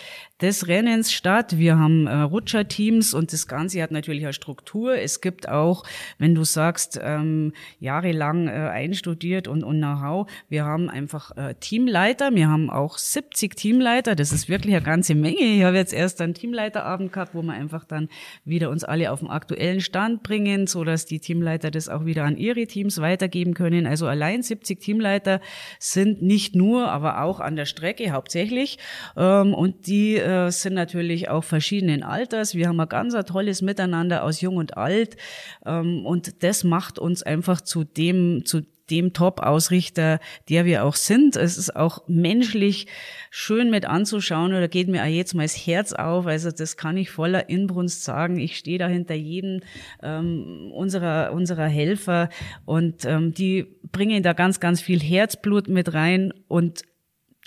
des 0.41 0.67
Rennens 0.67 1.13
statt. 1.13 1.57
Wir 1.57 1.77
haben 1.77 2.07
äh, 2.07 2.15
Rutscherteams 2.15 3.13
und 3.13 3.31
das 3.31 3.47
Ganze 3.47 3.81
hat 3.81 3.91
natürlich 3.91 4.23
eine 4.23 4.33
Struktur. 4.33 4.97
Es 4.97 5.21
gibt 5.21 5.47
auch, 5.47 5.85
wenn 6.17 6.35
du 6.35 6.43
sagst, 6.43 6.99
ähm, 7.01 7.53
jahrelang 7.79 8.47
äh, 8.47 8.51
einstudiert 8.51 9.47
und, 9.47 9.63
und 9.63 9.77
Know-how, 9.77 10.29
wir 10.49 10.65
haben 10.65 10.89
einfach 10.89 11.37
äh, 11.37 11.53
Teamleiter. 11.55 12.33
Wir 12.33 12.49
haben 12.49 12.69
auch 12.69 12.97
70 12.97 13.55
Teamleiter. 13.55 14.15
Das 14.15 14.33
ist 14.33 14.49
wirklich 14.49 14.75
eine 14.75 14.83
ganze 14.83 15.15
Menge. 15.15 15.37
Ich 15.37 15.63
habe 15.63 15.77
jetzt 15.77 15.93
erst 15.93 16.19
einen 16.21 16.33
Teamleiterabend 16.33 17.13
gehabt, 17.13 17.35
wo 17.35 17.41
wir 17.41 17.53
einfach 17.53 17.85
dann 17.85 18.09
wieder 18.43 18.69
uns 18.71 18.83
alle 18.83 19.11
auf 19.11 19.19
den 19.19 19.29
aktuellen 19.29 19.79
Stand 19.79 20.23
bringen, 20.23 20.67
so 20.67 20.83
dass 20.83 21.05
die 21.05 21.19
Teamleiter 21.19 21.71
das 21.71 21.87
auch 21.87 22.05
wieder 22.05 22.25
an 22.25 22.35
ihre 22.35 22.65
Teams 22.65 22.99
weitergeben 22.99 23.42
können. 23.51 23.85
Also 23.85 24.07
allein 24.07 24.41
70 24.41 24.79
Teamleiter 24.79 25.41
sind 25.79 26.21
nicht 26.21 26.55
nur, 26.55 26.89
aber 26.89 27.21
auch 27.21 27.39
an 27.39 27.55
der 27.55 27.65
Strecke 27.65 28.11
hauptsächlich. 28.11 28.77
Ähm, 29.17 29.53
und 29.53 29.87
die 29.87 30.17
äh, 30.17 30.49
sind 30.51 30.73
natürlich 30.73 31.29
auch 31.29 31.43
verschiedenen 31.43 32.03
Alters. 32.03 32.55
Wir 32.55 32.67
haben 32.67 32.79
ein 32.79 32.89
ganz 32.89 33.13
ein 33.13 33.25
tolles 33.25 33.61
Miteinander 33.61 34.23
aus 34.23 34.41
Jung 34.41 34.57
und 34.57 34.77
Alt. 34.77 35.17
Ähm, 35.65 36.05
und 36.05 36.43
das 36.43 36.63
macht 36.63 36.99
uns 36.99 37.23
einfach 37.23 37.59
zu 37.61 37.83
dem, 37.83 38.45
zu 38.45 38.61
dem 38.89 39.13
Top-Ausrichter, 39.13 40.19
der 40.49 40.65
wir 40.65 40.83
auch 40.83 40.95
sind. 40.95 41.35
Es 41.35 41.57
ist 41.57 41.75
auch 41.75 42.03
menschlich 42.07 42.87
schön 43.29 43.69
mit 43.69 43.85
anzuschauen 43.85 44.53
oder 44.53 44.67
geht 44.67 44.87
mir 44.87 45.03
auch 45.03 45.07
jetzt 45.07 45.33
mal 45.33 45.43
das 45.43 45.55
Herz 45.55 45.93
auf. 45.93 46.25
Also 46.25 46.51
das 46.51 46.77
kann 46.77 46.97
ich 46.97 47.09
voller 47.09 47.49
Inbrunst 47.49 48.03
sagen. 48.03 48.37
Ich 48.37 48.57
stehe 48.57 48.77
da 48.77 48.87
hinter 48.87 49.15
jedem 49.15 49.61
ähm, 50.01 50.71
unserer, 50.73 51.31
unserer 51.33 51.67
Helfer 51.67 52.29
und 52.65 53.05
ähm, 53.05 53.33
die 53.33 53.65
bringen 53.91 54.23
da 54.23 54.33
ganz, 54.33 54.59
ganz 54.59 54.81
viel 54.81 54.99
Herzblut 54.99 55.67
mit 55.67 55.93
rein 55.93 56.33
und 56.47 56.83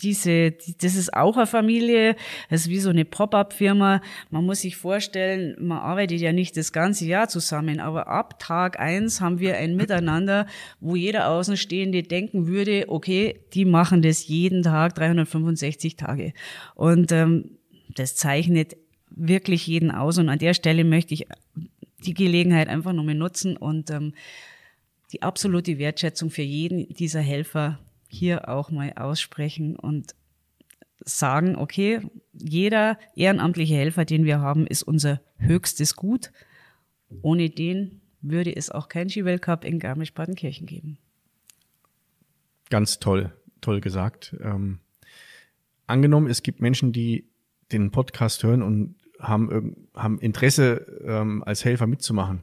diese, 0.02 0.52
das 0.52 0.94
ist 0.94 1.14
auch 1.14 1.36
eine 1.36 1.46
Familie, 1.46 2.16
das 2.50 2.62
ist 2.62 2.68
wie 2.68 2.78
so 2.78 2.90
eine 2.90 3.04
Pop-up-Firma. 3.04 4.00
Man 4.30 4.44
muss 4.44 4.60
sich 4.60 4.76
vorstellen, 4.76 5.56
man 5.58 5.78
arbeitet 5.78 6.20
ja 6.20 6.32
nicht 6.32 6.56
das 6.56 6.72
ganze 6.72 7.06
Jahr 7.06 7.28
zusammen, 7.28 7.80
aber 7.80 8.08
ab 8.08 8.38
Tag 8.38 8.78
eins 8.78 9.20
haben 9.20 9.38
wir 9.38 9.56
ein 9.56 9.76
Miteinander, 9.76 10.46
wo 10.80 10.96
jeder 10.96 11.28
Außenstehende 11.28 12.02
denken 12.02 12.46
würde, 12.46 12.84
okay, 12.88 13.40
die 13.54 13.64
machen 13.64 14.02
das 14.02 14.28
jeden 14.28 14.62
Tag, 14.62 14.94
365 14.94 15.96
Tage. 15.96 16.32
Und 16.74 17.12
ähm, 17.12 17.58
das 17.94 18.16
zeichnet 18.16 18.76
wirklich 19.10 19.66
jeden 19.66 19.90
aus. 19.90 20.18
Und 20.18 20.28
an 20.28 20.38
der 20.38 20.54
Stelle 20.54 20.84
möchte 20.84 21.14
ich 21.14 21.26
die 22.04 22.14
Gelegenheit 22.14 22.68
einfach 22.68 22.92
nochmal 22.92 23.14
nutzen 23.14 23.56
und 23.56 23.90
ähm, 23.90 24.12
die 25.12 25.22
absolute 25.22 25.78
Wertschätzung 25.78 26.30
für 26.30 26.42
jeden 26.42 26.88
dieser 26.94 27.20
Helfer 27.20 27.78
hier 28.08 28.48
auch 28.48 28.70
mal 28.70 28.92
aussprechen 28.94 29.76
und 29.76 30.14
sagen, 31.00 31.56
okay, 31.56 32.00
jeder 32.32 32.98
ehrenamtliche 33.14 33.74
Helfer, 33.74 34.04
den 34.04 34.24
wir 34.24 34.40
haben, 34.40 34.66
ist 34.66 34.82
unser 34.82 35.20
höchstes 35.36 35.96
Gut. 35.96 36.32
Ohne 37.22 37.50
den 37.50 38.00
würde 38.20 38.54
es 38.54 38.70
auch 38.70 38.88
kein 38.88 39.08
Skiweltcup 39.08 39.64
in 39.64 39.78
Garmisch-Partenkirchen 39.78 40.66
geben. 40.66 40.98
Ganz 42.70 42.98
toll, 42.98 43.32
toll 43.60 43.80
gesagt. 43.80 44.34
Ähm, 44.40 44.80
angenommen, 45.86 46.28
es 46.28 46.42
gibt 46.42 46.60
Menschen, 46.60 46.92
die 46.92 47.28
den 47.72 47.90
Podcast 47.90 48.42
hören 48.42 48.62
und 48.62 48.96
haben, 49.20 49.88
haben 49.94 50.18
Interesse, 50.18 51.00
ähm, 51.04 51.42
als 51.44 51.64
Helfer 51.64 51.86
mitzumachen. 51.86 52.42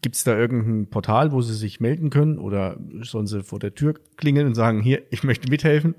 Gibt 0.00 0.16
es 0.16 0.24
da 0.24 0.36
irgendein 0.36 0.88
Portal, 0.88 1.32
wo 1.32 1.42
sie 1.42 1.54
sich 1.54 1.80
melden 1.80 2.10
können 2.10 2.38
oder 2.38 2.78
sollen 3.02 3.26
sie 3.26 3.42
vor 3.42 3.58
der 3.58 3.74
Tür 3.74 3.94
klingeln 4.16 4.46
und 4.46 4.54
sagen, 4.54 4.80
hier, 4.80 5.02
ich 5.10 5.24
möchte 5.24 5.50
mithelfen? 5.50 5.94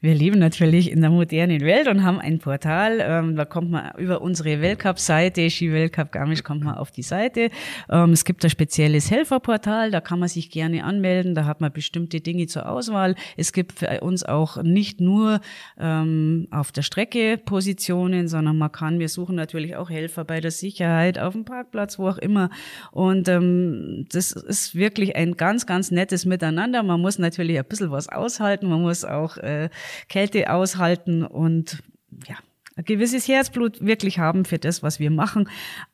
Wir 0.00 0.14
leben 0.14 0.38
natürlich 0.38 0.92
in 0.92 1.00
der 1.00 1.10
modernen 1.10 1.60
Welt 1.62 1.88
und 1.88 2.04
haben 2.04 2.20
ein 2.20 2.38
Portal. 2.38 2.98
Ähm, 3.00 3.34
da 3.34 3.44
kommt 3.44 3.70
man 3.70 3.90
über 3.98 4.20
unsere 4.20 4.60
Weltcup-Seite, 4.60 5.50
Ski 5.50 5.72
Weltcup 5.72 6.12
Garmisch, 6.12 6.44
kommt 6.44 6.62
man 6.62 6.76
auf 6.76 6.92
die 6.92 7.02
Seite. 7.02 7.50
Ähm, 7.90 8.12
es 8.12 8.24
gibt 8.24 8.44
ein 8.44 8.50
spezielles 8.50 9.10
Helferportal, 9.10 9.90
da 9.90 10.00
kann 10.00 10.20
man 10.20 10.28
sich 10.28 10.50
gerne 10.50 10.84
anmelden. 10.84 11.34
Da 11.34 11.46
hat 11.46 11.60
man 11.60 11.72
bestimmte 11.72 12.20
Dinge 12.20 12.46
zur 12.46 12.68
Auswahl. 12.68 13.16
Es 13.36 13.52
gibt 13.52 13.80
für 13.80 14.00
uns 14.00 14.24
auch 14.24 14.62
nicht 14.62 15.00
nur 15.00 15.40
ähm, 15.78 16.46
auf 16.52 16.70
der 16.70 16.82
Strecke 16.82 17.36
Positionen, 17.36 18.28
sondern 18.28 18.56
man 18.56 18.70
kann, 18.70 19.00
wir 19.00 19.08
suchen 19.08 19.34
natürlich 19.34 19.74
auch 19.74 19.90
Helfer 19.90 20.24
bei 20.24 20.40
der 20.40 20.52
Sicherheit, 20.52 21.18
auf 21.18 21.32
dem 21.32 21.44
Parkplatz, 21.44 21.98
wo 21.98 22.08
auch 22.08 22.18
immer. 22.18 22.50
Und 22.92 23.28
ähm, 23.28 24.06
das 24.12 24.30
ist 24.30 24.76
wirklich 24.76 25.16
ein 25.16 25.36
ganz, 25.36 25.66
ganz 25.66 25.90
nettes 25.90 26.24
Miteinander. 26.24 26.84
Man 26.84 27.00
muss 27.00 27.18
natürlich 27.18 27.58
ein 27.58 27.64
bisschen 27.64 27.90
was 27.90 28.08
aushalten. 28.08 28.68
Man 28.68 28.82
muss 28.82 29.04
auch 29.04 29.36
äh, 29.48 29.68
Kälte 30.08 30.50
aushalten 30.50 31.24
und 31.24 31.82
ja, 32.26 32.36
ein 32.76 32.84
gewisses 32.84 33.26
Herzblut 33.26 33.84
wirklich 33.84 34.18
haben 34.18 34.44
für 34.44 34.58
das, 34.58 34.82
was 34.82 35.00
wir 35.00 35.10
machen. 35.10 35.48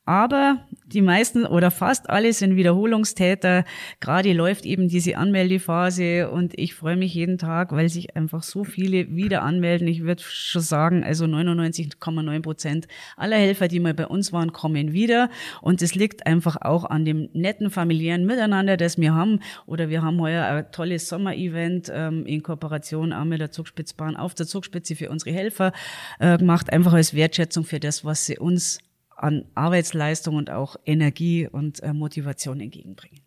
Aber 0.07 0.67
die 0.87 1.01
meisten 1.01 1.47
oder 1.47 1.71
fast 1.71 2.11
alle 2.11 2.33
sind 2.35 2.57
Wiederholungstäter. 2.57 3.65
Gerade 4.01 4.35
läuft 4.35 4.67
eben 4.67 4.89
diese 4.89 5.17
Anmeldephase 5.17 6.31
und 6.31 6.53
ich 6.59 6.75
freue 6.75 6.97
mich 6.97 7.15
jeden 7.15 7.39
Tag, 7.39 7.73
weil 7.73 7.89
sich 7.89 8.15
einfach 8.15 8.43
so 8.43 8.65
viele 8.65 9.17
wieder 9.17 9.43
anmelden. 9.43 9.89
Ich 9.89 10.03
würde 10.03 10.23
schon 10.23 10.61
sagen, 10.61 11.03
also 11.03 11.25
99,9 11.25 12.43
Prozent 12.43 12.89
aller 13.17 13.37
Helfer, 13.37 13.67
die 13.67 13.81
mal 13.81 13.95
bei 13.95 14.07
uns 14.07 14.31
waren, 14.31 14.53
kommen 14.53 14.93
wieder. 14.93 15.31
Und 15.63 15.81
es 15.81 15.95
liegt 15.95 16.27
einfach 16.27 16.57
auch 16.61 16.85
an 16.85 17.07
dem 17.07 17.31
netten 17.33 17.71
familiären 17.71 18.27
Miteinander, 18.27 18.77
das 18.77 18.99
wir 18.99 19.15
haben. 19.15 19.41
Oder 19.65 19.89
wir 19.89 20.03
haben 20.03 20.21
heuer 20.21 20.45
ein 20.45 20.71
tolles 20.71 21.09
Sommerevent 21.09 21.91
ähm, 21.93 22.27
in 22.27 22.43
Kooperation 22.43 23.15
auch 23.15 23.25
mit 23.25 23.41
der 23.41 23.51
Zugspitzbahn 23.51 24.17
auf 24.17 24.35
der 24.35 24.47
Zugspitze 24.47 24.97
für 24.97 25.09
unsere 25.09 25.35
Helfer 25.35 25.73
äh, 26.19 26.37
gemacht, 26.37 26.71
einfach 26.71 26.93
als 26.93 27.15
Wertschätzung 27.15 27.65
für 27.65 27.81
das, 27.81 28.05
was 28.05 28.27
sie 28.27 28.39
uns 28.39 28.81
an 29.25 29.47
Arbeitsleistung 29.55 30.37
und 30.37 30.51
auch 30.51 30.77
Energie 30.85 31.49
und 31.51 31.83
äh, 31.83 31.95
Motivation 31.95 32.61
entgegenbringen. 32.61 33.21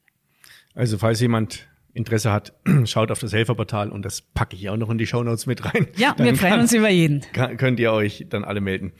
Also 0.76 1.00
falls 1.00 1.20
jemand 1.20 1.68
Interesse 1.94 2.32
hat, 2.32 2.54
schaut 2.86 3.10
auf 3.10 3.20
das 3.20 3.34
Helferportal 3.34 3.92
und 3.92 4.04
das 4.04 4.22
packe 4.22 4.56
ich 4.56 4.70
auch 4.70 4.78
noch 4.78 4.92
in 4.92 5.00
die 5.00 5.08
Shownotes 5.08 5.48
mit 5.48 5.66
rein. 5.66 5.88
Ja, 5.96 6.14
dann 6.14 6.28
wir 6.28 6.36
freuen 6.36 6.52
kann, 6.52 6.60
uns 6.62 6.74
über 6.74 6.90
jeden. 6.90 7.22
Kann, 7.34 7.58
könnt 7.58 7.80
ihr 7.80 7.92
euch 7.92 8.28
dann 8.30 8.46
alle 8.46 8.62
melden. 8.62 8.94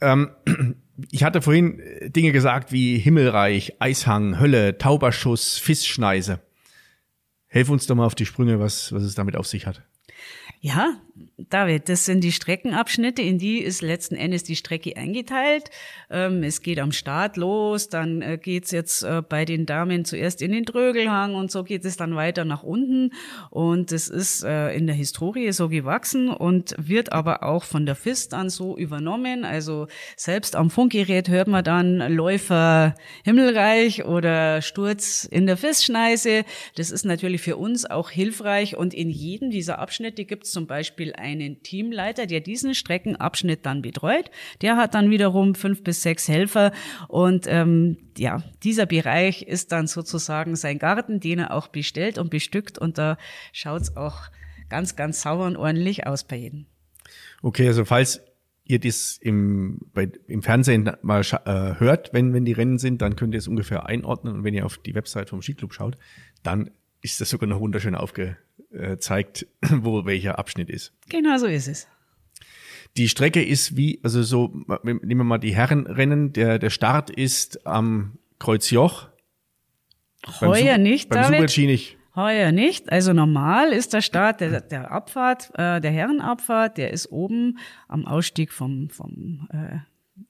Ähm, 0.00 0.30
ich 1.10 1.24
hatte 1.24 1.42
vorhin 1.42 1.82
Dinge 2.06 2.32
gesagt 2.32 2.72
wie 2.72 2.98
Himmelreich, 2.98 3.74
Eishang, 3.78 4.40
Hölle, 4.40 4.78
Tauberschuss, 4.78 5.58
Fischschneise. 5.58 6.40
Helf 7.48 7.68
uns 7.68 7.86
doch 7.86 7.94
mal 7.94 8.06
auf 8.06 8.14
die 8.14 8.26
Sprünge, 8.26 8.60
was, 8.60 8.92
was 8.92 9.02
es 9.02 9.14
damit 9.14 9.36
auf 9.36 9.46
sich 9.46 9.66
hat. 9.66 9.82
Ja, 10.60 10.96
David, 11.50 11.88
das 11.88 12.04
sind 12.04 12.22
die 12.22 12.32
Streckenabschnitte, 12.32 13.22
in 13.22 13.38
die 13.38 13.60
ist 13.60 13.80
letzten 13.80 14.16
Endes 14.16 14.44
die 14.44 14.56
Strecke 14.56 14.96
eingeteilt. 14.96 15.70
Ähm, 16.10 16.42
es 16.42 16.62
geht 16.62 16.78
am 16.78 16.92
Start 16.92 17.36
los, 17.36 17.88
dann 17.88 18.22
äh, 18.22 18.38
geht's 18.38 18.70
jetzt 18.70 19.02
äh, 19.02 19.22
bei 19.26 19.44
den 19.44 19.64
Damen 19.64 20.04
zuerst 20.04 20.42
in 20.42 20.52
den 20.52 20.66
Trögelhang 20.66 21.34
und 21.34 21.50
so 21.50 21.64
geht 21.64 21.84
es 21.84 21.96
dann 21.96 22.16
weiter 22.16 22.44
nach 22.44 22.62
unten. 22.62 23.12
Und 23.50 23.92
es 23.92 24.08
ist 24.08 24.42
äh, 24.42 24.74
in 24.74 24.86
der 24.86 24.96
Historie 24.96 25.52
so 25.52 25.68
gewachsen 25.68 26.28
und 26.28 26.74
wird 26.76 27.12
aber 27.12 27.42
auch 27.42 27.64
von 27.64 27.86
der 27.86 27.94
FIS 27.94 28.28
dann 28.28 28.50
so 28.50 28.76
übernommen. 28.76 29.44
Also 29.44 29.86
selbst 30.16 30.56
am 30.56 30.70
Funkgerät 30.70 31.28
hört 31.28 31.48
man 31.48 31.64
dann 31.64 31.98
Läufer 32.12 32.94
Himmelreich 33.24 34.04
oder 34.04 34.60
Sturz 34.60 35.24
in 35.24 35.46
der 35.46 35.56
FIS-Schneise. 35.56 36.44
Das 36.74 36.90
ist 36.90 37.04
natürlich 37.04 37.42
für 37.42 37.56
uns 37.56 37.86
auch 37.86 38.10
hilfreich 38.10 38.76
und 38.76 38.92
in 38.92 39.08
jedem 39.08 39.50
dieser 39.50 39.78
Abschnitte 39.78 40.24
gibt 40.24 40.44
es 40.44 40.50
zum 40.50 40.66
Beispiel 40.66 41.07
einen 41.16 41.62
Teamleiter, 41.62 42.26
der 42.26 42.40
diesen 42.40 42.74
Streckenabschnitt 42.74 43.64
dann 43.66 43.82
betreut. 43.82 44.30
Der 44.62 44.76
hat 44.76 44.94
dann 44.94 45.10
wiederum 45.10 45.54
fünf 45.54 45.82
bis 45.82 46.02
sechs 46.02 46.28
Helfer 46.28 46.72
und 47.08 47.46
ähm, 47.48 47.98
ja, 48.16 48.42
dieser 48.62 48.86
Bereich 48.86 49.42
ist 49.42 49.72
dann 49.72 49.86
sozusagen 49.86 50.56
sein 50.56 50.78
Garten, 50.78 51.20
den 51.20 51.38
er 51.38 51.52
auch 51.52 51.68
bestellt 51.68 52.18
und 52.18 52.30
bestückt 52.30 52.78
und 52.78 52.98
da 52.98 53.16
schaut's 53.52 53.96
auch 53.96 54.28
ganz, 54.68 54.96
ganz 54.96 55.22
sauber 55.22 55.46
und 55.46 55.56
ordentlich 55.56 56.06
aus 56.06 56.24
bei 56.24 56.36
jedem. 56.36 56.66
Okay, 57.42 57.66
also 57.66 57.84
falls 57.84 58.20
ihr 58.64 58.78
das 58.78 59.18
im, 59.20 59.80
bei, 59.94 60.10
im 60.26 60.42
Fernsehen 60.42 60.90
mal 61.02 61.22
äh, 61.22 61.80
hört, 61.80 62.12
wenn, 62.12 62.34
wenn 62.34 62.44
die 62.44 62.52
Rennen 62.52 62.78
sind, 62.78 63.00
dann 63.00 63.16
könnt 63.16 63.34
ihr 63.34 63.38
es 63.38 63.48
ungefähr 63.48 63.86
einordnen 63.86 64.34
und 64.34 64.44
wenn 64.44 64.54
ihr 64.54 64.66
auf 64.66 64.76
die 64.78 64.94
Website 64.94 65.30
vom 65.30 65.40
Skiclub 65.40 65.72
schaut, 65.72 65.96
dann 66.42 66.70
ist 67.02 67.20
das 67.20 67.30
sogar 67.30 67.48
noch 67.48 67.60
wunderschön 67.60 67.94
aufgezeigt, 67.94 69.46
wo 69.70 70.04
welcher 70.04 70.38
Abschnitt 70.38 70.70
ist. 70.70 70.92
Genau 71.08 71.38
so 71.38 71.46
ist 71.46 71.68
es. 71.68 71.88
Die 72.96 73.08
Strecke 73.08 73.42
ist 73.42 73.76
wie, 73.76 74.00
also 74.02 74.22
so, 74.22 74.52
nehmen 74.82 75.00
wir 75.02 75.24
mal 75.24 75.38
die 75.38 75.54
Herrenrennen, 75.54 76.32
der, 76.32 76.58
der 76.58 76.70
Start 76.70 77.10
ist 77.10 77.66
am 77.66 78.18
Kreuzjoch. 78.38 79.08
Heuer 80.40 80.72
beim 80.72 80.82
nicht, 80.82 81.08
beim 81.08 81.22
David. 81.22 81.50
Super-G 81.50 81.66
nicht. 81.66 81.98
Heuer 82.16 82.50
nicht. 82.50 82.90
Also 82.90 83.12
normal 83.12 83.72
ist 83.72 83.92
der 83.92 84.00
Start 84.00 84.40
der, 84.40 84.60
der 84.60 84.90
Abfahrt, 84.90 85.50
äh, 85.54 85.80
der 85.80 85.92
Herrenabfahrt, 85.92 86.76
der 86.76 86.90
ist 86.92 87.12
oben 87.12 87.58
am 87.86 88.06
Ausstieg 88.06 88.52
vom, 88.52 88.90
vom 88.90 89.48
äh, 89.52 89.78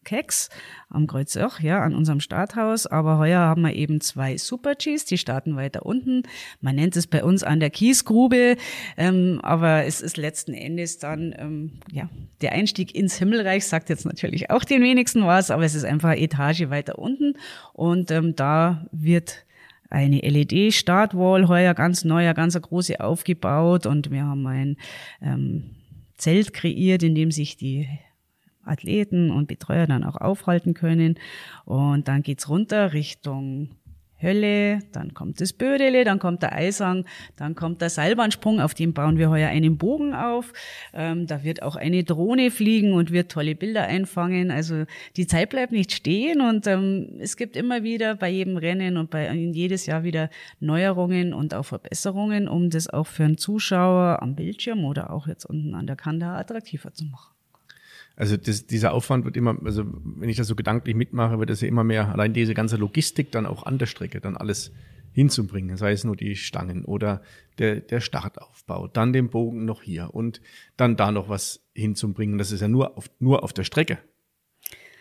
Keks 0.05 0.49
am 0.89 1.07
Kreuzach, 1.07 1.61
ja, 1.61 1.83
an 1.83 1.95
unserem 1.95 2.21
Starthaus. 2.21 2.87
Aber 2.87 3.19
heuer 3.19 3.41
haben 3.41 3.63
wir 3.63 3.75
eben 3.75 4.01
zwei 4.01 4.37
Super-Gs, 4.37 5.05
die 5.05 5.19
starten 5.19 5.57
weiter 5.57 5.85
unten. 5.85 6.23
Man 6.61 6.77
nennt 6.77 6.97
es 6.97 7.07
bei 7.07 7.25
uns 7.25 7.43
an 7.43 7.61
der 7.61 7.71
Kiesgrube, 7.71 8.57
ähm, 8.97 9.41
aber 9.43 9.85
es 9.85 10.01
ist 10.01 10.17
letzten 10.17 10.55
Endes 10.55 10.99
dann, 10.99 11.35
ähm, 11.39 11.73
ja, 11.91 12.09
der 12.41 12.53
Einstieg 12.53 12.95
ins 12.95 13.17
Himmelreich 13.17 13.67
sagt 13.67 13.89
jetzt 13.89 14.07
natürlich 14.07 14.51
auch 14.51 14.65
den 14.65 14.83
wenigsten 14.83 15.25
was, 15.27 15.51
aber 15.51 15.65
es 15.65 15.75
ist 15.75 15.85
einfach 15.85 16.11
eine 16.11 16.21
Etage 16.21 16.71
weiter 16.71 16.99
unten 16.99 17.35
und 17.73 18.11
ähm, 18.11 18.35
da 18.37 18.87
wird 18.93 19.45
eine 19.91 20.21
LED-Startwall 20.21 21.49
heuer 21.49 21.75
ganz 21.75 22.05
ganz 22.35 22.55
eine 22.55 22.63
große 22.63 23.01
aufgebaut 23.01 23.87
und 23.87 24.11
wir 24.11 24.25
haben 24.25 24.47
ein 24.47 24.77
ähm, 25.23 25.71
Zelt 26.17 26.53
kreiert, 26.53 27.03
in 27.03 27.15
dem 27.15 27.31
sich 27.31 27.57
die 27.57 27.89
Athleten 28.65 29.31
und 29.31 29.49
Betreuer 29.49 29.87
dann 29.87 30.05
auch 30.05 30.17
aufhalten 30.17 30.75
können. 30.75 31.19
Und 31.65 32.09
dann 32.09 32.23
geht's 32.23 32.49
runter 32.49 32.93
Richtung 32.93 33.71
Hölle, 34.21 34.81
dann 34.93 35.15
kommt 35.15 35.41
das 35.41 35.53
Bödele, 35.53 36.05
dann 36.05 36.19
kommt 36.19 36.43
der 36.43 36.53
Eisang, 36.53 37.05
dann 37.37 37.55
kommt 37.55 37.81
der 37.81 37.91
Seilbahnsprung, 37.91 38.61
auf 38.61 38.75
dem 38.75 38.93
bauen 38.93 39.17
wir 39.17 39.31
heuer 39.31 39.49
einen 39.49 39.79
Bogen 39.79 40.13
auf. 40.13 40.53
Ähm, 40.93 41.27
da 41.27 41.45
wird 41.45 41.63
auch 41.63 41.77
eine 41.77 42.03
Drohne 42.03 42.51
fliegen 42.51 42.93
und 42.93 43.13
wird 43.13 43.31
tolle 43.31 43.55
Bilder 43.55 43.85
einfangen. 43.85 44.51
Also 44.51 44.85
die 45.17 45.27
Zeit 45.27 45.51
bleibt 45.51 45.73
nicht 45.73 45.93
stehen 45.93 46.41
und 46.41 46.67
ähm, 46.67 47.19
es 47.21 47.37
gibt 47.37 47.57
immer 47.57 47.85
wieder 47.85 48.17
bei 48.17 48.29
jedem 48.29 48.57
Rennen 48.57 48.97
und 48.97 49.11
bei 49.11 49.33
jedes 49.33 49.87
Jahr 49.87 50.03
wieder 50.03 50.31
Neuerungen 50.59 51.33
und 51.33 51.55
auch 51.55 51.65
Verbesserungen, 51.65 52.49
um 52.49 52.71
das 52.71 52.89
auch 52.89 53.07
für 53.07 53.25
einen 53.25 53.39
Zuschauer 53.39 54.21
am 54.21 54.35
Bildschirm 54.35 54.85
oder 54.85 55.13
auch 55.13 55.29
jetzt 55.29 55.45
unten 55.45 55.75
an 55.75 55.87
der 55.87 55.97
Kante 55.97 56.27
attraktiver 56.27 56.93
zu 56.93 57.05
machen. 57.05 57.38
Also 58.17 58.37
das, 58.37 58.67
dieser 58.67 58.93
Aufwand 58.93 59.25
wird 59.25 59.37
immer, 59.37 59.57
also 59.65 59.85
wenn 59.87 60.29
ich 60.29 60.37
das 60.37 60.47
so 60.47 60.57
gedanklich 60.57 60.97
mitmache, 60.97 61.39
wird 61.39 61.51
das 61.51 61.61
ja 61.61 61.69
immer 61.69 61.85
mehr, 61.85 62.13
allein 62.13 62.33
diese 62.33 62.55
ganze 62.55 62.77
Logistik 62.77 63.31
dann 63.33 63.47
auch 63.47 63.65
an 63.65 63.79
der 63.79 63.87
Strecke, 63.87 64.21
dann 64.21 64.37
alles 64.37 64.73
hinzubringen, 65.13 65.77
sei 65.77 65.93
es 65.93 66.05
nur 66.05 66.17
die 66.17 66.37
Stangen 66.37 66.85
oder 66.85 67.23
der, 67.59 67.81
der 67.81 68.01
Startaufbau, 68.01 68.89
dann 68.89 69.13
den 69.13 69.31
Bogen 69.31 69.65
noch 69.65 69.83
hier 69.83 70.15
und 70.15 70.41
dann 70.77 70.97
da 70.97 71.11
noch 71.11 71.29
was 71.29 71.65
hinzubringen. 71.75 72.39
Das 72.39 72.53
ist 72.53 72.61
ja 72.61 72.69
nur 72.69 72.97
auf, 72.97 73.11
nur 73.19 73.43
auf 73.43 73.53
der 73.53 73.65
Strecke. 73.65 73.99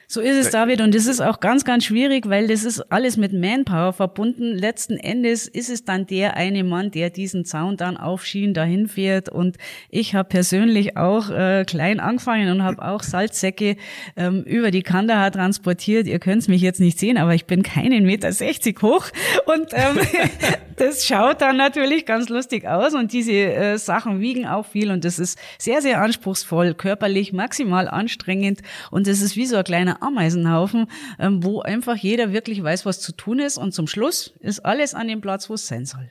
So 0.09 0.21
ist 0.21 0.37
es, 0.37 0.51
David. 0.51 0.79
Und 0.79 0.95
das 0.95 1.05
ist 1.05 1.19
auch 1.19 1.41
ganz, 1.41 1.65
ganz 1.65 1.83
schwierig, 1.83 2.29
weil 2.29 2.47
das 2.47 2.63
ist 2.63 2.79
alles 2.93 3.17
mit 3.17 3.33
Manpower 3.33 3.91
verbunden. 3.91 4.57
Letzten 4.57 4.95
Endes 4.95 5.49
ist 5.49 5.69
es 5.69 5.83
dann 5.83 6.05
der 6.05 6.37
eine 6.37 6.63
Mann, 6.63 6.91
der 6.91 7.09
diesen 7.09 7.43
Zaun 7.43 7.75
dann 7.75 7.97
auf 7.97 8.25
Schienen 8.25 8.53
dahin 8.53 8.87
fährt. 8.87 9.27
Und 9.27 9.57
ich 9.89 10.15
habe 10.15 10.29
persönlich 10.29 10.95
auch 10.95 11.29
äh, 11.29 11.65
klein 11.65 11.99
angefangen 11.99 12.49
und 12.51 12.63
habe 12.63 12.81
auch 12.85 13.03
Salzsäcke 13.03 13.75
ähm, 14.15 14.43
über 14.43 14.71
die 14.71 14.81
Kandahar 14.81 15.29
transportiert. 15.29 16.07
Ihr 16.07 16.19
könnt 16.19 16.47
mich 16.47 16.61
jetzt 16.61 16.79
nicht 16.79 16.97
sehen, 16.97 17.17
aber 17.17 17.33
ich 17.35 17.45
bin 17.45 17.61
keinen 17.61 18.05
Meter 18.05 18.31
60 18.31 18.81
hoch. 18.81 19.07
Und 19.45 19.73
ähm, 19.73 19.99
das 20.77 21.05
schaut 21.05 21.41
dann 21.41 21.57
natürlich 21.57 22.05
ganz 22.05 22.29
lustig 22.29 22.65
aus. 22.67 22.93
Und 22.93 23.11
diese 23.11 23.31
äh, 23.31 23.77
Sachen 23.77 24.21
wiegen 24.21 24.47
auch 24.47 24.65
viel. 24.65 24.91
Und 24.91 25.03
das 25.03 25.19
ist 25.19 25.37
sehr, 25.57 25.81
sehr 25.81 26.01
anspruchsvoll, 26.01 26.75
körperlich 26.75 27.33
maximal 27.33 27.87
anstrengend. 27.87 28.61
Und 28.91 29.07
das 29.07 29.21
ist 29.21 29.35
wie 29.35 29.45
so 29.45 29.57
ein 29.57 29.63
kleiner 29.63 30.01
Ameisenhaufen, 30.01 30.87
ähm, 31.19 31.43
wo 31.43 31.61
einfach 31.61 31.95
jeder 31.95 32.31
wirklich 32.31 32.63
weiß, 32.63 32.85
was 32.85 33.01
zu 33.01 33.11
tun 33.11 33.39
ist. 33.39 33.57
Und 33.57 33.73
zum 33.73 33.87
Schluss 33.87 34.33
ist 34.39 34.59
alles 34.61 34.93
an 34.93 35.07
dem 35.07 35.19
Platz, 35.19 35.49
wo 35.49 35.55
es 35.55 35.67
sein 35.67 35.85
soll. 35.85 36.09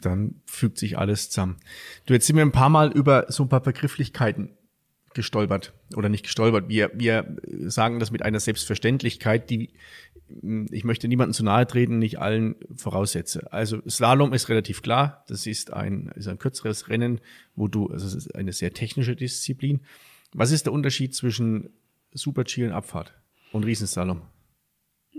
Dann 0.00 0.40
fügt 0.46 0.78
sich 0.78 0.96
alles 0.96 1.28
zusammen. 1.28 1.56
Du, 2.06 2.14
jetzt 2.14 2.26
sind 2.26 2.36
wir 2.36 2.42
ein 2.42 2.52
paar 2.52 2.70
Mal 2.70 2.92
über 2.92 3.26
so 3.28 3.42
ein 3.42 3.48
paar 3.48 3.60
Begrifflichkeiten 3.60 4.56
gestolpert 5.12 5.72
oder 5.96 6.08
nicht 6.08 6.22
gestolpert. 6.24 6.68
Wir, 6.68 6.90
wir 6.94 7.36
sagen 7.66 7.98
das 7.98 8.12
mit 8.12 8.22
einer 8.22 8.38
Selbstverständlichkeit, 8.38 9.50
die 9.50 9.70
ich 10.70 10.84
möchte 10.84 11.08
niemandem 11.08 11.34
zu 11.34 11.44
nahe 11.44 11.66
treten, 11.66 11.98
nicht 11.98 12.18
allen 12.18 12.56
voraussetze. 12.74 13.52
Also 13.52 13.80
Slalom 13.88 14.32
ist 14.32 14.48
relativ 14.48 14.82
klar. 14.82 15.24
Das 15.28 15.46
ist 15.46 15.72
ein, 15.72 16.10
ist 16.14 16.28
ein 16.28 16.38
kürzeres 16.38 16.88
Rennen, 16.88 17.20
wo 17.54 17.68
du, 17.68 17.88
also 17.88 18.06
es 18.06 18.14
ist 18.14 18.34
eine 18.34 18.52
sehr 18.52 18.72
technische 18.72 19.16
Disziplin. 19.16 19.80
Was 20.32 20.52
ist 20.52 20.66
der 20.66 20.72
Unterschied 20.72 21.14
zwischen 21.14 21.70
Super-G 22.12 22.66
und 22.66 22.72
Abfahrt 22.72 23.14
und 23.52 23.64
Riesenslalom. 23.64 24.22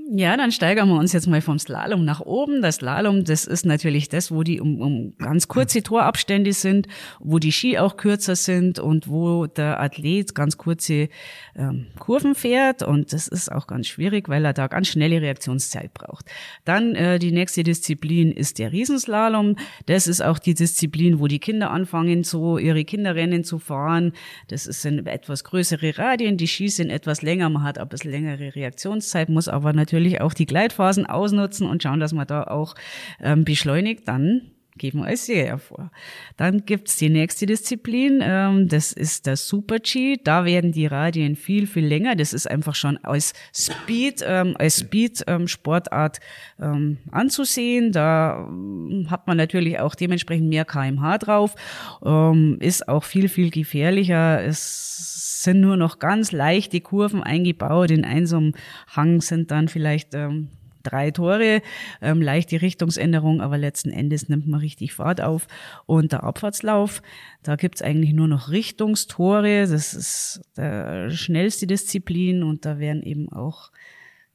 Ja, 0.10 0.36
dann 0.36 0.52
steigern 0.52 0.89
wir 0.89 0.95
uns 0.95 1.14
jetzt 1.14 1.28
mal 1.28 1.41
vom 1.41 1.60
Slalom 1.60 2.04
nach 2.04 2.22
oben. 2.22 2.62
Das 2.62 2.78
Slalom, 2.78 3.24
das 3.24 3.45
ist 3.45 3.66
natürlich 3.66 4.10
das, 4.10 4.32
wo 4.32 4.43
die 4.43 4.60
um, 4.60 4.82
um 4.82 5.14
ganz 5.18 5.47
kurze 5.47 5.84
Torabstände 5.84 6.54
sind, 6.54 6.88
wo 7.20 7.39
die 7.39 7.52
Ski 7.52 7.78
auch 7.78 7.97
kürzer 7.97 8.36
sind 8.36 8.80
und 8.80 9.08
wo 9.08 9.45
der 9.45 9.80
Athlet 9.80 10.34
ganz 10.34 10.58
kurze 10.58 11.10
ähm, 11.56 11.88
Kurven 11.99 12.36
fährt. 12.36 12.84
Und 12.84 13.14
das 13.14 13.28
ist 13.28 13.52
auch 13.52 13.68
ganz 13.68 13.88
schwierig, 13.88 14.28
weil 14.28 14.43
er 14.43 14.54
da 14.54 14.68
ganz 14.68 14.88
schnelle 14.88 15.22
Reaktionszeit 15.22 15.93
braucht. 15.93 16.26
Dann 16.66 16.95
äh, 16.95 17.20
die 17.20 17.32
nächste 17.32 17.64
Disziplin 17.64 18.32
ist 18.32 18.60
der 18.60 18.72
Riesenslalom. 18.72 19.56
Das 19.86 20.08
ist 20.08 20.22
auch 20.22 20.39
die 20.39 20.56
Disziplin, 20.56 21.20
wo 21.20 21.28
die 21.28 21.39
Kinder 21.39 21.72
anfangen, 21.72 22.24
so 22.24 22.58
ihre 22.58 22.86
Kinderrennen 22.86 23.43
zu 23.43 23.60
fahren. 23.60 24.14
Das 24.47 24.64
sind 24.64 25.08
etwas 25.08 25.43
größere 25.43 25.97
Radien, 25.97 26.38
die 26.38 26.47
Ski 26.47 26.70
sind 26.70 26.89
etwas 26.89 27.22
länger, 27.22 27.49
man 27.49 27.64
hat 27.64 27.78
ein 27.78 27.88
bisschen 27.88 28.12
längere 28.12 28.56
Reaktionszeit, 28.56 29.30
muss 29.30 29.47
aber 29.47 29.74
natürlich 29.74 29.90
natürlich 29.91 30.21
auch 30.21 30.33
die 30.33 30.45
Gleitphasen 30.45 31.05
ausnutzen 31.05 31.67
und 31.67 31.83
schauen, 31.83 31.99
dass 31.99 32.13
man 32.13 32.27
da 32.27 32.43
auch 32.43 32.75
ähm, 33.19 33.43
beschleunigt, 33.43 34.07
dann 34.07 34.51
geben 34.82 35.03
als 35.03 35.27
Serie 35.27 35.59
vor. 35.59 35.91
Dann 36.38 36.65
gibt's 36.65 36.97
die 36.97 37.09
nächste 37.09 37.45
Disziplin, 37.45 38.19
ähm, 38.21 38.67
das 38.67 38.91
ist 38.91 39.27
der 39.27 39.38
Super-G. 39.38 40.17
Da 40.23 40.43
werden 40.43 40.71
die 40.71 40.88
Radien 40.88 41.36
viel, 41.36 41.67
viel 41.67 41.86
länger. 41.86 42.15
Das 42.15 42.34
ist 42.34 42.49
einfach 42.49 42.75
schon 42.75 42.97
als 43.03 43.34
Speed, 43.55 44.23
ähm, 44.27 44.55
als 44.57 44.79
Speed-Sportart 44.79 46.19
ähm, 46.59 46.97
anzusehen. 47.11 47.91
Da 47.91 48.47
ähm, 48.49 49.07
hat 49.09 49.27
man 49.27 49.38
natürlich 49.38 49.79
auch 49.79 49.93
dementsprechend 49.93 50.49
mehr 50.49 50.65
kmh 50.65 51.19
drauf, 51.19 51.55
ähm, 52.03 52.57
ist 52.59 52.88
auch 52.89 53.03
viel, 53.03 53.29
viel 53.29 53.51
gefährlicher. 53.51 54.43
Es 54.43 55.43
sind 55.43 55.61
nur 55.61 55.77
noch 55.77 55.99
ganz 55.99 56.32
leichte 56.32 56.82
Kurven 56.82 57.21
eingebaut. 57.21 57.91
In 57.91 58.03
einem 58.03 58.53
Hang 58.95 59.21
sind 59.21 59.51
dann 59.51 59.67
vielleicht 59.67 60.15
ähm, 60.15 60.49
drei 60.84 61.11
Tore, 61.11 61.61
ähm, 62.01 62.21
leichte 62.21 62.61
Richtungsänderung, 62.61 63.41
aber 63.41 63.57
letzten 63.57 63.89
Endes 63.89 64.29
nimmt 64.29 64.47
man 64.47 64.59
richtig 64.59 64.93
Fahrt 64.93 65.21
auf. 65.21 65.47
Und 65.86 66.11
der 66.11 66.23
Abfahrtslauf, 66.23 67.01
da 67.43 67.55
gibt's 67.55 67.82
eigentlich 67.82 68.13
nur 68.13 68.27
noch 68.27 68.49
Richtungstore, 68.49 69.67
das 69.67 69.93
ist 69.93 70.41
der 70.57 71.11
schnellste 71.11 71.67
Disziplin 71.67 72.43
und 72.43 72.65
da 72.65 72.79
werden 72.79 73.03
eben 73.03 73.32
auch, 73.32 73.71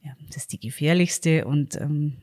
ja, 0.03 0.11
das 0.27 0.43
ist 0.43 0.53
die 0.53 0.59
gefährlichste 0.59 1.45
und 1.45 1.79
ähm, 1.79 2.17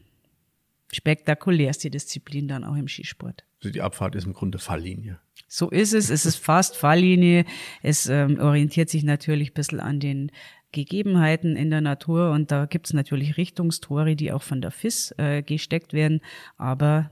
spektakulärste 0.92 1.90
Disziplin 1.90 2.48
dann 2.48 2.64
auch 2.64 2.76
im 2.76 2.88
Skisport. 2.88 3.44
Also 3.60 3.72
die 3.72 3.82
Abfahrt 3.82 4.14
ist 4.14 4.26
im 4.26 4.34
Grunde 4.34 4.58
Falllinie. 4.58 5.18
So 5.48 5.70
ist 5.70 5.94
es. 5.94 6.10
Es 6.10 6.26
ist 6.26 6.36
fast 6.36 6.76
Falllinie. 6.76 7.44
Es 7.82 8.06
ähm, 8.08 8.38
orientiert 8.38 8.90
sich 8.90 9.04
natürlich 9.04 9.50
ein 9.50 9.54
bisschen 9.54 9.80
an 9.80 10.00
den 10.00 10.30
Gegebenheiten 10.74 11.56
in 11.56 11.70
der 11.70 11.80
Natur 11.80 12.32
und 12.32 12.50
da 12.50 12.66
gibt 12.66 12.86
es 12.86 12.92
natürlich 12.92 13.36
Richtungstore, 13.36 14.16
die 14.16 14.32
auch 14.32 14.42
von 14.42 14.60
der 14.60 14.70
FIS 14.70 15.14
äh, 15.16 15.42
gesteckt 15.42 15.92
werden, 15.92 16.20
aber 16.56 17.10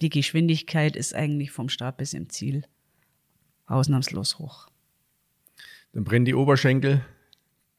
die 0.00 0.08
Geschwindigkeit 0.08 0.96
ist 0.96 1.14
eigentlich 1.14 1.50
vom 1.50 1.68
Start 1.68 1.98
bis 1.98 2.14
im 2.14 2.30
Ziel 2.30 2.64
ausnahmslos 3.66 4.38
hoch. 4.38 4.68
Dann 5.92 6.04
brennen 6.04 6.24
die 6.24 6.34
Oberschenkel, 6.34 7.04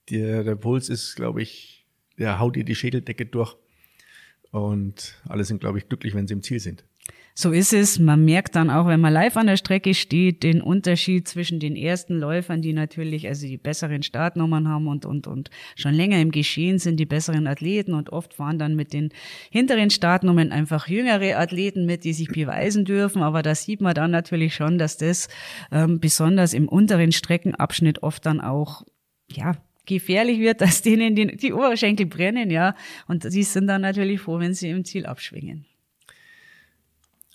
der, 0.09 0.43
der 0.43 0.55
Puls 0.55 0.89
ist, 0.89 1.15
glaube 1.15 1.41
ich, 1.41 1.87
der 2.17 2.39
haut 2.39 2.55
dir 2.55 2.63
die 2.63 2.75
Schädeldecke 2.75 3.25
durch 3.25 3.55
und 4.51 5.19
alle 5.27 5.45
sind, 5.45 5.61
glaube 5.61 5.79
ich, 5.79 5.87
glücklich, 5.87 6.13
wenn 6.13 6.27
sie 6.27 6.33
im 6.33 6.43
Ziel 6.43 6.59
sind. 6.59 6.85
So 7.35 7.51
ist 7.51 7.73
es. 7.73 7.97
Man 7.97 8.23
merkt 8.25 8.55
dann 8.55 8.69
auch, 8.69 8.85
wenn 8.85 9.01
man 9.01 9.11
live 9.11 9.37
an 9.37 9.47
der 9.47 9.57
Strecke 9.57 9.95
steht, 9.95 10.43
den 10.43 10.61
Unterschied 10.61 11.27
zwischen 11.27 11.59
den 11.59 11.75
ersten 11.75 12.19
Läufern, 12.19 12.61
die 12.61 12.73
natürlich 12.73 13.27
also 13.27 13.47
die 13.47 13.57
besseren 13.57 14.03
Startnummern 14.03 14.67
haben 14.67 14.87
und, 14.87 15.03
und, 15.05 15.25
und 15.25 15.49
schon 15.75 15.95
länger 15.95 16.21
im 16.21 16.29
Geschehen 16.29 16.77
sind, 16.77 16.97
die 16.97 17.07
besseren 17.07 17.47
Athleten 17.47 17.95
und 17.95 18.11
oft 18.11 18.35
fahren 18.35 18.59
dann 18.59 18.75
mit 18.75 18.93
den 18.93 19.09
hinteren 19.49 19.89
Startnummern 19.89 20.51
einfach 20.51 20.87
jüngere 20.87 21.39
Athleten 21.39 21.87
mit, 21.87 22.03
die 22.03 22.13
sich 22.13 22.27
beweisen 22.27 22.85
dürfen. 22.85 23.23
Aber 23.23 23.41
da 23.41 23.55
sieht 23.55 23.81
man 23.81 23.95
dann 23.95 24.11
natürlich 24.11 24.53
schon, 24.53 24.77
dass 24.77 24.97
das 24.97 25.27
ähm, 25.71 25.99
besonders 25.99 26.53
im 26.53 26.69
unteren 26.69 27.11
Streckenabschnitt 27.11 28.03
oft 28.03 28.27
dann 28.27 28.41
auch, 28.41 28.83
ja, 29.31 29.53
gefährlich 29.87 30.39
wird, 30.39 30.61
dass 30.61 30.83
denen 30.83 31.15
die, 31.15 31.35
die 31.35 31.51
Oberschenkel 31.51 32.05
brennen, 32.05 32.51
ja. 32.51 32.75
Und 33.07 33.23
die 33.23 33.41
sind 33.41 33.65
dann 33.65 33.81
natürlich 33.81 34.21
froh, 34.21 34.37
wenn 34.37 34.53
sie 34.53 34.69
im 34.69 34.85
Ziel 34.85 35.07
abschwingen. 35.07 35.65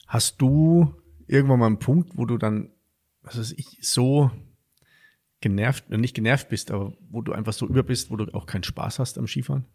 Hast 0.08 0.40
du 0.40 0.94
irgendwann 1.26 1.60
mal 1.60 1.66
einen 1.66 1.78
Punkt, 1.78 2.16
wo 2.16 2.24
du 2.24 2.38
dann, 2.38 2.70
was 3.22 3.38
weiß 3.38 3.52
ich, 3.52 3.78
so 3.82 4.30
genervt, 5.40 5.90
nicht 5.90 6.14
genervt 6.14 6.48
bist, 6.48 6.70
aber 6.70 6.94
wo 7.10 7.20
du 7.20 7.32
einfach 7.32 7.52
so 7.52 7.66
über 7.66 7.82
bist, 7.82 8.10
wo 8.10 8.16
du 8.16 8.24
auch 8.34 8.46
keinen 8.46 8.64
Spaß 8.64 8.98
hast 8.98 9.18
am 9.18 9.26
Skifahren? 9.26 9.66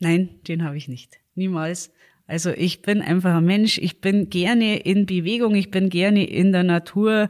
Nein, 0.00 0.40
den 0.48 0.64
habe 0.64 0.76
ich 0.76 0.88
nicht. 0.88 1.20
Niemals. 1.34 1.92
Also 2.26 2.50
ich 2.50 2.82
bin 2.82 3.02
einfach 3.02 3.36
ein 3.36 3.44
Mensch, 3.44 3.78
ich 3.78 4.00
bin 4.00 4.30
gerne 4.30 4.78
in 4.78 5.06
Bewegung, 5.06 5.54
ich 5.54 5.70
bin 5.70 5.90
gerne 5.90 6.26
in 6.26 6.50
der 6.50 6.64
Natur. 6.64 7.28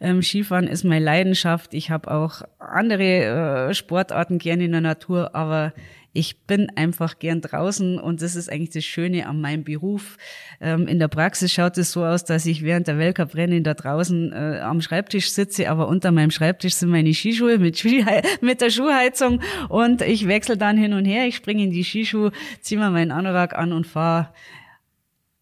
Ähm, 0.00 0.22
Skifahren 0.22 0.66
ist 0.66 0.84
meine 0.84 1.04
Leidenschaft. 1.04 1.72
Ich 1.72 1.90
habe 1.90 2.10
auch 2.10 2.42
andere 2.58 3.68
äh, 3.68 3.74
Sportarten 3.74 4.38
gerne 4.38 4.64
in 4.64 4.72
der 4.72 4.82
Natur, 4.82 5.34
aber 5.34 5.72
ich 6.14 6.46
bin 6.46 6.70
einfach 6.76 7.18
gern 7.18 7.40
draußen 7.40 7.98
und 7.98 8.22
das 8.22 8.36
ist 8.36 8.50
eigentlich 8.50 8.70
das 8.70 8.84
Schöne 8.84 9.26
an 9.26 9.40
meinem 9.40 9.64
Beruf. 9.64 10.16
Ähm, 10.60 10.86
in 10.86 11.00
der 11.00 11.08
Praxis 11.08 11.52
schaut 11.52 11.76
es 11.76 11.90
so 11.90 12.04
aus, 12.04 12.24
dass 12.24 12.46
ich 12.46 12.62
während 12.62 12.86
der 12.86 12.98
Weltcuprennen 12.98 13.64
da 13.64 13.74
draußen 13.74 14.32
äh, 14.32 14.60
am 14.60 14.80
Schreibtisch 14.80 15.32
sitze, 15.32 15.68
aber 15.68 15.88
unter 15.88 16.12
meinem 16.12 16.30
Schreibtisch 16.30 16.74
sind 16.74 16.90
meine 16.90 17.12
Skischuhe 17.12 17.58
mit, 17.58 17.84
mit 18.40 18.60
der 18.60 18.70
Schuhheizung 18.70 19.42
und 19.68 20.02
ich 20.02 20.28
wechsle 20.28 20.56
dann 20.56 20.78
hin 20.78 20.92
und 20.92 21.04
her. 21.04 21.26
Ich 21.26 21.34
springe 21.34 21.64
in 21.64 21.72
die 21.72 21.84
Skischuhe, 21.84 22.30
ziehe 22.60 22.80
mir 22.80 22.90
meinen 22.90 23.10
Anorak 23.10 23.58
an 23.58 23.72
und 23.72 23.84
fahre 23.84 24.32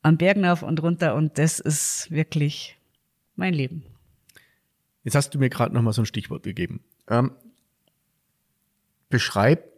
am 0.01 0.17
Bergen 0.17 0.47
auf 0.47 0.63
und 0.63 0.83
runter 0.83 1.15
und 1.15 1.37
das 1.37 1.61
ist 1.61 2.11
wirklich 2.11 2.79
mein 3.37 3.53
Leben. 3.53 3.85
Jetzt 5.05 5.17
hast 5.17 5.35
du 5.35 5.39
mir 5.39 5.51
gerade 5.51 5.75
noch 5.75 5.83
mal 5.83 5.93
so 5.93 6.01
ein 6.01 6.07
Stichwort 6.07 6.45
gegeben. 6.45 6.81
Ähm, 7.09 7.33
beschreib 9.11 9.72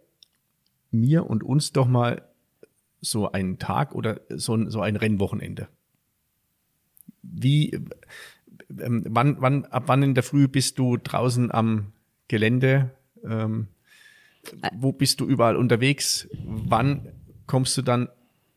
mir 0.94 1.28
und 1.28 1.42
uns 1.42 1.72
doch 1.72 1.86
mal 1.86 2.22
so 3.00 3.30
einen 3.30 3.58
Tag 3.58 3.94
oder 3.94 4.20
so, 4.30 4.68
so 4.68 4.80
ein 4.80 4.96
Rennwochenende. 4.96 5.68
Wie, 7.22 7.70
ähm, 8.80 9.04
wann, 9.06 9.36
wann, 9.40 9.64
ab 9.66 9.84
wann 9.86 10.02
in 10.02 10.14
der 10.14 10.22
Früh 10.22 10.48
bist 10.48 10.78
du 10.78 10.96
draußen 10.96 11.50
am 11.50 11.92
Gelände? 12.28 12.90
Ähm, 13.24 13.68
wo 14.74 14.92
bist 14.92 15.20
du 15.20 15.26
überall 15.26 15.56
unterwegs? 15.56 16.28
Wann 16.44 17.08
kommst 17.46 17.76
du 17.76 17.82
dann 17.82 18.08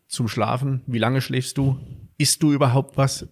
zum 0.08 0.28
Schlafen? 0.28 0.82
Wie 0.86 1.00
lange 1.00 1.22
schläfst 1.22 1.58
du? 1.58 1.80
Isst 2.18 2.44
du 2.44 2.52
überhaupt 2.52 2.98
was? 2.98 3.28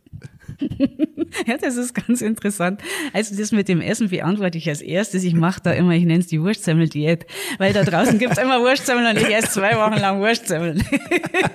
ja, 1.45 1.57
das 1.57 1.77
ist 1.77 1.93
ganz 1.93 2.21
interessant. 2.21 2.81
Also 3.13 3.35
das 3.35 3.51
mit 3.51 3.67
dem 3.67 3.81
Essen 3.81 4.09
beantworte 4.09 4.57
ich 4.57 4.67
als 4.69 4.81
erstes. 4.81 5.23
Ich 5.23 5.33
mache 5.33 5.61
da 5.61 5.71
immer, 5.71 5.93
ich 5.93 6.05
nenne 6.05 6.19
es 6.19 6.27
die 6.27 6.41
Wurstsemmel-Diät, 6.41 7.25
weil 7.57 7.73
da 7.73 7.83
draußen 7.83 8.19
gibt's 8.19 8.37
immer 8.37 8.61
Wurstsemmeln 8.61 9.15
und 9.15 9.21
ich 9.21 9.35
esse 9.35 9.49
zwei 9.49 9.75
Wochen 9.77 9.99
lang 9.99 10.19
Wurstsemmeln. 10.19 10.83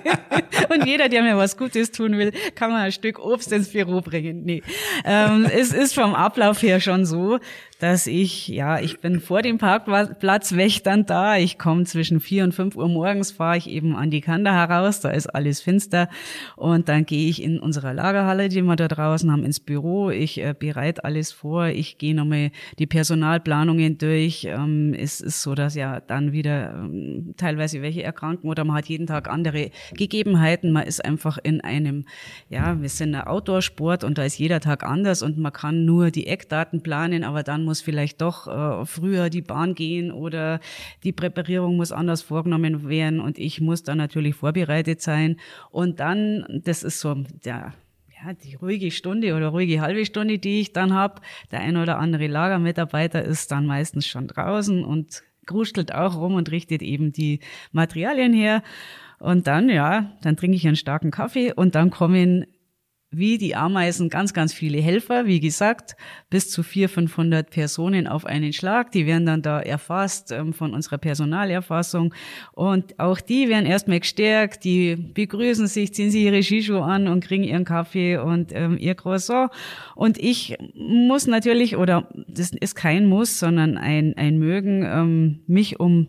und 0.69 0.85
jeder, 0.85 1.09
der 1.09 1.21
mir 1.23 1.37
was 1.37 1.57
Gutes 1.57 1.91
tun 1.91 2.17
will, 2.17 2.31
kann 2.55 2.71
mir 2.71 2.77
ein 2.77 2.91
Stück 2.91 3.19
Obst 3.19 3.51
ins 3.51 3.69
Büro 3.69 4.01
bringen. 4.01 4.43
Nee. 4.43 4.63
Ähm, 5.05 5.45
es 5.45 5.73
ist 5.73 5.93
vom 5.93 6.15
Ablauf 6.15 6.61
her 6.61 6.79
schon 6.79 7.05
so, 7.05 7.39
dass 7.81 8.05
ich, 8.05 8.47
ja, 8.47 8.79
ich 8.79 8.99
bin 8.99 9.19
vor 9.19 9.41
dem 9.41 9.57
Parkplatzwächtern 9.57 11.07
da. 11.07 11.37
Ich 11.37 11.57
komme 11.57 11.85
zwischen 11.85 12.19
vier 12.19 12.43
und 12.43 12.53
fünf 12.53 12.75
Uhr 12.75 12.87
morgens, 12.87 13.31
fahre 13.31 13.57
ich 13.57 13.67
eben 13.67 13.95
an 13.95 14.11
die 14.11 14.21
Kanda 14.21 14.53
heraus, 14.53 14.99
da 14.99 15.09
ist 15.09 15.25
alles 15.25 15.61
finster. 15.61 16.07
Und 16.55 16.89
dann 16.89 17.07
gehe 17.07 17.27
ich 17.27 17.41
in 17.41 17.59
unserer 17.59 17.95
Lagerhalle, 17.95 18.49
die 18.49 18.61
wir 18.61 18.75
da 18.75 18.87
draußen 18.87 19.31
haben, 19.31 19.43
ins 19.43 19.59
Büro. 19.59 20.11
Ich 20.11 20.39
äh, 20.39 20.53
bereite 20.57 21.03
alles 21.03 21.31
vor. 21.31 21.67
Ich 21.67 21.97
gehe 21.97 22.13
nochmal 22.13 22.51
die 22.77 22.85
Personalplanungen 22.85 23.97
durch. 23.97 24.45
Ähm, 24.45 24.93
es 24.93 25.19
ist 25.19 25.41
so, 25.41 25.55
dass 25.55 25.73
ja 25.73 26.01
dann 26.01 26.33
wieder 26.33 26.75
ähm, 26.75 27.33
teilweise 27.35 27.81
welche 27.81 28.03
erkranken 28.03 28.47
oder 28.47 28.63
man 28.63 28.75
hat 28.75 28.85
jeden 28.85 29.07
Tag 29.07 29.27
andere 29.27 29.71
Gegebenheiten. 29.93 30.71
Man 30.71 30.85
ist 30.85 31.03
einfach 31.03 31.39
in 31.41 31.61
einem, 31.61 32.05
ja, 32.47 32.79
wir 32.79 32.89
sind 32.89 33.15
ein 33.15 33.25
Outdoor-Sport 33.25 34.03
und 34.03 34.19
da 34.19 34.23
ist 34.23 34.37
jeder 34.37 34.59
Tag 34.59 34.83
anders 34.83 35.23
und 35.23 35.39
man 35.39 35.51
kann 35.51 35.83
nur 35.83 36.11
die 36.11 36.27
Eckdaten 36.27 36.83
planen, 36.83 37.23
aber 37.23 37.41
dann 37.41 37.63
muss 37.63 37.70
vielleicht 37.79 38.19
doch 38.19 38.47
äh, 38.47 38.85
früher 38.85 39.29
die 39.29 39.41
Bahn 39.41 39.73
gehen 39.73 40.11
oder 40.11 40.59
die 41.05 41.13
Präparierung 41.13 41.77
muss 41.77 41.93
anders 41.93 42.21
vorgenommen 42.21 42.89
werden 42.89 43.21
und 43.21 43.39
ich 43.39 43.61
muss 43.61 43.83
dann 43.83 43.99
natürlich 43.99 44.35
vorbereitet 44.35 45.01
sein. 45.01 45.37
Und 45.69 46.01
dann, 46.01 46.61
das 46.65 46.83
ist 46.83 46.99
so 46.99 47.15
der 47.45 47.73
ja, 48.23 48.33
die 48.33 48.55
ruhige 48.55 48.91
Stunde 48.91 49.35
oder 49.35 49.47
ruhige 49.47 49.81
halbe 49.81 50.05
Stunde, 50.05 50.37
die 50.37 50.59
ich 50.59 50.73
dann 50.73 50.93
habe. 50.93 51.21
Der 51.51 51.61
ein 51.61 51.77
oder 51.77 51.97
andere 51.97 52.27
Lagermitarbeiter 52.27 53.23
ist 53.23 53.51
dann 53.51 53.65
meistens 53.65 54.05
schon 54.05 54.27
draußen 54.27 54.83
und 54.83 55.23
gruschelt 55.45 55.93
auch 55.93 56.17
rum 56.17 56.35
und 56.35 56.51
richtet 56.51 56.81
eben 56.81 57.11
die 57.11 57.39
Materialien 57.71 58.33
her. 58.33 58.63
Und 59.19 59.47
dann, 59.47 59.69
ja, 59.69 60.11
dann 60.21 60.35
trinke 60.35 60.57
ich 60.57 60.67
einen 60.67 60.75
starken 60.75 61.11
Kaffee 61.11 61.53
und 61.53 61.75
dann 61.75 61.89
kommen 61.89 62.45
wie 63.11 63.37
die 63.37 63.55
Ameisen 63.55 64.09
ganz, 64.09 64.33
ganz 64.33 64.53
viele 64.53 64.79
Helfer, 64.79 65.25
wie 65.25 65.41
gesagt, 65.41 65.97
bis 66.29 66.49
zu 66.49 66.63
400, 66.63 66.91
500 66.91 67.49
Personen 67.49 68.07
auf 68.07 68.25
einen 68.25 68.53
Schlag. 68.53 68.91
Die 68.91 69.05
werden 69.05 69.25
dann 69.25 69.41
da 69.41 69.59
erfasst 69.59 70.31
ähm, 70.31 70.53
von 70.53 70.73
unserer 70.73 70.97
Personalerfassung. 70.97 72.13
Und 72.53 72.97
auch 72.99 73.19
die 73.19 73.49
werden 73.49 73.65
erstmal 73.65 73.99
gestärkt, 73.99 74.63
die 74.63 74.95
begrüßen 74.95 75.67
sich, 75.67 75.93
ziehen 75.93 76.09
sie 76.09 76.23
ihre 76.23 76.41
Skischuhe 76.41 76.83
an 76.83 77.09
und 77.09 77.21
kriegen 77.23 77.43
ihren 77.43 77.65
Kaffee 77.65 78.17
und 78.17 78.51
ähm, 78.53 78.77
ihr 78.79 78.95
Croissant. 78.95 79.51
Und 79.95 80.17
ich 80.17 80.55
muss 80.73 81.27
natürlich, 81.27 81.75
oder 81.75 82.07
das 82.29 82.51
ist 82.51 82.75
kein 82.75 83.07
Muss, 83.07 83.39
sondern 83.39 83.77
ein, 83.77 84.15
ein 84.15 84.37
Mögen, 84.37 84.83
ähm, 84.85 85.39
mich 85.47 85.81
um 85.81 86.07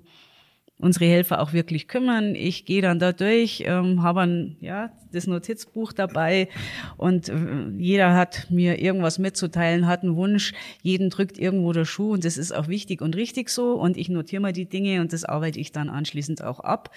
unsere 0.82 1.06
Helfer 1.06 1.40
auch 1.40 1.52
wirklich 1.52 1.88
kümmern. 1.88 2.34
Ich 2.34 2.64
gehe 2.66 2.82
dann 2.82 2.98
da 2.98 3.12
durch, 3.12 3.62
ähm, 3.66 4.02
habe 4.02 4.22
ein, 4.22 4.56
ja, 4.60 4.90
das 5.12 5.26
Notizbuch 5.26 5.92
dabei 5.92 6.48
und 6.96 7.28
äh, 7.28 7.34
jeder 7.78 8.14
hat 8.14 8.48
mir 8.50 8.80
irgendwas 8.80 9.18
mitzuteilen, 9.18 9.86
hat 9.86 10.02
einen 10.02 10.16
Wunsch, 10.16 10.52
jeden 10.82 11.08
drückt 11.08 11.38
irgendwo 11.38 11.72
der 11.72 11.84
Schuh 11.84 12.12
und 12.12 12.24
das 12.24 12.36
ist 12.36 12.52
auch 12.52 12.68
wichtig 12.68 13.00
und 13.00 13.14
richtig 13.16 13.48
so. 13.48 13.74
Und 13.74 13.96
ich 13.96 14.08
notiere 14.08 14.42
mal 14.42 14.52
die 14.52 14.68
Dinge 14.68 15.00
und 15.00 15.12
das 15.12 15.24
arbeite 15.24 15.60
ich 15.60 15.72
dann 15.72 15.88
anschließend 15.88 16.42
auch 16.42 16.60
ab. 16.60 16.90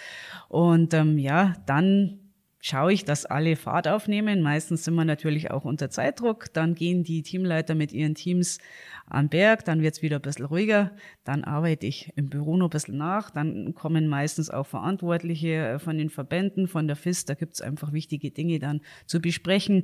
Und 0.49 0.93
ähm, 0.93 1.17
ja, 1.17 1.53
dann 1.65 2.19
schaue 2.65 2.93
ich, 2.93 3.05
dass 3.05 3.27
alle 3.27 3.55
Fahrt 3.55 3.87
aufnehmen. 3.87 4.41
Meistens 4.41 4.85
sind 4.85 4.95
wir 4.95 5.05
natürlich 5.05 5.51
auch 5.51 5.65
unter 5.65 5.91
Zeitdruck. 5.91 6.51
Dann 6.51 6.73
gehen 6.73 7.03
die 7.03 7.21
Teamleiter 7.21 7.75
mit 7.75 7.93
ihren 7.93 8.15
Teams 8.15 8.57
an 9.05 9.29
Berg, 9.29 9.65
dann 9.65 9.83
wird's 9.83 10.01
wieder 10.01 10.15
ein 10.15 10.23
bisschen 10.23 10.45
ruhiger. 10.45 10.91
Dann 11.23 11.43
arbeite 11.43 11.85
ich 11.85 12.11
im 12.15 12.27
Büro 12.27 12.57
noch 12.57 12.65
ein 12.65 12.71
bisschen 12.71 12.97
nach. 12.97 13.29
Dann 13.29 13.75
kommen 13.75 14.07
meistens 14.07 14.49
auch 14.49 14.65
Verantwortliche 14.65 15.49
äh, 15.49 15.79
von 15.79 15.99
den 15.99 16.09
Verbänden, 16.09 16.67
von 16.67 16.87
der 16.87 16.95
FIS. 16.95 17.25
Da 17.25 17.35
gibt's 17.35 17.61
einfach 17.61 17.93
wichtige 17.93 18.31
Dinge 18.31 18.57
dann 18.57 18.81
zu 19.05 19.21
besprechen. 19.21 19.83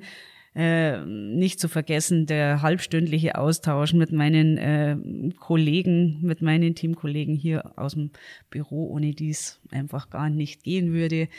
Äh, 0.56 1.06
nicht 1.06 1.62
zu 1.62 1.70
vergessen 1.70 2.26
der 2.26 2.62
halbstündliche 2.64 3.38
Austausch 3.38 3.94
mit 3.94 4.12
meinen 4.12 4.58
äh, 4.58 4.98
Kollegen, 5.40 6.20
mit 6.24 6.42
meinen 6.42 6.76
Teamkollegen 6.76 7.36
hier 7.36 7.78
aus 7.78 7.94
dem 7.94 8.10
Büro, 8.50 8.88
ohne 8.88 9.14
dies 9.14 9.62
einfach 9.70 10.10
gar 10.10 10.30
nicht 10.30 10.64
gehen 10.64 10.92
würde. 10.92 11.30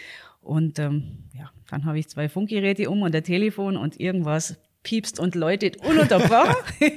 Und 0.42 0.78
ähm, 0.78 1.24
ja, 1.34 1.50
dann 1.70 1.84
habe 1.84 1.98
ich 1.98 2.08
zwei 2.08 2.28
Funkgeräte 2.28 2.90
um 2.90 3.02
und 3.02 3.14
ein 3.14 3.24
Telefon 3.24 3.76
und 3.76 3.98
irgendwas 3.98 4.58
piepst 4.82 5.20
und 5.20 5.34
läutet 5.34 5.76
ununterbrochen. 5.76 6.56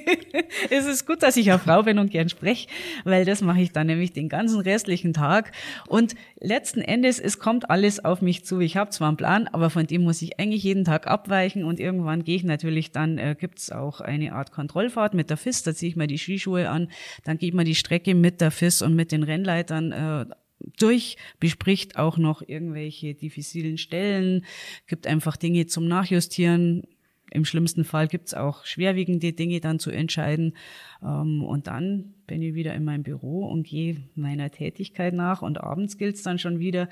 es 0.69 0.85
ist 0.85 1.05
gut, 1.05 1.21
dass 1.21 1.37
ich 1.37 1.49
eine 1.51 1.59
Frau 1.59 1.83
bin 1.83 1.99
und 1.99 2.09
gern 2.09 2.29
spreche, 2.29 2.67
weil 3.03 3.25
das 3.25 3.41
mache 3.41 3.61
ich 3.61 3.71
dann 3.71 3.87
nämlich 3.87 4.11
den 4.11 4.29
ganzen 4.29 4.59
restlichen 4.59 5.13
Tag. 5.13 5.51
Und 5.87 6.15
letzten 6.39 6.81
Endes, 6.81 7.19
es 7.19 7.39
kommt 7.39 7.69
alles 7.69 8.03
auf 8.03 8.21
mich 8.21 8.43
zu. 8.43 8.59
Ich 8.59 8.77
habe 8.77 8.89
zwar 8.89 9.09
einen 9.09 9.17
Plan, 9.17 9.47
aber 9.47 9.69
von 9.69 9.85
dem 9.85 10.03
muss 10.03 10.21
ich 10.21 10.39
eigentlich 10.39 10.63
jeden 10.63 10.83
Tag 10.83 11.07
abweichen 11.07 11.63
und 11.63 11.79
irgendwann 11.79 12.23
gehe 12.23 12.35
ich 12.35 12.43
natürlich 12.43 12.91
dann, 12.91 13.17
äh, 13.17 13.35
gibt's 13.39 13.71
auch 13.71 14.01
eine 14.01 14.33
Art 14.33 14.51
Kontrollfahrt 14.51 15.13
mit 15.13 15.29
der 15.29 15.37
FIS, 15.37 15.63
da 15.63 15.73
ziehe 15.73 15.89
ich 15.89 15.95
mir 15.95 16.07
die 16.07 16.17
Skischuhe 16.17 16.69
an, 16.69 16.89
dann 17.23 17.37
geht 17.37 17.53
man 17.53 17.65
die 17.65 17.75
Strecke 17.75 18.15
mit 18.15 18.41
der 18.41 18.51
FIS 18.51 18.81
und 18.81 18.95
mit 18.95 19.11
den 19.11 19.23
Rennleitern 19.23 19.91
äh, 19.91 20.25
durch, 20.77 21.17
bespricht 21.39 21.97
auch 21.97 22.17
noch 22.17 22.41
irgendwelche 22.45 23.13
diffizilen 23.13 23.77
Stellen, 23.77 24.45
gibt 24.87 25.07
einfach 25.07 25.37
Dinge 25.37 25.65
zum 25.67 25.87
Nachjustieren. 25.87 26.83
Im 27.31 27.43
schlimmsten 27.43 27.83
Fall 27.83 28.07
gibt's 28.07 28.33
auch 28.33 28.65
schwerwiegende 28.65 29.33
Dinge 29.33 29.59
dann 29.59 29.79
zu 29.79 29.91
entscheiden. 29.91 30.55
Ähm, 31.03 31.43
und 31.43 31.67
dann 31.67 32.13
bin 32.27 32.41
ich 32.41 32.53
wieder 32.53 32.73
in 32.75 32.83
meinem 32.83 33.03
Büro 33.03 33.45
und 33.47 33.67
gehe 33.67 34.03
meiner 34.15 34.51
Tätigkeit 34.51 35.13
nach. 35.13 35.41
Und 35.41 35.59
abends 35.59 35.97
gilt's 35.97 36.23
dann 36.23 36.39
schon 36.39 36.59
wieder, 36.59 36.87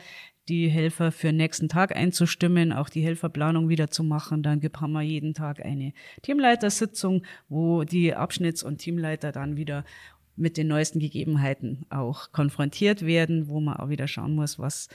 die 0.50 0.68
Helfer 0.68 1.12
für 1.12 1.28
den 1.28 1.38
nächsten 1.38 1.70
Tag 1.70 1.96
einzustimmen, 1.96 2.74
auch 2.74 2.90
die 2.90 3.02
Helferplanung 3.02 3.70
wieder 3.70 3.90
zu 3.90 4.04
machen. 4.04 4.44
Dann 4.44 4.60
gibt, 4.60 4.82
haben 4.82 4.92
wir 4.92 5.02
jeden 5.02 5.34
Tag 5.34 5.64
eine 5.64 5.94
Teamleitersitzung, 6.22 7.24
wo 7.48 7.84
die 7.84 8.16
Abschnitts- 8.16 8.64
und 8.64 8.80
Teamleiter 8.80 9.32
dann 9.32 9.56
wieder 9.56 9.86
mit 10.36 10.58
den 10.58 10.68
neuesten 10.68 11.00
Gegebenheiten 11.00 11.86
auch 11.90 12.32
konfrontiert 12.32 13.06
werden, 13.06 13.48
wo 13.48 13.60
man 13.60 13.78
auch 13.78 13.90
wieder 13.90 14.08
schauen 14.08 14.34
muss, 14.34 14.58
was 14.58 14.90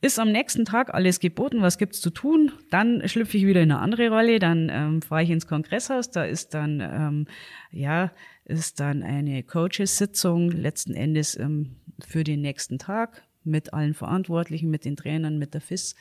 ist 0.00 0.18
am 0.18 0.30
nächsten 0.30 0.64
Tag 0.64 0.94
alles 0.94 1.18
geboten, 1.18 1.62
was 1.62 1.78
gibt's 1.78 2.00
zu 2.00 2.10
tun. 2.10 2.52
Dann 2.70 3.06
schlüpfe 3.08 3.38
ich 3.38 3.46
wieder 3.46 3.62
in 3.62 3.72
eine 3.72 3.80
andere 3.80 4.10
Rolle, 4.10 4.38
dann 4.38 4.68
ähm, 4.70 5.02
fahre 5.02 5.24
ich 5.24 5.30
ins 5.30 5.46
Kongresshaus, 5.46 6.10
da 6.10 6.24
ist 6.24 6.54
dann 6.54 6.80
ähm, 6.80 7.26
ja 7.72 8.12
ist 8.44 8.80
dann 8.80 9.02
eine 9.02 9.42
Coaches-Sitzung 9.42 10.50
letzten 10.50 10.94
Endes 10.94 11.38
ähm, 11.38 11.76
für 12.06 12.24
den 12.24 12.42
nächsten 12.42 12.78
Tag 12.78 13.24
mit 13.44 13.72
allen 13.72 13.94
Verantwortlichen, 13.94 14.70
mit 14.70 14.84
den 14.84 14.96
Trainern, 14.96 15.38
mit 15.38 15.54
der 15.54 15.60
FIS 15.60 15.94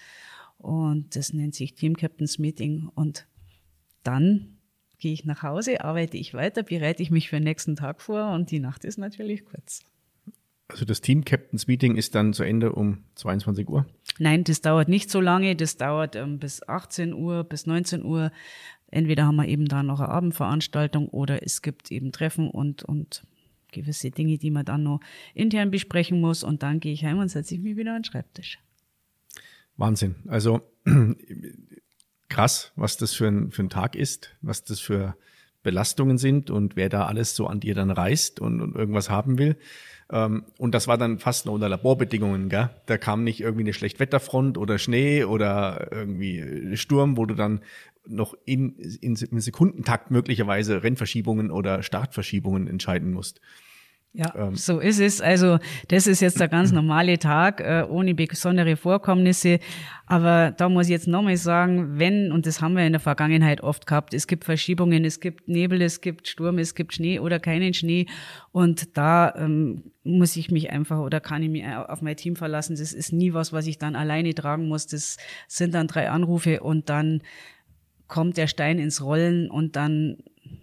Und 0.57 1.15
das 1.15 1.33
nennt 1.33 1.55
sich 1.55 1.75
Team 1.75 1.95
Captains 1.95 2.39
Meeting. 2.39 2.89
Und 2.93 3.27
dann 4.03 4.52
gehe 5.03 5.11
ich 5.11 5.25
nach 5.25 5.43
Hause, 5.43 5.83
arbeite 5.83 6.15
ich 6.15 6.33
weiter, 6.33 6.63
bereite 6.63 7.03
ich 7.03 7.11
mich 7.11 7.27
für 7.29 7.35
den 7.35 7.43
nächsten 7.43 7.75
Tag 7.75 8.01
vor 8.01 8.31
und 8.31 8.51
die 8.51 8.59
Nacht 8.59 8.85
ist 8.85 8.97
natürlich 8.97 9.43
kurz. 9.43 9.81
Also 10.69 10.85
das 10.85 11.01
Team 11.01 11.25
Captains 11.25 11.67
Meeting 11.67 11.97
ist 11.97 12.15
dann 12.15 12.31
zu 12.31 12.43
Ende 12.43 12.71
um 12.71 13.03
22 13.15 13.67
Uhr? 13.67 13.85
Nein, 14.17 14.45
das 14.45 14.61
dauert 14.61 14.87
nicht 14.87 15.11
so 15.11 15.19
lange. 15.19 15.57
Das 15.57 15.75
dauert 15.75 16.15
ähm, 16.15 16.39
bis 16.39 16.65
18 16.65 17.13
Uhr, 17.13 17.43
bis 17.43 17.65
19 17.65 18.05
Uhr. 18.05 18.31
Entweder 18.91 19.25
haben 19.25 19.35
wir 19.35 19.47
eben 19.47 19.67
da 19.67 19.83
noch 19.83 19.99
eine 19.99 20.07
Abendveranstaltung 20.07 21.09
oder 21.09 21.43
es 21.43 21.61
gibt 21.61 21.91
eben 21.91 22.13
Treffen 22.13 22.49
und, 22.49 22.83
und 22.83 23.27
gewisse 23.73 24.09
Dinge, 24.09 24.37
die 24.37 24.51
man 24.51 24.63
dann 24.63 24.83
noch 24.83 25.01
intern 25.33 25.69
besprechen 25.69 26.21
muss. 26.21 26.45
Und 26.45 26.63
dann 26.63 26.79
gehe 26.79 26.93
ich 26.93 27.03
heim 27.03 27.19
und 27.19 27.27
setze 27.27 27.55
ich 27.55 27.61
mich 27.61 27.75
wieder 27.75 27.93
an 27.93 28.03
den 28.03 28.05
Schreibtisch. 28.05 28.57
Wahnsinn. 29.75 30.15
Also 30.27 30.61
krass, 32.33 32.71
was 32.75 32.97
das 32.97 33.13
für 33.13 33.27
ein, 33.27 33.51
für 33.51 33.61
ein 33.61 33.69
Tag 33.69 33.95
ist, 33.95 34.35
was 34.41 34.63
das 34.63 34.79
für 34.79 35.15
Belastungen 35.61 36.17
sind 36.17 36.49
und 36.49 36.75
wer 36.75 36.89
da 36.89 37.05
alles 37.05 37.35
so 37.35 37.47
an 37.47 37.59
dir 37.59 37.75
dann 37.75 37.91
reist 37.91 38.39
und, 38.39 38.59
und 38.59 38.75
irgendwas 38.75 39.09
haben 39.09 39.37
will. 39.37 39.55
Ähm, 40.11 40.43
und 40.57 40.73
das 40.73 40.87
war 40.87 40.97
dann 40.97 41.19
fast 41.19 41.45
nur 41.45 41.53
unter 41.55 41.69
Laborbedingungen, 41.69 42.49
gell? 42.49 42.69
Da 42.87 42.97
kam 42.97 43.23
nicht 43.23 43.39
irgendwie 43.39 43.63
eine 43.63 43.73
Schlechtwetterfront 43.73 44.57
oder 44.57 44.79
Schnee 44.79 45.23
oder 45.23 45.89
irgendwie 45.91 46.75
Sturm, 46.75 47.17
wo 47.17 47.25
du 47.25 47.35
dann 47.35 47.61
noch 48.05 48.35
in, 48.45 48.75
in, 48.77 49.15
in 49.15 49.39
Sekundentakt 49.39 50.11
möglicherweise 50.11 50.83
Rennverschiebungen 50.83 51.51
oder 51.51 51.83
Startverschiebungen 51.83 52.67
entscheiden 52.67 53.13
musst. 53.13 53.39
Ja, 54.15 54.31
ähm. 54.35 54.55
so 54.55 54.79
ist 54.79 54.99
es. 54.99 55.21
Also 55.21 55.57
das 55.87 56.05
ist 56.05 56.21
jetzt 56.21 56.39
der 56.39 56.47
ganz 56.47 56.71
normale 56.71 57.17
Tag 57.17 57.59
äh, 57.61 57.83
ohne 57.89 58.13
besondere 58.13 58.75
Vorkommnisse. 58.75 59.59
Aber 60.05 60.51
da 60.51 60.69
muss 60.69 60.85
ich 60.85 60.91
jetzt 60.91 61.07
nochmal 61.07 61.37
sagen, 61.37 61.97
wenn, 61.97 62.31
und 62.31 62.45
das 62.45 62.61
haben 62.61 62.75
wir 62.75 62.85
in 62.85 62.93
der 62.93 62.99
Vergangenheit 62.99 63.61
oft 63.61 63.87
gehabt, 63.87 64.13
es 64.13 64.27
gibt 64.27 64.43
Verschiebungen, 64.43 65.03
es 65.03 65.19
gibt 65.19 65.47
Nebel, 65.47 65.81
es 65.81 66.01
gibt 66.01 66.27
Sturm, 66.27 66.59
es 66.59 66.75
gibt 66.75 66.93
Schnee 66.93 67.19
oder 67.19 67.39
keinen 67.39 67.73
Schnee. 67.73 68.05
Und 68.51 68.95
da 68.97 69.33
ähm, 69.35 69.91
muss 70.03 70.35
ich 70.35 70.51
mich 70.51 70.69
einfach 70.69 70.99
oder 70.99 71.19
kann 71.19 71.41
ich 71.41 71.49
mich 71.49 71.65
auf 71.65 72.03
mein 72.03 72.15
Team 72.15 72.35
verlassen. 72.35 72.75
Das 72.75 72.93
ist 72.93 73.13
nie 73.13 73.33
was, 73.33 73.51
was 73.51 73.65
ich 73.65 73.79
dann 73.79 73.95
alleine 73.95 74.35
tragen 74.35 74.67
muss. 74.67 74.85
Das 74.85 75.17
sind 75.47 75.73
dann 75.73 75.87
drei 75.87 76.11
Anrufe 76.11 76.59
und 76.59 76.89
dann 76.89 77.23
kommt 78.07 78.37
der 78.37 78.45
Stein 78.45 78.77
ins 78.77 79.01
Rollen 79.01 79.49
und 79.49 79.75
dann 79.75 80.17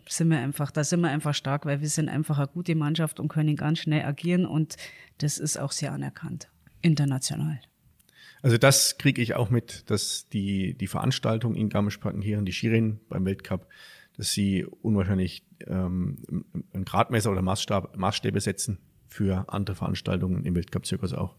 sind 0.09 0.29
wir 0.29 0.39
einfach, 0.39 0.71
da 0.71 0.85
sind 0.85 1.01
wir 1.01 1.09
einfach 1.09 1.35
stark, 1.35 1.67
weil 1.67 1.81
wir 1.81 1.89
sind 1.89 2.09
einfach 2.09 2.39
eine 2.39 2.49
gute 2.49 2.75
Mannschaft 2.75 3.21
und 3.21 3.29
können 3.29 3.57
ganz 3.57 3.81
schnell 3.81 4.05
agieren 4.05 4.47
und 4.47 4.77
das 5.19 5.39
ist 5.39 5.59
auch 5.59 5.73
sehr 5.73 5.93
anerkannt, 5.93 6.49
international. 6.83 7.61
Also 8.43 8.57
das 8.57 8.97
kriege 8.97 9.21
ich 9.21 9.35
auch 9.35 9.51
mit, 9.51 9.91
dass 9.91 10.29
die, 10.29 10.75
die 10.75 10.87
Veranstaltung 10.87 11.55
in 11.55 11.69
Garmisch-Partenkirchen, 11.69 12.45
die 12.45 12.53
Schirin 12.53 13.01
beim 13.09 13.25
Weltcup, 13.27 13.67
dass 14.17 14.33
sie 14.33 14.67
unwahrscheinlich 14.83 15.45
ähm, 15.67 16.45
einen 16.73 16.85
Gradmesser 16.85 17.31
oder 17.31 17.43
Maßstab, 17.43 17.97
Maßstäbe 17.97 18.41
setzen 18.41 18.79
für 19.09 19.45
andere 19.49 19.77
Veranstaltungen 19.77 20.45
im 20.45 20.55
Weltcup-Zirkus 20.55 21.13
auch. 21.13 21.35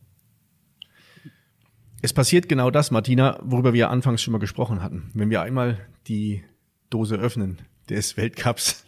Es 2.03 2.13
passiert 2.13 2.49
genau 2.49 2.71
das, 2.71 2.89
Martina, 2.91 3.39
worüber 3.43 3.73
wir 3.73 3.89
anfangs 3.89 4.21
schon 4.21 4.31
mal 4.31 4.39
gesprochen 4.39 4.81
hatten. 4.81 5.11
Wenn 5.13 5.29
wir 5.29 5.41
einmal 5.41 5.79
die 6.07 6.43
Dose 6.89 7.15
öffnen, 7.15 7.59
des 7.95 8.17
Weltcups 8.17 8.85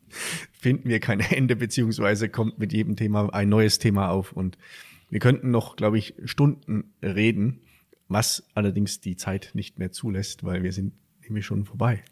finden 0.52 0.88
wir 0.88 1.00
kein 1.00 1.20
Ende, 1.20 1.56
beziehungsweise 1.56 2.28
kommt 2.28 2.58
mit 2.58 2.72
jedem 2.72 2.96
Thema 2.96 3.32
ein 3.32 3.48
neues 3.48 3.78
Thema 3.78 4.08
auf. 4.08 4.32
Und 4.32 4.58
wir 5.10 5.20
könnten 5.20 5.50
noch, 5.50 5.76
glaube 5.76 5.98
ich, 5.98 6.14
Stunden 6.24 6.92
reden, 7.02 7.60
was 8.08 8.48
allerdings 8.54 9.00
die 9.00 9.16
Zeit 9.16 9.50
nicht 9.54 9.78
mehr 9.78 9.92
zulässt, 9.92 10.44
weil 10.44 10.62
wir 10.62 10.72
sind 10.72 10.94
nämlich 11.22 11.46
schon 11.46 11.64
vorbei 11.64 12.02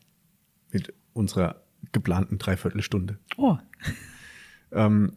mit 0.71 0.93
unserer 1.13 1.63
geplanten 1.93 2.39
Dreiviertelstunde. 2.39 3.19
Oh. 3.37 3.57
Ähm, 4.73 5.13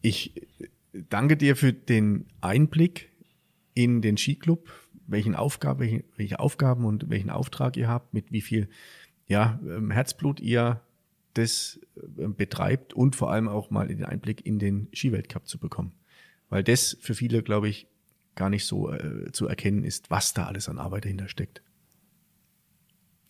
ich 0.00 0.32
danke 1.10 1.36
dir 1.36 1.54
für 1.54 1.74
den 1.74 2.24
Einblick 2.40 3.12
in 3.74 4.00
den 4.00 4.16
Skiclub, 4.16 4.72
welchen 5.06 5.34
Aufgabe, 5.34 6.02
welche 6.16 6.40
Aufgaben 6.40 6.86
und 6.86 7.10
welchen 7.10 7.28
Auftrag 7.28 7.76
ihr 7.76 7.88
habt, 7.88 8.14
mit 8.14 8.32
wie 8.32 8.40
viel 8.40 8.70
ja, 9.26 9.58
ähm, 9.64 9.90
Herzblut 9.90 10.40
ihr 10.40 10.80
das 11.34 11.80
ähm, 12.18 12.34
betreibt 12.34 12.92
und 12.94 13.16
vor 13.16 13.30
allem 13.30 13.48
auch 13.48 13.70
mal 13.70 13.88
den 13.88 14.04
Einblick 14.04 14.46
in 14.46 14.58
den 14.58 14.88
Skiweltcup 14.92 15.46
zu 15.46 15.58
bekommen. 15.58 15.92
Weil 16.48 16.62
das 16.62 16.96
für 17.00 17.14
viele, 17.14 17.42
glaube 17.42 17.68
ich, 17.68 17.88
gar 18.34 18.50
nicht 18.50 18.64
so 18.64 18.92
äh, 18.92 19.32
zu 19.32 19.46
erkennen 19.46 19.84
ist, 19.84 20.10
was 20.10 20.34
da 20.34 20.46
alles 20.46 20.68
an 20.68 20.78
Arbeit 20.78 21.04
dahinter 21.04 21.28
steckt. 21.28 21.62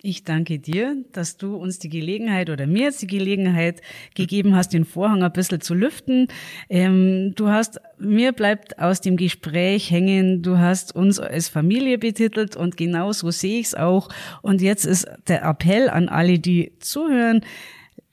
Ich 0.07 0.23
danke 0.23 0.59
dir, 0.59 1.03
dass 1.13 1.39
du 1.39 1.57
uns 1.57 1.79
die 1.79 1.89
Gelegenheit 1.89 2.51
oder 2.51 2.67
mir 2.67 2.83
jetzt 2.83 3.01
die 3.01 3.07
Gelegenheit 3.07 3.81
gegeben 4.15 4.55
hast, 4.55 4.75
den 4.75 4.85
Vorhang 4.85 5.23
ein 5.23 5.33
bisschen 5.33 5.63
zu 5.63 5.73
lüften. 5.73 6.29
Ähm, 6.69 7.33
du 7.37 7.49
hast, 7.49 7.81
mir 7.99 8.33
bleibt 8.33 8.79
aus 8.79 9.01
dem 9.01 9.17
Gespräch 9.17 9.91
hängen, 9.91 10.43
du 10.43 10.59
hast 10.59 10.95
uns 10.95 11.19
als 11.19 11.49
Familie 11.49 11.97
betitelt 11.97 12.55
und 12.55 12.77
genau 12.77 13.13
so 13.13 13.31
sehe 13.31 13.61
ich 13.61 13.69
es 13.69 13.75
auch. 13.75 14.11
Und 14.43 14.61
jetzt 14.61 14.85
ist 14.85 15.09
der 15.27 15.43
Appell 15.43 15.89
an 15.89 16.11
alle, 16.11 16.39
die 16.39 16.73
zuhören, 16.81 17.41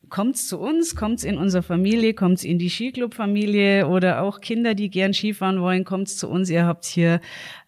kommt's 0.08 0.48
zu 0.48 0.60
uns, 0.60 0.96
kommt's 0.96 1.26
in 1.26 1.38
unsere 1.38 1.62
Familie, 1.62 2.14
kommt's 2.14 2.46
in 2.46 2.58
die 2.58 2.70
Skiclub-Familie 2.70 3.90
oder 3.90 4.22
auch 4.22 4.40
Kinder, 4.40 4.76
die 4.76 4.90
gern 4.90 5.14
Skifahren 5.14 5.60
wollen, 5.60 5.84
kommt's 5.84 6.16
zu 6.16 6.30
uns. 6.30 6.50
Ihr 6.50 6.66
habt 6.66 6.86
hier 6.86 7.20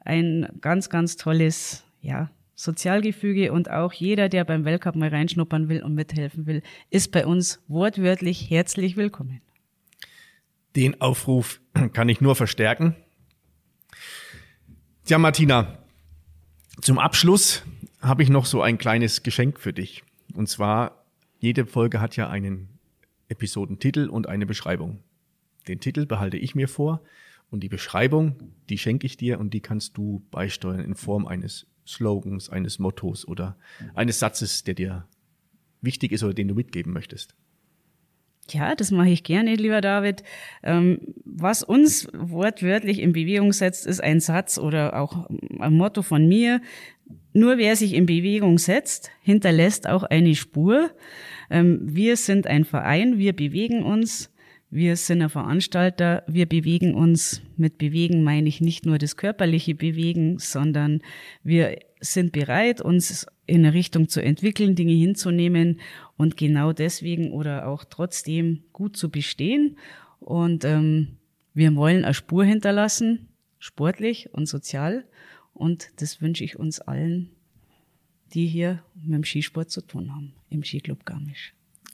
ein 0.06 0.48
ganz, 0.62 0.90
ganz 0.90 1.18
tolles, 1.18 1.84
ja, 2.02 2.30
Sozialgefüge 2.56 3.52
und 3.52 3.70
auch 3.70 3.94
jeder, 3.94 4.30
der 4.30 4.44
beim 4.44 4.66
Weltcup 4.66 4.96
mal 4.96 5.10
reinschnuppern 5.10 5.70
will 5.70 5.84
und 5.84 5.96
mithelfen 5.96 6.46
will, 6.46 6.62
ist 6.90 7.12
bei 7.12 7.26
uns 7.26 7.62
wortwörtlich 7.68 8.50
herzlich 8.50 8.96
willkommen. 8.96 9.42
Den 10.76 11.02
Aufruf 11.02 11.62
kann 11.94 12.10
ich 12.10 12.22
nur 12.22 12.36
verstärken. 12.36 12.96
Tja, 15.06 15.18
Martina, 15.18 15.80
zum 16.82 17.00
Abschluss 17.00 17.64
habe 18.02 18.24
ich 18.24 18.30
noch 18.30 18.46
so 18.46 18.62
ein 18.62 18.78
kleines 18.78 19.24
Geschenk 19.24 19.60
für 19.60 19.74
dich. 19.74 20.04
Und 20.34 20.48
zwar, 20.48 21.06
jede 21.40 21.66
Folge 21.66 22.02
hat 22.02 22.16
ja 22.16 22.30
einen 22.30 22.70
Episodentitel 23.28 24.10
und 24.10 24.28
eine 24.28 24.46
Beschreibung. 24.46 25.00
Den 25.68 25.80
Titel 25.80 26.06
behalte 26.06 26.38
ich 26.38 26.56
mir 26.56 26.68
vor 26.68 27.02
und 27.50 27.62
die 27.62 27.70
Beschreibung, 27.70 28.36
die 28.70 28.78
schenke 28.78 29.06
ich 29.06 29.18
dir 29.18 29.40
und 29.40 29.54
die 29.54 29.62
kannst 29.62 29.98
du 29.98 30.26
beisteuern 30.32 30.80
in 30.80 30.96
Form 30.96 31.28
eines 31.28 31.68
Slogans, 31.86 32.50
eines 32.50 32.80
Mottos 32.80 33.28
oder 33.28 33.58
eines 33.94 34.20
Satzes, 34.20 34.64
der 34.64 34.74
dir 34.74 35.08
wichtig 35.82 36.12
ist 36.12 36.24
oder 36.24 36.34
den 36.34 36.48
du 36.48 36.56
mitgeben 36.56 36.94
möchtest? 36.94 37.36
Ja, 38.50 38.76
das 38.76 38.92
mache 38.92 39.10
ich 39.10 39.24
gerne, 39.24 39.56
lieber 39.56 39.80
David. 39.80 40.24
Ähm, 40.64 41.00
was 41.24 41.64
uns 41.64 42.08
wortwörtlich 42.14 43.00
in 43.00 43.14
Bewegung 43.14 43.54
setzt, 43.54 43.86
ist 43.86 44.02
ein 44.02 44.20
Satz 44.20 44.58
oder 44.58 45.00
auch 45.00 45.30
ein 45.60 45.74
Motto 45.74 46.02
von 46.02 46.28
mir. 46.28 46.62
Nur 47.32 47.58
wer 47.58 47.76
sich 47.76 47.94
in 47.94 48.06
Bewegung 48.06 48.58
setzt, 48.58 49.12
hinterlässt 49.22 49.88
auch 49.88 50.04
eine 50.04 50.36
Spur. 50.36 50.92
Ähm, 51.50 51.80
wir 51.84 52.18
sind 52.18 52.46
ein 52.46 52.66
Verein, 52.66 53.18
wir 53.18 53.34
bewegen 53.34 53.84
uns. 53.84 54.33
Wir 54.76 54.96
sind 54.96 55.22
ein 55.22 55.30
Veranstalter, 55.30 56.24
wir 56.26 56.48
bewegen 56.48 56.96
uns. 56.96 57.44
Mit 57.58 57.78
bewegen 57.78 58.24
meine 58.24 58.50
ich 58.50 58.60
nicht 58.60 58.88
nur 58.88 58.98
das 58.98 59.18
körperliche 59.18 59.76
Bewegen, 59.76 60.40
sondern 60.40 61.04
wir 61.44 61.78
sind 62.00 62.32
bereit, 62.32 62.82
uns 62.82 63.28
in 63.46 63.58
eine 63.58 63.76
Richtung 63.76 64.10
zu 64.10 64.20
entwickeln, 64.20 64.74
Dinge 64.74 64.94
hinzunehmen 64.94 65.80
und 66.18 66.38
genau 66.38 66.74
deswegen 66.74 67.34
oder 67.34 67.68
auch 67.68 67.84
trotzdem 67.84 68.64
gut 68.74 68.98
zu 68.98 69.12
bestehen. 69.12 69.78
Und 70.20 70.66
ähm, 70.66 71.18
wir 71.54 71.76
wollen 71.76 72.04
eine 72.04 72.16
Spur 72.16 72.44
hinterlassen, 72.44 73.28
sportlich 73.60 74.34
und 74.34 74.48
sozial. 74.48 75.06
Und 75.54 75.90
das 75.98 76.20
wünsche 76.20 76.44
ich 76.44 76.58
uns 76.58 76.80
allen, 76.80 77.30
die 78.34 78.48
hier 78.48 78.82
mit 78.96 79.14
dem 79.14 79.24
Skisport 79.24 79.70
zu 79.70 79.82
tun 79.82 80.16
haben, 80.16 80.34
im 80.50 80.64
Skiclub 80.64 81.06
Garmisch. 81.06 81.54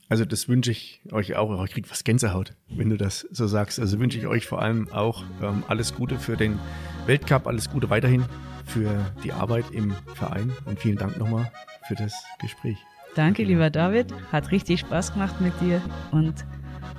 Also 0.10 0.26
das 0.26 0.50
wünsche 0.50 0.72
ich 0.72 1.02
euch 1.12 1.36
auch. 1.36 1.64
Ich 1.64 1.72
kriege 1.72 1.90
was 1.90 2.04
Gänsehaut, 2.04 2.56
wenn 2.68 2.90
du 2.90 2.98
das 2.98 3.28
so 3.32 3.46
sagst. 3.46 3.80
Also 3.80 4.00
wünsche 4.00 4.18
ich 4.18 4.26
euch 4.26 4.48
vor 4.48 4.60
allem 4.60 4.92
auch 4.92 5.24
ähm, 5.42 5.64
alles 5.68 5.94
Gute 5.94 6.18
für 6.18 6.36
den 6.36 6.60
Weltcup, 7.06 7.46
alles 7.46 7.70
Gute 7.70 7.92
weiterhin 7.92 8.26
für 8.66 9.14
die 9.24 9.32
Arbeit 9.32 9.66
im 9.72 9.94
Verein 10.16 10.52
und 10.66 10.80
vielen 10.80 10.98
Dank 10.98 11.18
nochmal 11.18 11.52
für 11.88 11.94
das 11.94 12.14
Gespräch. 12.42 12.78
Danke, 13.16 13.44
lieber 13.44 13.70
David. 13.70 14.12
Hat 14.32 14.52
richtig 14.52 14.80
Spaß 14.82 15.14
gemacht 15.14 15.40
mit 15.42 15.54
dir 15.62 15.82
und 16.12 16.34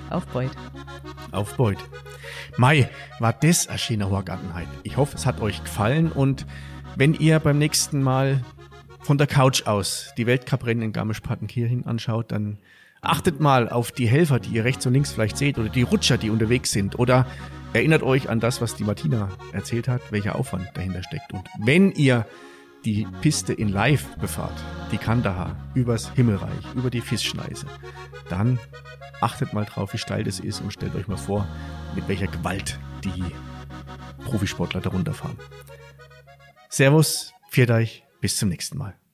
auf 0.09 0.27
Beut. 0.27 0.51
Auf 1.33 1.57
Beut. 1.57 1.79
Mai, 2.57 2.89
war 3.19 3.33
das 3.33 3.67
eine 3.67 3.79
schöne 3.79 4.09
Horgartenheit. 4.09 4.69
Ich 4.85 4.97
hoffe, 4.97 5.17
es 5.17 5.27
hat 5.27 5.41
euch 5.41 5.63
gefallen 5.65 6.13
und 6.13 6.47
wenn 6.97 7.15
ihr 7.15 7.41
beim 7.41 7.59
nächsten 7.59 8.03
Mal 8.03 8.45
von 9.01 9.19
der 9.19 9.27
Couch 9.27 9.67
aus 9.67 10.13
die 10.17 10.27
Weltcuprennen 10.27 10.83
in 10.83 10.93
Garmisch-Partenkirchen 10.93 11.87
anschaut, 11.87 12.31
dann 12.31 12.59
Achtet 13.03 13.41
mal 13.41 13.69
auf 13.69 13.93
die 13.93 14.07
Helfer, 14.07 14.41
die 14.41 14.51
ihr 14.51 14.65
rechts 14.65 14.87
und 14.87 14.93
links 14.93 15.13
vielleicht 15.13 15.39
seht 15.39 15.59
oder 15.59 15.69
die 15.69 15.83
Rutscher, 15.83 16.19
die 16.19 16.31
unterwegs 16.31 16.71
sind 16.71 16.99
oder 16.99 17.27
erinnert 17.73 18.03
euch 18.03 18.29
an 18.29 18.41
das, 18.41 18.61
was 18.61 18.75
die 18.75 18.85
Martina 18.85 19.31
erzählt 19.53 19.89
hat, 19.89 20.03
welcher 20.11 20.37
Aufwand 20.37 20.69
dahinter 20.75 21.03
steckt. 21.03 21.33
Und 21.33 21.49
wenn 21.59 21.93
ihr 21.93 22.27
die 22.85 23.07
Piste 23.21 23.53
in 23.53 23.69
Live 23.69 24.17
befahrt, 24.17 24.59
die 24.93 24.99
Kandahar, 24.99 25.57
übers 25.75 26.13
Himmelreich, 26.15 26.75
über 26.75 26.91
die 26.91 27.01
Fischschneise, 27.01 27.67
dann 28.29 28.59
achtet 29.21 29.53
mal 29.53 29.65
drauf, 29.65 29.93
wie 29.93 29.99
steil 29.99 30.25
das 30.25 30.41
ist 30.41 30.61
und 30.61 30.73
stellt 30.73 30.95
euch 30.95 31.09
mal 31.09 31.17
vor, 31.17 31.47
mit 31.95 32.09
welcher 32.09 32.27
Gewalt 32.27 32.79
die 33.05 33.25
Profisportler 34.25 34.81
darunter 34.81 35.15
fahren. 35.15 35.39
Servus, 36.69 37.33
viert 37.49 37.71
euch, 37.71 38.05
bis 38.21 38.37
zum 38.37 38.49
nächsten 38.49 38.79
Mal. 38.79 39.00